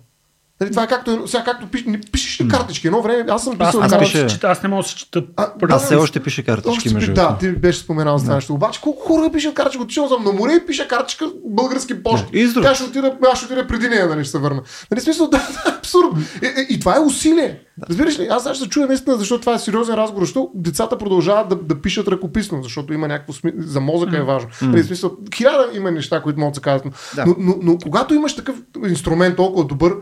[0.61, 2.87] Нали, това е както, сега както пиш, не, пишеш ли картички?
[2.87, 4.27] Едно време аз съм писал аз, аз, пише...
[4.43, 5.23] аз не мога да се чета.
[5.37, 8.53] А, аз все още пише картички, между Да, ти беше споменал за това нещо.
[8.53, 9.83] Обаче колко хора пишат картичка?
[9.83, 12.47] Отишъл съм на море и пише картичка български почти.
[12.47, 12.61] Да.
[12.61, 14.61] Тя ще отида, аз ще отида преди нея, нали ще се върна.
[14.91, 16.21] Нали, смисъл, да, да, абсурдно.
[16.43, 17.59] И, и, и, това е усилие.
[17.77, 17.85] Да.
[17.89, 18.27] Разбираш ли?
[18.31, 21.55] Аз сега ще се чуя наистина, защото това е сериозен разговор, защото децата продължават да,
[21.55, 23.59] да пишат ръкописно, защото има някакво смисъл.
[23.61, 24.49] За мозъка е важно.
[24.49, 24.67] Mm.
[24.67, 26.81] Нали, смисъл, хиляда има неща, които могат да се.
[26.85, 27.25] Но, да.
[27.25, 28.55] но, но, но, когато имаш такъв
[28.87, 29.93] инструмент толкова добър,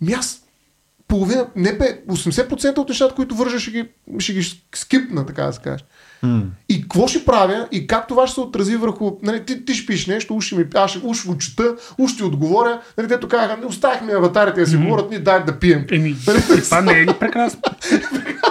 [0.00, 0.42] ми аз
[1.08, 5.52] половина, не бе, 80% от нещата, които вържа, ще ги, ще ги скипна, така да
[5.52, 5.84] се каже.
[6.24, 6.42] Mm.
[6.68, 9.12] И какво ще правя и как това ще се отрази върху...
[9.22, 12.22] Нали, ти, ти ще пишеш нещо, уж, ми, аз ще, уж го чета, уж ти
[12.22, 12.80] отговоря.
[12.98, 14.84] Нали, те казаха, не оставихме аватарите да си mm.
[14.84, 15.84] говорят, ни дай да пием.
[15.90, 17.60] Еми, нали, това не е ли прекрасно?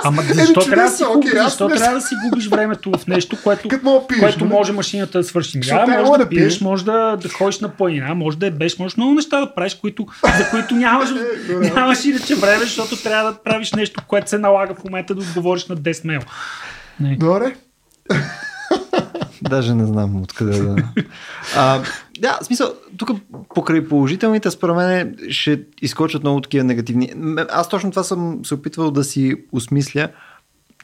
[0.04, 3.08] Ама защо, Еми, трябва, да си губиш, okay, защо трябва да си губиш времето в
[3.08, 3.68] нещо, което,
[4.08, 4.54] пиеш, което нали?
[4.54, 5.60] може машината да свърши?
[5.60, 8.80] Да, може да, да пиеш, може да, да ходиш на планина, може да е беш,
[8.80, 11.10] може много неща да правиш, които, за които нямаш,
[11.50, 15.22] е, нямаш иначе време, защото трябва да правиш нещо, което се налага в момента да
[15.22, 16.22] отговориш на 10 мейл.
[16.99, 17.55] Добре.
[19.41, 20.76] Даже не знам откъде да.
[21.55, 21.84] А,
[22.19, 23.09] да, смисъл, тук
[23.55, 27.13] покрай положителните, според мен ще изкочат много такива негативни.
[27.51, 30.09] Аз точно това съм се опитвал да си осмисля,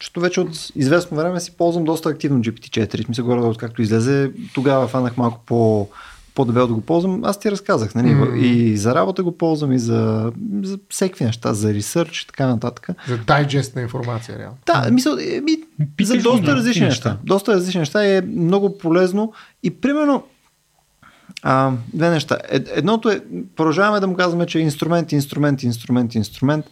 [0.01, 3.05] защото вече от известно време си ползвам доста активно GPT-4.
[3.05, 5.89] Смисъл, горе откакто излезе, тогава фанах малко по
[6.36, 7.95] по-дебело да го ползвам, аз ти разказах.
[7.95, 8.07] Нали?
[8.07, 8.36] Mm.
[8.36, 10.32] И за работа го ползвам, и за,
[10.64, 12.90] за всеки неща, за ресърч и така нататък.
[13.07, 14.57] За дайджест на информация, реално.
[14.66, 15.57] Да, мисъл, ми,
[16.02, 17.10] за доста различни неща.
[17.10, 17.22] неща.
[17.24, 19.34] Доста различни неща е много полезно.
[19.64, 20.24] И примерно,
[21.44, 22.38] а, две неща.
[22.49, 23.22] Едното е,
[23.56, 26.66] продължаваме да му казваме, че е инструмент, инструмент, инструмент, инструмент.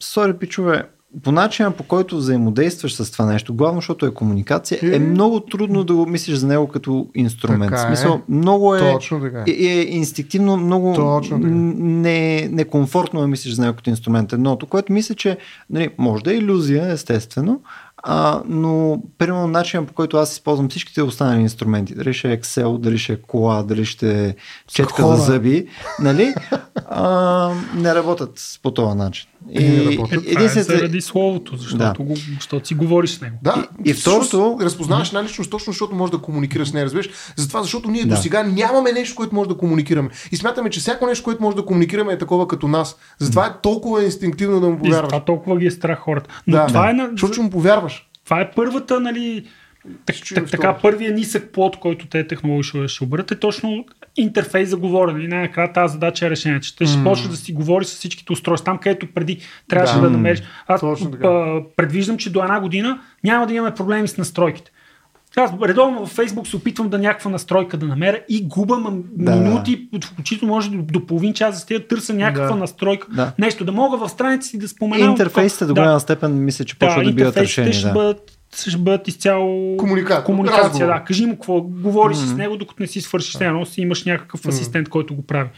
[0.00, 0.84] Сори, пичове,
[1.22, 5.40] по начина по който взаимодействаш с това нещо, главно защото е комуникация, е, е много
[5.40, 7.70] трудно да го мислиш за него като инструмент.
[7.70, 7.86] Така е.
[7.86, 9.44] Смисъл, много е, Точно така.
[9.48, 11.50] е, е инстинктивно, много Точно така.
[11.52, 14.32] не, некомфортно да мислиш за него като инструмент.
[14.32, 15.38] Едното, което мисля, че
[15.70, 17.60] нали, може да е иллюзия, естествено,
[18.02, 22.78] а, но, примерно, начинът по който аз използвам всичките останали инструменти, дали ще е Excel,
[22.78, 24.34] дали ще е кола, дали ще е
[24.66, 25.66] четка за зъби,
[26.00, 26.34] нали,
[26.90, 29.28] а, не работят по този начин.
[29.50, 32.04] И, и е, е заради словото, защото, да.
[32.04, 33.36] го, защото си говориш с него.
[33.42, 34.58] Да, и, и второто...
[34.60, 37.08] Разпознаваш една личност точно, защото може да комуникираш с нея, разбираш?
[37.36, 38.14] Затова, защото ние да.
[38.14, 40.08] до сега нямаме нещо, което може да комуникираме.
[40.32, 42.96] И смятаме, че всяко нещо, което може да комуникираме е такова като нас.
[43.18, 45.08] Затова е толкова инстинктивно да му повярваш.
[45.08, 46.42] Това толкова ги е страх хората.
[46.46, 46.90] Но да, това да.
[46.90, 47.08] е на...
[47.10, 48.08] Защото му повярваш.
[48.24, 49.46] Това е първата, нали,
[50.06, 53.84] так, так, така, първият нисък плод, който те технологии ще, ще обърнат е точно
[54.16, 55.24] интерфейс за говорене.
[55.24, 57.04] И най-накрая тази задача е решение, че те ще mm.
[57.04, 58.64] почнеш да си говори с всичките устройства.
[58.64, 59.38] Там, където преди
[59.68, 60.42] трябваше да, да намериш.
[60.66, 64.70] Аз а, предвиждам, че до една година няма да имаме проблеми с настройките.
[65.36, 69.36] Аз редовно във Facebook се опитвам да някаква настройка да намеря и губам да.
[69.36, 72.56] минути, включително може до, до половин час да стия, търся някаква да.
[72.56, 73.06] настройка.
[73.10, 73.32] Да.
[73.38, 75.10] Нещо да мога в страница си да споменам.
[75.10, 76.00] Интерфейсите до голяма да.
[76.00, 77.72] степен мисля, че почва да, да биват решени.
[77.72, 77.92] Ще да.
[77.92, 80.24] бъдат ще бъдат изцяло Комуника...
[80.24, 80.86] комуникация.
[80.86, 81.04] Да.
[81.04, 82.34] Кажи му какво, говориш mm-hmm.
[82.34, 84.48] с него, докато не си свършиш с него, си имаш някакъв mm-hmm.
[84.48, 85.48] асистент, който го прави.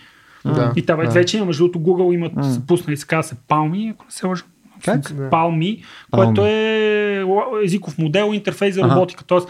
[0.44, 1.10] Да, и това да.
[1.10, 2.66] вече има, между другото Google имат mm-hmm.
[2.66, 4.44] пуснали, се казва се Palmy, ако не се лъжа.
[4.84, 5.02] Как?
[5.10, 7.24] Palmy, което е
[7.64, 9.24] езиков модел, интерфейс за роботика.
[9.24, 9.48] Тоест,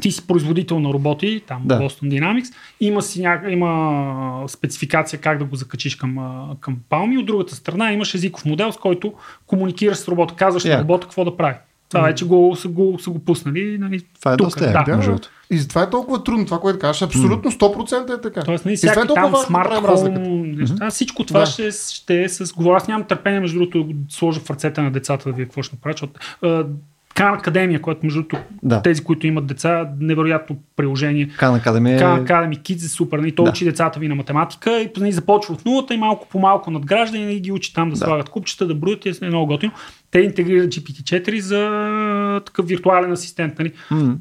[0.00, 1.78] ти си производител на роботи, там да.
[1.78, 3.40] Boston Dynamics, има, си ня...
[3.48, 6.16] има спецификация как да го закачиш към,
[6.60, 9.14] към Palm от другата страна имаш езиков модел, с който
[9.46, 10.74] комуникираш с робота, казваш yeah.
[10.74, 11.56] на робота какво да прави.
[11.88, 13.78] Това вече го, са, го, са го пуснали.
[13.78, 14.84] Нали, това е тук, доста да.
[14.86, 14.96] да.
[14.96, 15.18] да.
[15.50, 17.02] И затова е толкова трудно това, което кажеш.
[17.02, 18.42] Абсолютно 100% е така.
[18.42, 20.90] Тоест, нали, всяки е там смарт mm-hmm.
[20.90, 21.46] всичко това да.
[21.46, 22.52] ще, ще е с...
[22.52, 25.62] Говоря, аз нямам търпение, между другото, да сложа в ръцете на децата да вие какво
[25.62, 26.20] ще направят, защото
[27.16, 28.82] Кан Академия, което между другото да.
[28.82, 31.28] тези, които имат деца, невероятно приложение.
[31.28, 31.98] Кан Академия.
[31.98, 33.18] Кан Академия Kids е супер.
[33.18, 33.34] Нали?
[33.34, 33.50] Той да.
[33.50, 37.18] учи децата ви на математика и нали, започва от нулата и малко по малко надгражда
[37.18, 38.04] и нали, ги учи там да, да.
[38.04, 39.72] слагат купчета, да броят и е много готино.
[40.10, 43.72] Те интегрират GPT-4 за такъв виртуален асистент, нали?
[43.90, 44.16] Mm.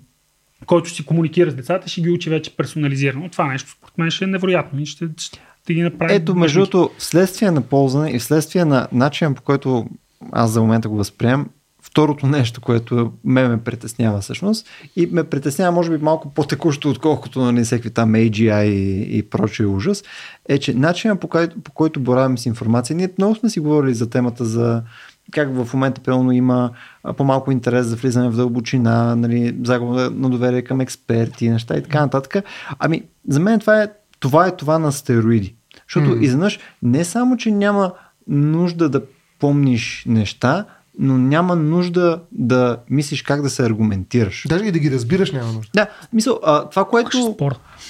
[0.65, 3.29] който си комуникира с децата, ще ги учи вече персонализирано.
[3.29, 4.85] Това нещо според мен ще е невероятно.
[4.85, 6.13] Ще, ще ги направи.
[6.13, 9.85] Ето, между другото, вследствие на ползване и вследствие на начина по който
[10.31, 11.49] аз за момента го възприемам,
[11.95, 17.39] второто нещо, което ме ме притеснява всъщност и ме притеснява може би малко по-текущо, отколкото
[17.39, 20.03] на нали, всеки там AGI и, и прочие ужас,
[20.49, 23.93] е, че начинът по, който, по който боравим с информация, ние много сме си говорили
[23.93, 24.83] за темата за
[25.31, 26.71] как в момента пълно има
[27.17, 32.01] по-малко интерес за влизане в дълбочина, нали, загуба на доверие към експерти, неща и така
[32.01, 32.45] нататък.
[32.79, 33.87] Ами, за мен това е
[34.19, 35.55] това, е това на стероиди.
[35.87, 36.19] Защото mm.
[36.19, 37.93] изведнъж не само, че няма
[38.27, 39.01] нужда да
[39.39, 40.65] помниш неща,
[40.99, 44.45] но няма нужда да мислиш как да се аргументираш.
[44.49, 45.71] Даже и да ги разбираш няма нужда.
[45.73, 47.37] Да, мисъл, а, това, което...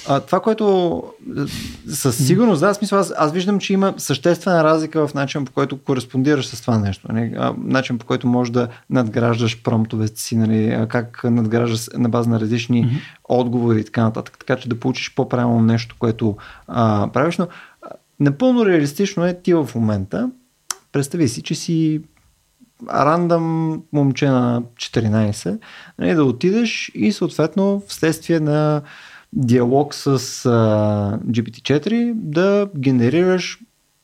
[0.08, 1.04] А, това, което
[1.88, 5.78] със сигурност, да, смисъл, аз, аз виждам, че има съществена разлика в начин по който
[5.78, 7.12] кореспондираш с това нещо.
[7.12, 7.20] Не?
[7.20, 7.34] Нали?
[7.38, 10.86] А, начин по който можеш да надграждаш промптовете си, нали?
[10.88, 13.00] как надграждаш на база на различни mm-hmm.
[13.24, 14.38] отговори и така нататък.
[14.38, 16.36] Така че да получиш по-правилно нещо, което
[16.68, 17.38] а, правиш.
[17.38, 17.48] Но
[18.20, 20.30] напълно реалистично е ти в момента.
[20.92, 22.00] Представи си, че си
[22.90, 25.58] рандъм момче на 14,
[25.98, 28.82] нали, да отидеш и съответно вследствие на
[29.32, 30.10] диалог с а,
[31.26, 33.58] GPT-4 да генерираш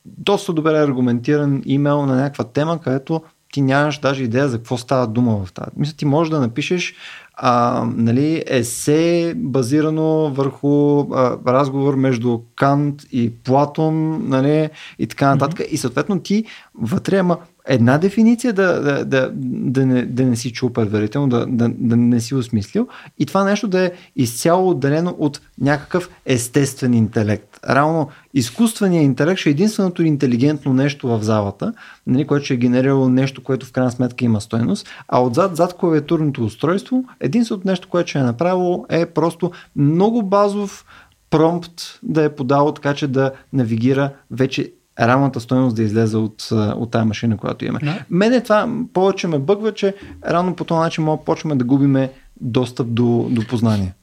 [0.05, 3.21] доста добре аргументиран имейл на някаква тема, където
[3.53, 5.69] ти нямаш даже идея за какво става дума в тази.
[5.77, 6.95] Мисля, ти можеш да напишеш
[7.33, 14.69] а, нали, есе базирано върху а, разговор между Кант и Платон нали,
[14.99, 15.59] и така нататък.
[15.59, 15.69] Mm-hmm.
[15.69, 16.45] И съответно ти
[16.75, 17.37] вътре, ама
[17.67, 21.95] една дефиниция да, да, да, да, не, да не си чул предварително, да, да, да
[21.97, 22.87] не си осмислил
[23.19, 27.59] и това нещо да е изцяло отделено от някакъв естествен интелект.
[27.69, 31.73] Равно изкуственият интелект ще е единственото интелигентно нещо в залата,
[32.07, 35.73] нали, което ще е генерирало нещо, което в крайна сметка има стойност, а отзад, зад
[35.73, 40.85] клавиатурното устройство, единственото нещо, което ще е направило е просто много базов
[41.29, 46.91] промпт да е подало така, че да навигира вече реалната стоеност да излезе от, от
[46.91, 47.79] тази машина, която имаме.
[47.83, 48.05] Да.
[48.09, 49.95] Мене това повече ме бъгва, че
[50.25, 52.11] рано по този начин мога почваме да губиме
[52.41, 53.93] достъп до, до познание.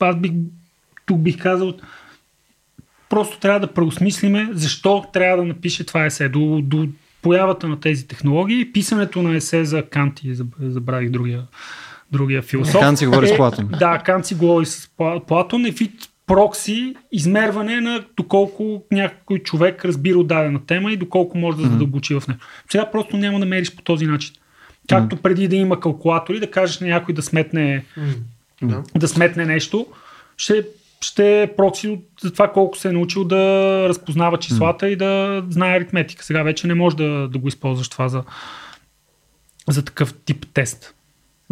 [0.00, 0.32] Аз бих,
[1.06, 1.74] тук бих казал,
[3.08, 6.28] просто трябва да преосмислиме защо трябва да напише това есе.
[6.28, 6.88] До, до
[7.22, 11.42] появата на тези технологии, писането на есе за Канти, забравих другия,
[12.12, 12.80] другия философ.
[12.80, 13.68] Кант си говори е, с Платон.
[13.78, 14.90] Да, Кант си говори с
[15.26, 15.72] Платон е
[16.28, 22.28] прокси измерване на доколко някой човек разбира дадена тема и доколко може да задълбочи в
[22.28, 22.38] нея.
[22.70, 24.34] Сега просто няма да мериш по този начин.
[24.88, 27.84] Както преди да има калкулатори, да кажеш на някой да сметне,
[28.96, 29.86] да сметне нещо,
[30.36, 30.66] ще,
[31.00, 33.36] ще е прокси за това колко се е научил да
[33.88, 36.24] разпознава числата и да знае аритметика.
[36.24, 38.22] Сега вече не може да, да го използваш това за,
[39.68, 40.94] за такъв тип тест.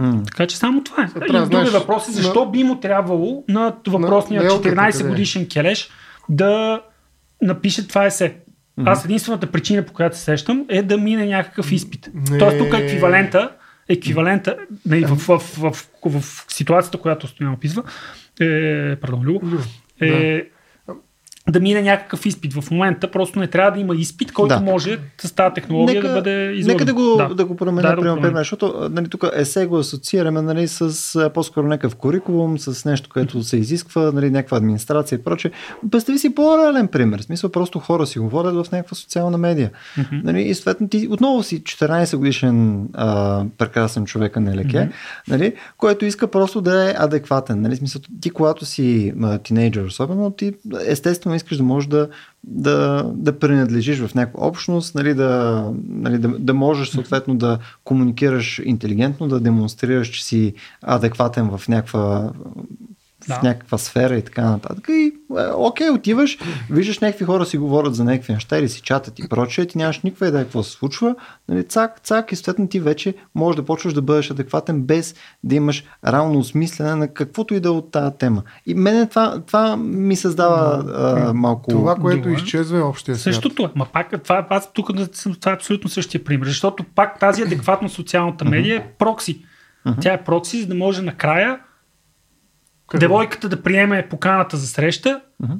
[0.00, 0.26] Mm.
[0.26, 1.06] Така че само това е.
[1.06, 2.50] И други знаеш, въпроси, защо на...
[2.50, 5.90] би му трябвало на въпросния на 14 годишен келеш
[6.28, 6.82] да
[7.42, 8.36] напише това есе.
[8.78, 8.90] Mm-hmm.
[8.90, 12.10] Аз единствената причина, по която се сещам, е да мине някакъв изпит.
[12.30, 12.38] Не...
[12.38, 13.50] Тоест тук е еквивалента,
[13.88, 14.56] еквивалента
[14.86, 17.82] не, в, в, в, в, в, в ситуацията, която Стоян описва,
[18.40, 19.46] е, пардон, Любо,
[20.00, 20.44] е,
[21.50, 22.54] да мине някакъв изпит.
[22.54, 24.60] В момента просто не трябва да има изпит, който да.
[24.60, 26.76] може с тази технология нека, да бъде изложен.
[26.76, 27.34] Нека да го, да.
[27.34, 31.66] да го променя, да, пример, да защото нали, тук есе го асоциираме нали, с по-скоро
[31.66, 35.50] някакъв курикулум, с нещо, което се изисква, нали, някаква администрация и прочее.
[35.90, 37.20] Представи си по-реален пример.
[37.20, 39.70] В смисъл, просто хора си говорят в някаква социална медия.
[39.98, 40.24] Mm-hmm.
[40.24, 44.90] Нали, и съответно ти отново си 14 годишен а, прекрасен човек, на леке, mm-hmm.
[45.28, 47.60] нали, който иска просто да е адекватен.
[47.60, 49.12] Нали, смисъл, ти когато си
[49.42, 50.52] тинейджър особено, ти
[50.86, 52.08] естествено искаш да можеш да,
[52.44, 58.60] да, да принадлежиш в някаква общност, нали, да, нали, да, да можеш съответно да комуникираш
[58.64, 62.32] интелигентно, да демонстрираш, че си адекватен в някаква
[63.28, 63.34] да.
[63.34, 64.86] в някаква сфера и така нататък.
[64.88, 66.38] И, е, окей, отиваш,
[66.70, 70.00] виждаш някакви хора си говорят за някакви неща или си чатат и прочее, ти нямаш
[70.00, 71.14] никаква идея какво се случва.
[71.48, 75.54] Нали, цак, цак и съответно ти вече можеш да почваш да бъдеш адекватен без да
[75.54, 78.42] имаш равно осмислене на каквото и да е от тази тема.
[78.66, 81.70] И мене това, това ми създава а, малко...
[81.70, 82.32] Това, което Добре.
[82.32, 83.34] изчезва е общия свят.
[83.34, 83.68] Същото е.
[83.74, 84.90] Ма пак, това, аз тук
[85.40, 89.44] това е абсолютно същия пример, защото пак тази адекватно социалната медия е прокси.
[90.00, 91.58] Тя е прокси, за да може накрая
[92.88, 95.58] как девойката да приеме поканата за среща, uh-huh.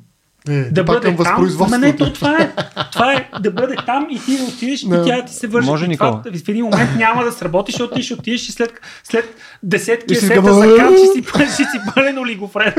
[0.48, 1.47] Е, да бъде там.
[1.61, 2.53] Ама не, то, това, е,
[2.93, 5.69] това е да бъде там и ти да отидеш и тя ти се върши.
[5.69, 8.73] Може, това, в един момент няма да сработи, защото ти ще отидеш и след,
[9.05, 12.73] след десетки есета за кам, ще си, ще си пълен олигофрен.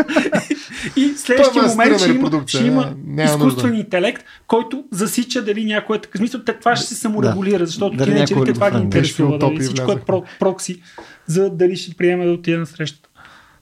[0.96, 6.18] и следващия момент ще има, ще има изкуствен интелект, който засича дали някой е така.
[6.18, 9.38] Смисъл, това ще се саморегулира, защото тинейджерите това ги интересува.
[9.38, 10.00] Дали всичко е
[10.40, 10.82] прокси,
[11.26, 13.07] за дали ще приеме да отиде на срещата.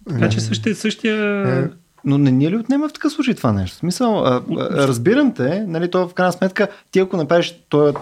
[0.09, 1.47] Така че същия, същия...
[1.59, 1.67] Е,
[2.05, 3.75] но не ни ли отнема в такъв случай това нещо?
[3.75, 7.93] В смисъл, а, а, разбирам те, нали, то в крайна сметка, ти ако направиш този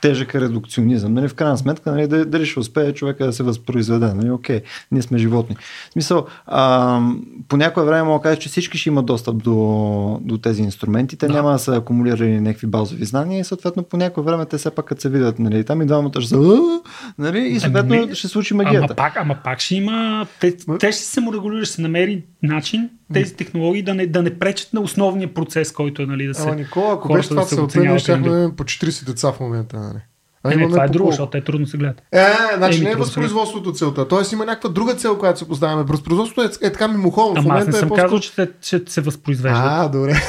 [0.00, 1.14] тежък редукционизъм.
[1.14, 4.14] Нали, в крайна сметка, нали, дали ще успее човека да се възпроизведе.
[4.14, 4.60] Нали, окей,
[4.92, 5.56] ние сме животни.
[5.90, 7.00] В смисъл, а,
[7.48, 11.16] по някое време мога да кажа, че всички ще имат достъп до, до тези инструменти.
[11.16, 11.32] Те да.
[11.32, 14.84] няма да са акумулирали някакви базови знания и съответно по някое време те все пак
[14.84, 16.80] като се видят, нали, там и двамата ще са
[17.18, 18.84] нали, и съответно ами, ще случи магията.
[18.84, 22.24] Ама пак, ама пак ще има, те, те ще се му регулират, ще се намери
[22.42, 26.34] начин тези технологии да не, да не пречат на основния процес, който е нали, да
[26.34, 26.42] се.
[26.42, 29.78] Ама Никола, ако беше това да целта, ние щяхме по 40 деца в момента.
[29.78, 29.98] Нали?
[30.42, 32.02] А, не, не, това е друго, защото те трудно се гледат.
[32.12, 32.26] Е,
[32.56, 34.08] значи не е възпроизводството целта.
[34.08, 35.82] Тоест има някаква друга цел, която се поставяме.
[35.82, 37.40] Възпроизводството е, е така мимоходно.
[37.40, 39.62] Ама аз не съм е казал, че, те, че се възпроизвеждат.
[39.64, 40.12] А, добре.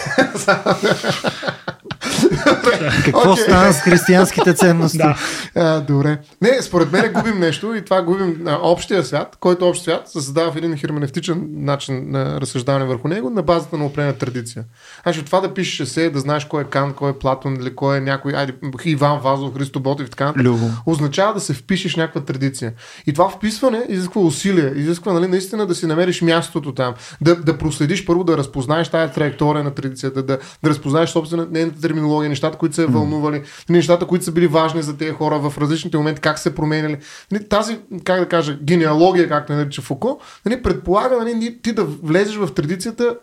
[3.06, 3.44] Какво okay.
[3.44, 4.98] стана с християнските ценности?
[4.98, 5.18] да.
[5.56, 6.18] а, добре.
[6.42, 10.12] Не, според мен губим нещо и това губим а, общия свят, който общ свят се
[10.12, 14.64] създава в един херменевтичен начин на разсъждаване върху него на базата на определена традиция.
[15.04, 17.98] Значи това да пишеш се, да знаеш кой е Кан, кой е Платон или кой
[17.98, 18.54] е някой, айде,
[18.86, 20.70] Иван Вазов, Христо Ботев и така, Любо.
[20.86, 22.74] означава да се впишеш някаква традиция.
[23.08, 27.58] И това вписване изисква усилия, изисква нали, наистина да си намериш мястото там, да, да
[27.58, 32.58] проследиш първо, да разпознаеш тази траектория на традицията, да, да разпознаеш собствена нейната терминология, нещата,
[32.58, 36.40] които са вълнували, нещата, които са били важни за тези хора в различните моменти, как
[36.40, 36.98] се променяли.
[37.32, 42.36] Нали, тази, как да кажа, генеалогия, както нарича Фуко, нали, предполага нали, ти да влезеш
[42.36, 43.16] в традицията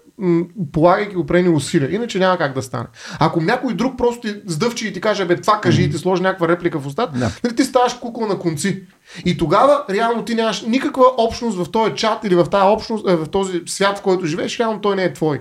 [0.73, 1.95] полагайки определени усилия.
[1.95, 2.87] Иначе няма как да стане.
[3.19, 6.23] Ако някой друг просто ти сдъвчи и ти каже, бе, това кажи и ти сложи
[6.23, 7.31] някаква реплика в устата, да.
[7.45, 8.83] нали, ти ставаш кукол на конци.
[9.25, 13.17] И тогава реално ти нямаш никаква общност в този чат или в тази общност, е,
[13.17, 15.41] в този свят, в който живееш, реално той не е твой.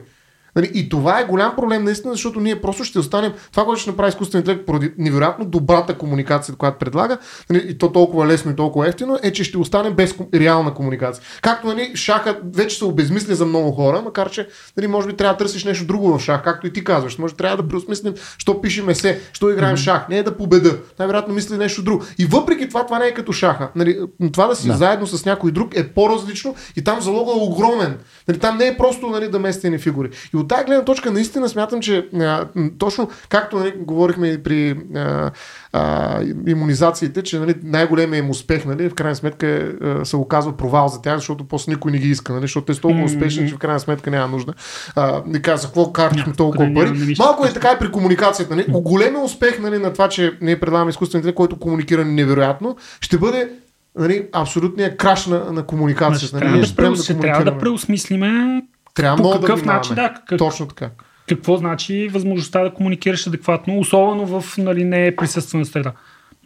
[0.55, 3.33] Нали, и това е голям проблем наистина, защото ние просто ще останем.
[3.51, 7.17] Това, което ще направи изкуствен интелект поради невероятно добрата комуникация, която предлага,
[7.49, 11.23] нали, и то толкова лесно и толкова ефтино, е, че ще останем без реална комуникация.
[11.41, 15.33] Както нали, шаха вече се обезмисля за много хора, макар че нали, може би трябва
[15.33, 17.17] да търсиш нещо друго в шах, както и ти казваш.
[17.17, 19.83] Може трябва да преосмислим, що пишеме се, що играем mm-hmm.
[19.83, 20.09] шах.
[20.09, 20.77] Не е да победа.
[20.99, 22.03] Най-вероятно мисли нещо друго.
[22.17, 23.69] И въпреки това, това не е като шаха.
[23.75, 23.99] Нали,
[24.33, 24.73] това да си да.
[24.73, 27.97] заедно с някой друг е по-различно и там залога е огромен.
[28.27, 30.09] Нали, там не е просто нали, да местени фигури.
[30.33, 32.45] И от тази гледна точка наистина смятам, че а,
[32.77, 35.31] точно както нали, говорихме и при а,
[35.73, 40.87] а, иммунизациите, че нали, най-големият им успех, нали, в крайна сметка е, се оказва провал
[40.87, 43.55] за тях, защото после никой не ги иска, нали, защото те са толкова успешни, че
[43.55, 44.53] в крайна сметка няма нужда.
[44.95, 47.15] А, не каза, какво карчихме толкова пари.
[47.19, 48.55] Малко е така и при комуникацията.
[48.55, 48.65] Нали.
[48.69, 53.49] Големия успех нали, на това, че ние предлагаме изкуствените, който комуникира невероятно, ще бъде
[53.97, 56.35] нали, абсолютният краш на, на комуникацията.
[56.35, 58.61] Нали, трябва, да, преус, да трябва да преосмислиме
[58.95, 60.89] трябва по какъв да начин, да, как, Точно така.
[61.29, 65.91] Какво значи възможността да комуникираш адекватно, особено в нали, не присъствена среда.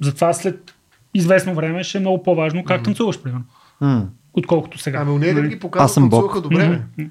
[0.02, 0.74] Затова след
[1.14, 2.84] известно време ще е много по-важно как mm.
[2.84, 3.46] танцуваш, примерно.
[3.82, 4.06] Mm.
[4.34, 5.00] Отколкото сега.
[5.02, 6.82] Ами, не да ги показват, танцуваха добре.
[6.98, 7.10] Mm-hmm.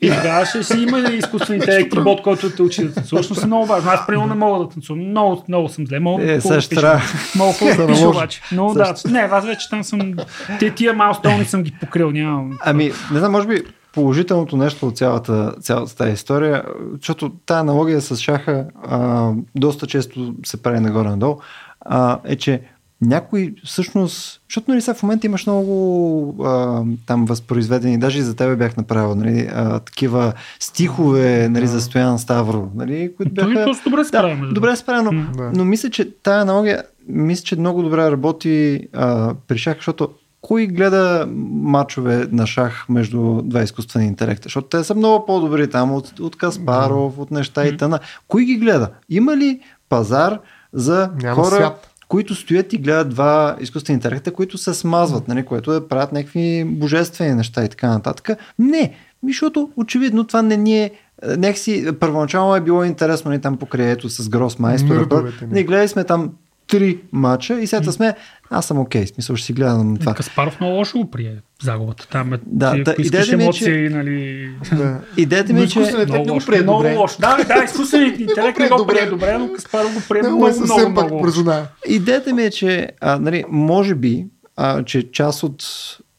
[0.00, 3.46] И тогава ще си има изкуствен интелект бот, който те учи да танцуваш, но са
[3.46, 3.90] много важно.
[3.90, 5.08] Аз примерно не мога да танцувам.
[5.08, 6.00] Много, много съм зле.
[6.00, 7.02] Мога е, също трябва.
[7.36, 8.40] Мога да пиша обаче.
[8.52, 10.14] Но да, не, аз вече там съм.
[10.58, 12.10] Те тия малстони съм ги покрил.
[12.10, 12.58] Нямам.
[12.60, 13.62] Ами, не знам, може би
[13.94, 20.34] положителното нещо от цялата, цялата тази история, защото тази аналогия с шаха а, доста често
[20.46, 21.38] се прави нагоре-надолу,
[21.80, 22.60] а, е, че
[23.00, 28.36] някой всъщност, защото нали сега в момента имаш много а, там възпроизведени, даже и за
[28.36, 33.52] тебе бях направил нали, а, такива стихове нали, за Стоян Ставро, нали, които бяха...
[33.52, 34.46] Това добре справено.
[34.46, 39.34] Да, добре справено, но, но мисля, че тая аналогия, мисля, че много добре работи а,
[39.48, 40.08] при шах, защото
[40.44, 44.42] кой гледа мачове на шах между два изкуствени интелекта?
[44.42, 47.98] Защото те са много по-добри там от, от Каспаров, от неща и тъна.
[48.28, 48.88] Кой ги гледа?
[49.08, 50.38] Има ли пазар
[50.72, 51.88] за Няма хора, свят.
[52.08, 56.64] които стоят и гледат два изкуствени интелекта, които се смазват, нали, което да правят някакви
[56.64, 58.30] божествени неща и така нататък?
[58.58, 58.94] Не,
[59.26, 60.90] защото очевидно това не ни е
[61.36, 65.30] Някакси първоначално е било интересно ни нали, там покрай ето с Гросмайстор.
[65.50, 66.30] Ние гледали сме там
[66.66, 68.14] три мача и сега сме,
[68.50, 70.14] аз съм окей, okay, смисъл ще си гледам това.
[70.14, 72.08] Каспаров много лошо го прие загубата.
[72.08, 73.88] Там е, да, да, идеята ми е, че...
[73.92, 74.50] нали...
[74.72, 75.00] Да.
[75.16, 75.78] Идеята ми е, че...
[75.78, 76.96] Много, лошо, прие много добре.
[76.96, 77.16] лошо.
[77.20, 80.90] Да, да, изкуственият интелект не го прие добре, но Каспаров го прие много, много, много,
[80.90, 84.26] много, много Идеята ми е, че а, нали, може би,
[84.56, 85.64] а, че част от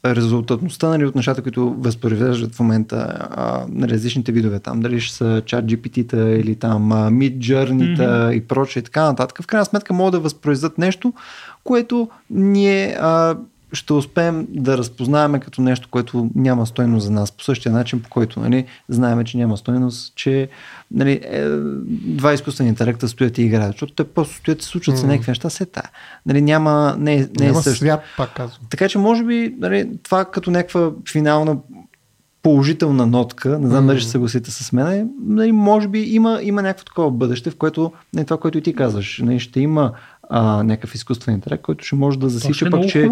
[0.06, 5.16] резултатността нали, от нещата, които възпроизвеждат в момента а, на различните видове, там дали ще
[5.16, 8.32] са чат GPT-та или там Mid Journey-та mm-hmm.
[8.32, 11.14] и прочее и така нататък, в крайна сметка могат да възпроизведат нещо,
[11.64, 13.36] което ние а,
[13.74, 17.32] ще успеем да разпознаваме като нещо, което няма стойност за нас.
[17.32, 20.50] По същия начин, по който нали, знаем, че няма стойност, че
[20.92, 21.50] нали, е,
[21.88, 23.72] два изкуствени интелекта стоят и играят.
[23.72, 25.08] Защото те просто стоят и случват се mm.
[25.08, 25.90] някакви неща, се тая.
[26.26, 27.80] Нали, няма, не, не няма е също.
[27.80, 28.60] свят, пак казвам.
[28.70, 31.58] Така че, може би, нали, това като някаква финална
[32.46, 36.86] положителна нотка, не знам дали ще съгласите с мен, нали, може би има, има някакво
[36.86, 39.92] такова бъдеще, в което, не това, което и ти казваш, нали, ще има
[40.30, 43.10] а, някакъв изкуствен интелект, който ще може да засича пък, че...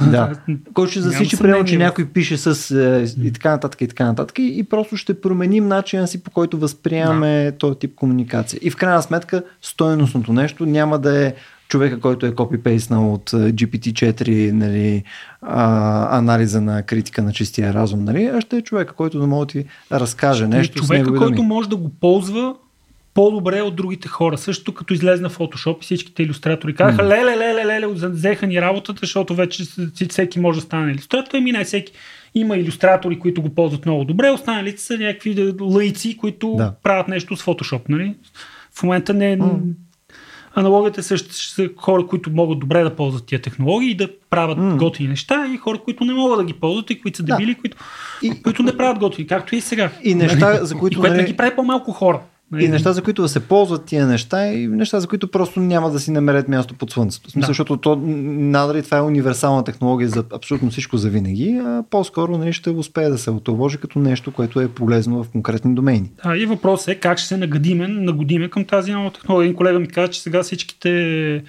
[0.10, 0.32] Да,
[0.74, 4.38] който ще засича, примерно, че някой пише с е, и така нататък и така нататък
[4.38, 7.58] и, просто ще променим начина си по който възприемаме да.
[7.58, 8.60] този тип комуникация.
[8.62, 11.34] И в крайна сметка стойностното нещо няма да е
[11.68, 15.04] човека, който е копипейснал от GPT-4 нали,
[15.42, 19.46] а, анализа на критика на чистия разум, нали, а ще е човека, който да може
[19.46, 20.82] да ти разкаже нещо.
[20.82, 22.54] Човека, с който може да го ползва
[23.14, 24.38] по-добре от другите хора.
[24.38, 27.08] Също като излезна Photoshop и всичките иллюстратори казаха, mm.
[27.08, 29.64] леле, леле, леле, взеха ни работата, защото вече
[30.08, 31.38] всеки може да стане иллюстратор.
[31.38, 31.92] Ами не всеки.
[32.34, 36.74] Има иллюстратори, които го ползват много добре, останалите са някакви лъйци, които да.
[36.82, 37.80] правят нещо с Photoshop.
[37.88, 38.14] Нали?
[38.72, 39.60] В момента не, mm.
[40.54, 44.58] Аналогията е също са хора, които могат добре да ползват тия технологии и да правят
[44.58, 44.76] mm.
[44.76, 47.60] готини неща и хора, които не могат да ги ползват и които са дебили, да.
[47.60, 47.76] които,
[48.22, 49.90] и, които не правят готини, както и сега.
[50.02, 50.98] И неща, за които.
[50.98, 52.20] И което не нали- ги прави по-малко хора.
[52.60, 55.90] И неща, за които да се ползват тия неща и неща, за които просто няма
[55.90, 57.28] да си намерят място под слънцето.
[57.28, 57.50] В смисъл, да.
[57.50, 62.52] защото то, надали това е универсална технология за абсолютно всичко за винаги, а по-скоро нали,
[62.52, 66.10] ще успее да се отложи като нещо, което е полезно в конкретни домейни.
[66.24, 69.46] Да, и въпросът е как ще се нагодиме, нагодиме към тази нова технология.
[69.46, 71.42] Един колега ми каза, че сега всичките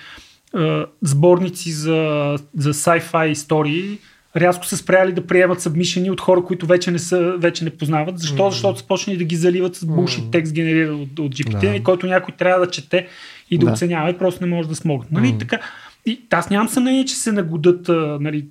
[1.02, 4.00] сборници за, за sci-fi истории
[4.36, 8.20] рязко са спряли да приемат събмишени от хора, които вече не, са, вече не познават.
[8.20, 8.44] Защо?
[8.44, 8.49] Mm-hmm.
[8.49, 10.32] Защото са почнали да ги заливат с булшит mm-hmm.
[10.32, 11.84] текст генериран от, от GPT, да.
[11.84, 13.07] който някой трябва да чете
[13.52, 13.72] и да, да.
[13.72, 15.07] оценява и просто не може да смогне.
[15.12, 15.28] Нали?
[15.28, 15.40] Mm-hmm.
[15.40, 15.60] Така,
[16.06, 17.88] и аз нямам съмнение, че се нагодат
[18.22, 18.45] нали,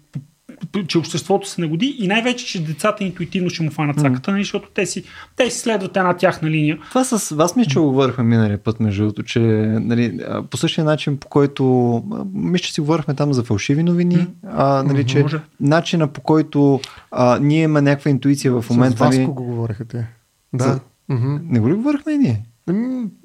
[0.87, 4.39] че обществото се нагоди и най-вече, че децата интуитивно ще му фанат цаката, mm.
[4.39, 5.05] защото те си,
[5.37, 6.79] те си следват една тяхна линия.
[6.89, 9.41] Това с вас ми, че го говорихме миналия път, между другото, че
[9.81, 10.21] нали,
[10.51, 12.03] по същия начин, по който
[12.35, 14.29] мисля, че си говорихме там за фалшиви новини, mm.
[14.53, 15.41] а, нали, че Може.
[15.61, 18.97] начина по който а, ние има някаква интуиция в момента.
[18.97, 20.07] С вас нали, го говориха те.
[20.53, 20.65] Да.
[20.65, 20.81] За...
[21.11, 21.41] Mm-hmm.
[21.43, 22.45] Не го ли говорихме и ние?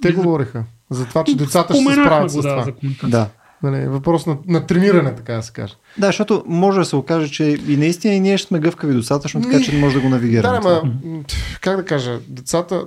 [0.01, 0.63] Те говориха.
[0.89, 2.65] За това, че децата ще се справят с това.
[3.03, 3.27] Да.
[3.63, 5.75] Нали, въпрос на, на трениране, така да се каже.
[5.97, 9.41] Да, защото може да се окаже, че и наистина и ние ще сме гъвкави достатъчно,
[9.41, 10.59] така че не може да го навигираме.
[10.59, 11.23] Да, ма,
[11.61, 12.85] как да кажа, децата,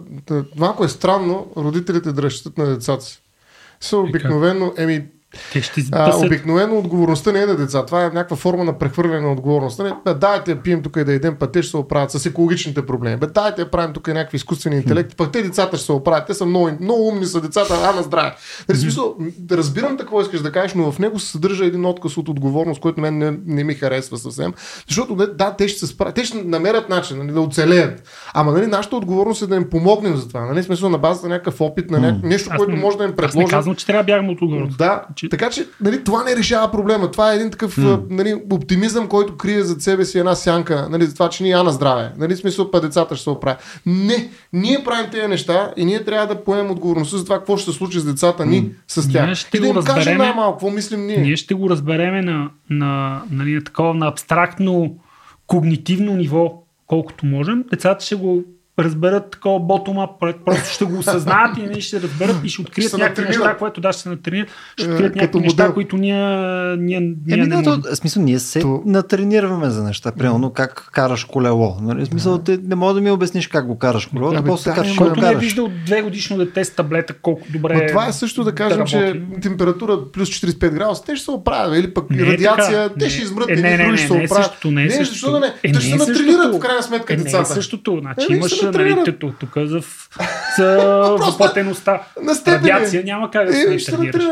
[0.57, 3.23] малко е странно родителите да разчитат на децата си.
[3.81, 5.05] Са обикновено, еми,
[5.53, 7.87] те ще а, обикновено отговорността не е на деца.
[7.87, 9.79] Това е някаква форма на прехвърляне на отговорност.
[9.79, 12.27] Не, бе, дайте да пием тук и да едем, пък те ще се оправят с
[12.27, 13.17] екологичните проблеми.
[13.17, 16.27] Бе, дайте да правим тук някакви изкуствени интелекти, пък те децата ще се оправят.
[16.27, 18.35] Те са много, много умни са децата, а на здраве.
[18.69, 19.17] Нали, смисъл,
[19.51, 23.01] разбирам какво искаш да кажеш, но в него се съдържа един отказ от отговорност, който
[23.01, 24.53] мен не, не ми харесва съвсем.
[24.89, 28.09] Защото да, те ще се справят, те ще намерят начин нали, да оцелеят.
[28.35, 30.41] Ама нали, нашата отговорност е да им помогнем за това.
[30.41, 32.23] Нали, смисъл на базата на някакъв опит, на няк...
[32.23, 33.45] нещо, което може да им предложи.
[33.45, 34.79] Аз не казвам, че трябва да бягаме от отговорност.
[34.79, 35.28] Да, че...
[35.28, 37.11] Така че нали, това не решава проблема.
[37.11, 38.01] Това е един такъв mm.
[38.11, 40.89] нали, оптимизъм, който крие зад себе си една сянка.
[40.90, 42.12] Нали, за това, че ние на здраве.
[42.19, 43.81] Нали, смисъл, па децата ще се оправят.
[43.86, 47.70] Не, ние правим тези неща и ние трябва да поемем отговорността за това, какво ще
[47.70, 48.70] се случи с децата ни mm.
[48.89, 49.27] с тях.
[49.27, 51.19] Ние ще и да им разбереме, кажем най-малко, какво мислим ние.
[51.19, 54.97] Ние ще го разбереме на, на, нали, на такова на абстрактно
[55.47, 57.65] когнитивно ниво, колкото можем.
[57.70, 58.44] Децата ще го
[58.78, 60.09] разберат такова ботома,
[60.44, 63.93] просто ще го осъзнаят и ще разберат и ще открият ще някакви неща, които да
[63.93, 67.97] ще се натренират, ще е, открият някакви неща, които ние, ние, ние Еми, не да,
[67.97, 68.82] смисъл, ние се то...
[68.86, 70.12] натренираме за неща.
[70.12, 71.77] Примерно как караш колело.
[71.81, 72.07] Нали?
[72.07, 75.20] Смисъл, ти не мога да ми обясниш как го караш колело, да, после кажеш колко
[75.20, 78.55] не е виждал две годишно дете с таблета, колко добре Но това е също да
[78.55, 81.78] кажем, да че температура плюс 45 градуса, те ще се оправят.
[81.78, 84.65] Или пък не радиация, те ще измрат, е, не, не, ще се оправят.
[84.65, 85.55] Не, защо да не?
[85.62, 87.36] Те ще се натренират в крайна сметка децата.
[87.36, 87.99] Не е същото.
[88.01, 89.81] Значи имаш нали, тук за,
[90.59, 90.77] за
[91.27, 92.03] въплатеността.
[92.47, 94.25] Радиация няма как да се е, тренираш.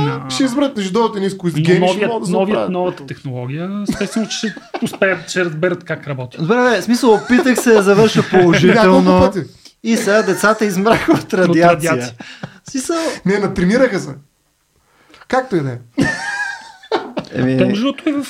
[0.00, 0.30] No.
[0.30, 5.28] Ще изберат между дойдат ниско изгени, новият, да новият, новата технология, естествено, че ще успеят,
[5.30, 6.38] ще разберат как работи.
[6.40, 9.32] Добре, бе, смисъл, опитах се да завърша положително.
[9.82, 11.72] и сега децата измраха от радиация.
[11.72, 12.14] От радиация.
[12.70, 12.96] Смисъл...
[13.26, 14.14] Не, натренираха се.
[15.28, 15.78] Както и да е.
[17.32, 17.58] Еми...
[17.58, 18.26] Те, между и в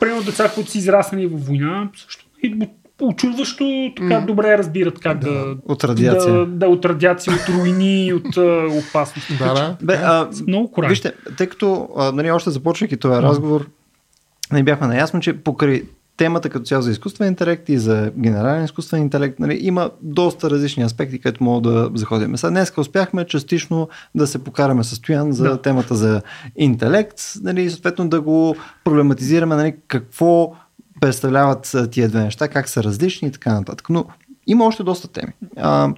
[0.00, 2.68] примерно деца, които са израснали във война, също и
[3.02, 4.26] очудващо така mm.
[4.26, 6.34] добре разбират как да, да, от радиация.
[6.34, 9.38] Да, да, от радиация, от руини, от uh, опасност.
[9.38, 9.76] Да, да.
[9.82, 10.90] Бе, а, много коражно.
[10.90, 13.22] Вижте, тъй като а, нали, още започвайки този mm.
[13.22, 13.66] разговор,
[14.52, 15.82] не бяхме наясно, че покрай
[16.16, 20.82] темата като цяло за изкуствен интелект и за генерален изкуствен интелект, нали, има доста различни
[20.82, 22.36] аспекти, където мога да заходим.
[22.36, 25.62] Сега днес успяхме частично да се покараме състоян за да.
[25.62, 26.22] темата за
[26.56, 30.52] интелект, нали, съответно да го проблематизираме нали, какво
[31.02, 33.90] представляват тия две неща, как са различни и така нататък.
[33.90, 34.04] Но
[34.46, 35.32] има още доста теми.
[35.56, 35.94] А,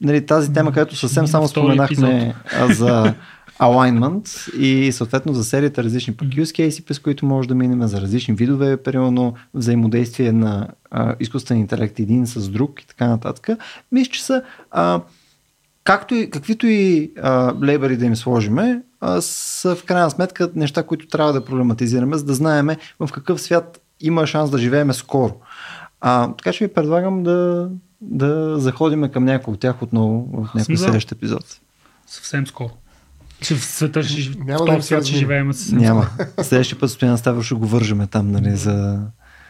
[0.00, 2.34] нали, тази тема, която съвсем само споменахме
[2.70, 3.14] за
[3.58, 8.00] alignment и съответно за серията различни пък use case, през които може да минем за
[8.00, 13.48] различни видове, примерно взаимодействие на а, изкуствен интелект един с друг и така нататък.
[13.92, 15.00] Мисля, че са а,
[15.84, 20.82] както и, каквито и а, лейбъри да им сложиме, а, са в крайна сметка неща,
[20.82, 22.68] които трябва да проблематизираме, за да знаем
[23.00, 25.34] в какъв свят има шанс да живееме скоро.
[26.00, 27.70] А, така че ви предлагам да,
[28.00, 31.60] да заходим към някои от тях отново в някой следващ епизод.
[32.06, 32.70] Съвсем скоро.
[33.42, 35.50] че в света ще, Няма в този да свят ще живеем.
[35.72, 36.08] Няма.
[36.42, 39.00] Следващия път Стоян Ставро ще го вържеме там, нали, за...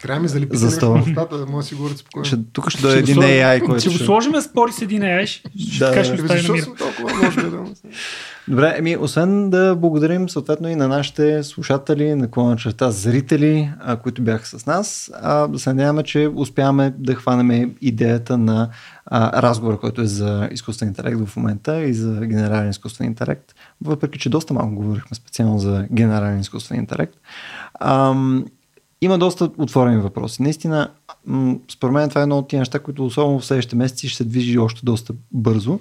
[0.02, 1.02] Трябва ми залепите за стола.
[1.06, 2.24] Устата, да може да си говорите спокойно.
[2.24, 3.90] Ще, тук ще дойде един AI, който ще...
[3.90, 5.48] Ще го сложим спори с един AI, ще,
[5.78, 7.64] да, кажеш, да, защо съм толкова може да
[8.48, 13.96] Добре, еми, освен да благодарим съответно и на нашите слушатели, на клона черта зрители, а,
[13.96, 18.68] които бяха с нас, а, да се надяваме, че успяваме да хванем идеята на
[19.06, 24.18] а, разговора, който е за изкуствен интелект в момента и за генерален изкуствен интелект, въпреки
[24.18, 27.14] че доста малко говорихме специално за генерален изкуствен интелект.
[27.74, 28.14] А,
[29.00, 30.42] има доста отворени въпроси.
[30.42, 30.90] Наистина,
[31.70, 34.24] според мен това е едно от тия неща, които особено в следващите месеци ще се
[34.24, 35.80] движи още доста бързо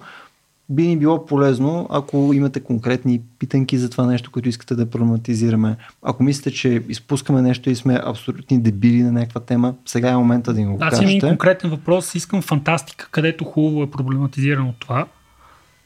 [0.69, 5.75] би ни било полезно, ако имате конкретни питанки за това нещо, което искате да проблематизираме.
[6.01, 10.53] Ако мислите, че изпускаме нещо и сме абсолютни дебили на някаква тема, сега е момента
[10.53, 11.05] да ни го кажете.
[11.05, 12.15] Аз имам конкретен въпрос.
[12.15, 15.07] Искам фантастика, където хубаво е проблематизирано това,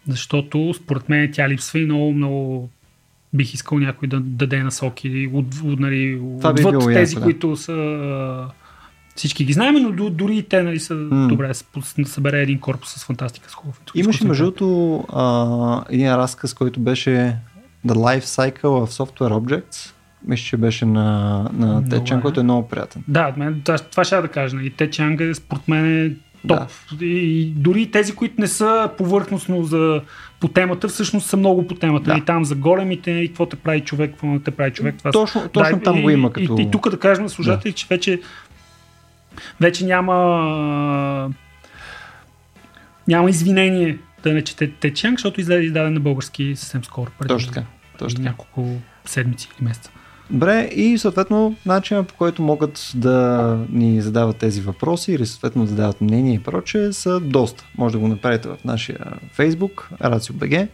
[0.08, 2.70] защото според мен тя липсва и много, много
[3.34, 7.22] бих искал някой да даде насоки от, от, нали, отвъд тези, яко, да.
[7.22, 8.48] които са
[9.16, 11.28] всички ги знаем, но дори и те нали, са mm.
[11.28, 13.78] добре да събере един корпус с фантастика с хубаво.
[13.96, 17.38] Имаше между другото един разказ, който беше
[17.88, 19.94] The Life Cycle of Software Objects.
[20.26, 23.04] Мисля, че беше на, на Течан, който е много приятен.
[23.08, 23.62] Да, мен,
[23.92, 24.56] това ще да кажа.
[24.56, 26.12] И нали, Течанг е според мен е
[26.48, 26.60] топ.
[26.92, 27.06] Да.
[27.06, 30.02] И дори тези, които не са повърхностно за,
[30.40, 32.12] по темата, всъщност са много по темата.
[32.12, 32.18] Да.
[32.18, 34.96] И там за големите, и какво те прави човек, какво не те прави човек.
[34.98, 36.32] Това точно, точно да, там и, го има.
[36.32, 36.56] Като...
[36.60, 37.76] И, и, и тук да кажем на служатели, да.
[37.76, 38.22] че вече
[39.60, 41.30] вече няма
[43.08, 47.12] няма извинение да не чете Течанг, защото издаде издаден на български съвсем скоро.
[47.20, 47.66] Преди точно така.
[47.98, 49.92] Точно няколко седмици или месеца.
[50.32, 55.72] Добре, и съответно начинът по който могат да ни задават тези въпроси или съответно да
[55.72, 57.66] дават мнение и прочее са доста.
[57.78, 59.00] Може да го направите в нашия
[59.38, 60.68] Facebook, RACIO.BG,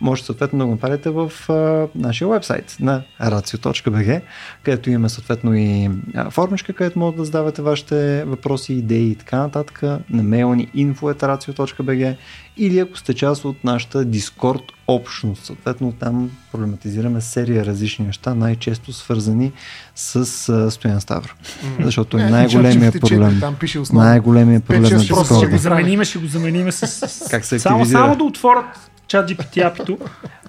[0.00, 4.20] може съответно да го направите в а, нашия вебсайт на racio.bg,
[4.62, 5.90] където имаме съответно и
[6.30, 12.16] формичка, където може да задавате вашите въпроси, идеи и така нататък, на мейла ни info.racio.bg
[12.56, 18.92] или ако сте част от нашата Discord общност, съответно там проблематизираме серия различни неща, най-често
[18.92, 19.52] свързани
[19.94, 21.32] с а, Стоян Ставро.
[21.32, 21.84] Mm.
[21.84, 23.40] Защото е най-големия проблем.
[23.40, 25.38] Там пише най-големия проблем на Discord.
[25.38, 27.28] Ще го заменим, ще го заменим с...
[27.30, 29.98] Как се само, само да отворят чат GPT апито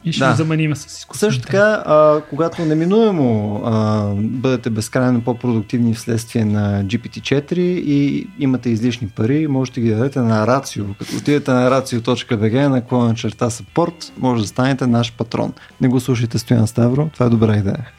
[0.03, 0.31] и ще да.
[0.31, 6.84] го заменим с изкуствен Също така, а, когато неминуемо а, бъдете безкрайно по-продуктивни вследствие на
[6.85, 10.85] GPT-4 и имате излишни пари, можете ги дадете на Рацио.
[10.99, 15.53] Като отидете на racio.bg на клона черта support, може да станете наш патрон.
[15.81, 17.91] Не го слушайте Стоян Ставро, това е добра идея.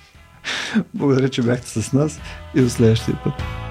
[0.95, 2.21] Благодаря, че бяхте с нас
[2.55, 3.68] и до следващия път.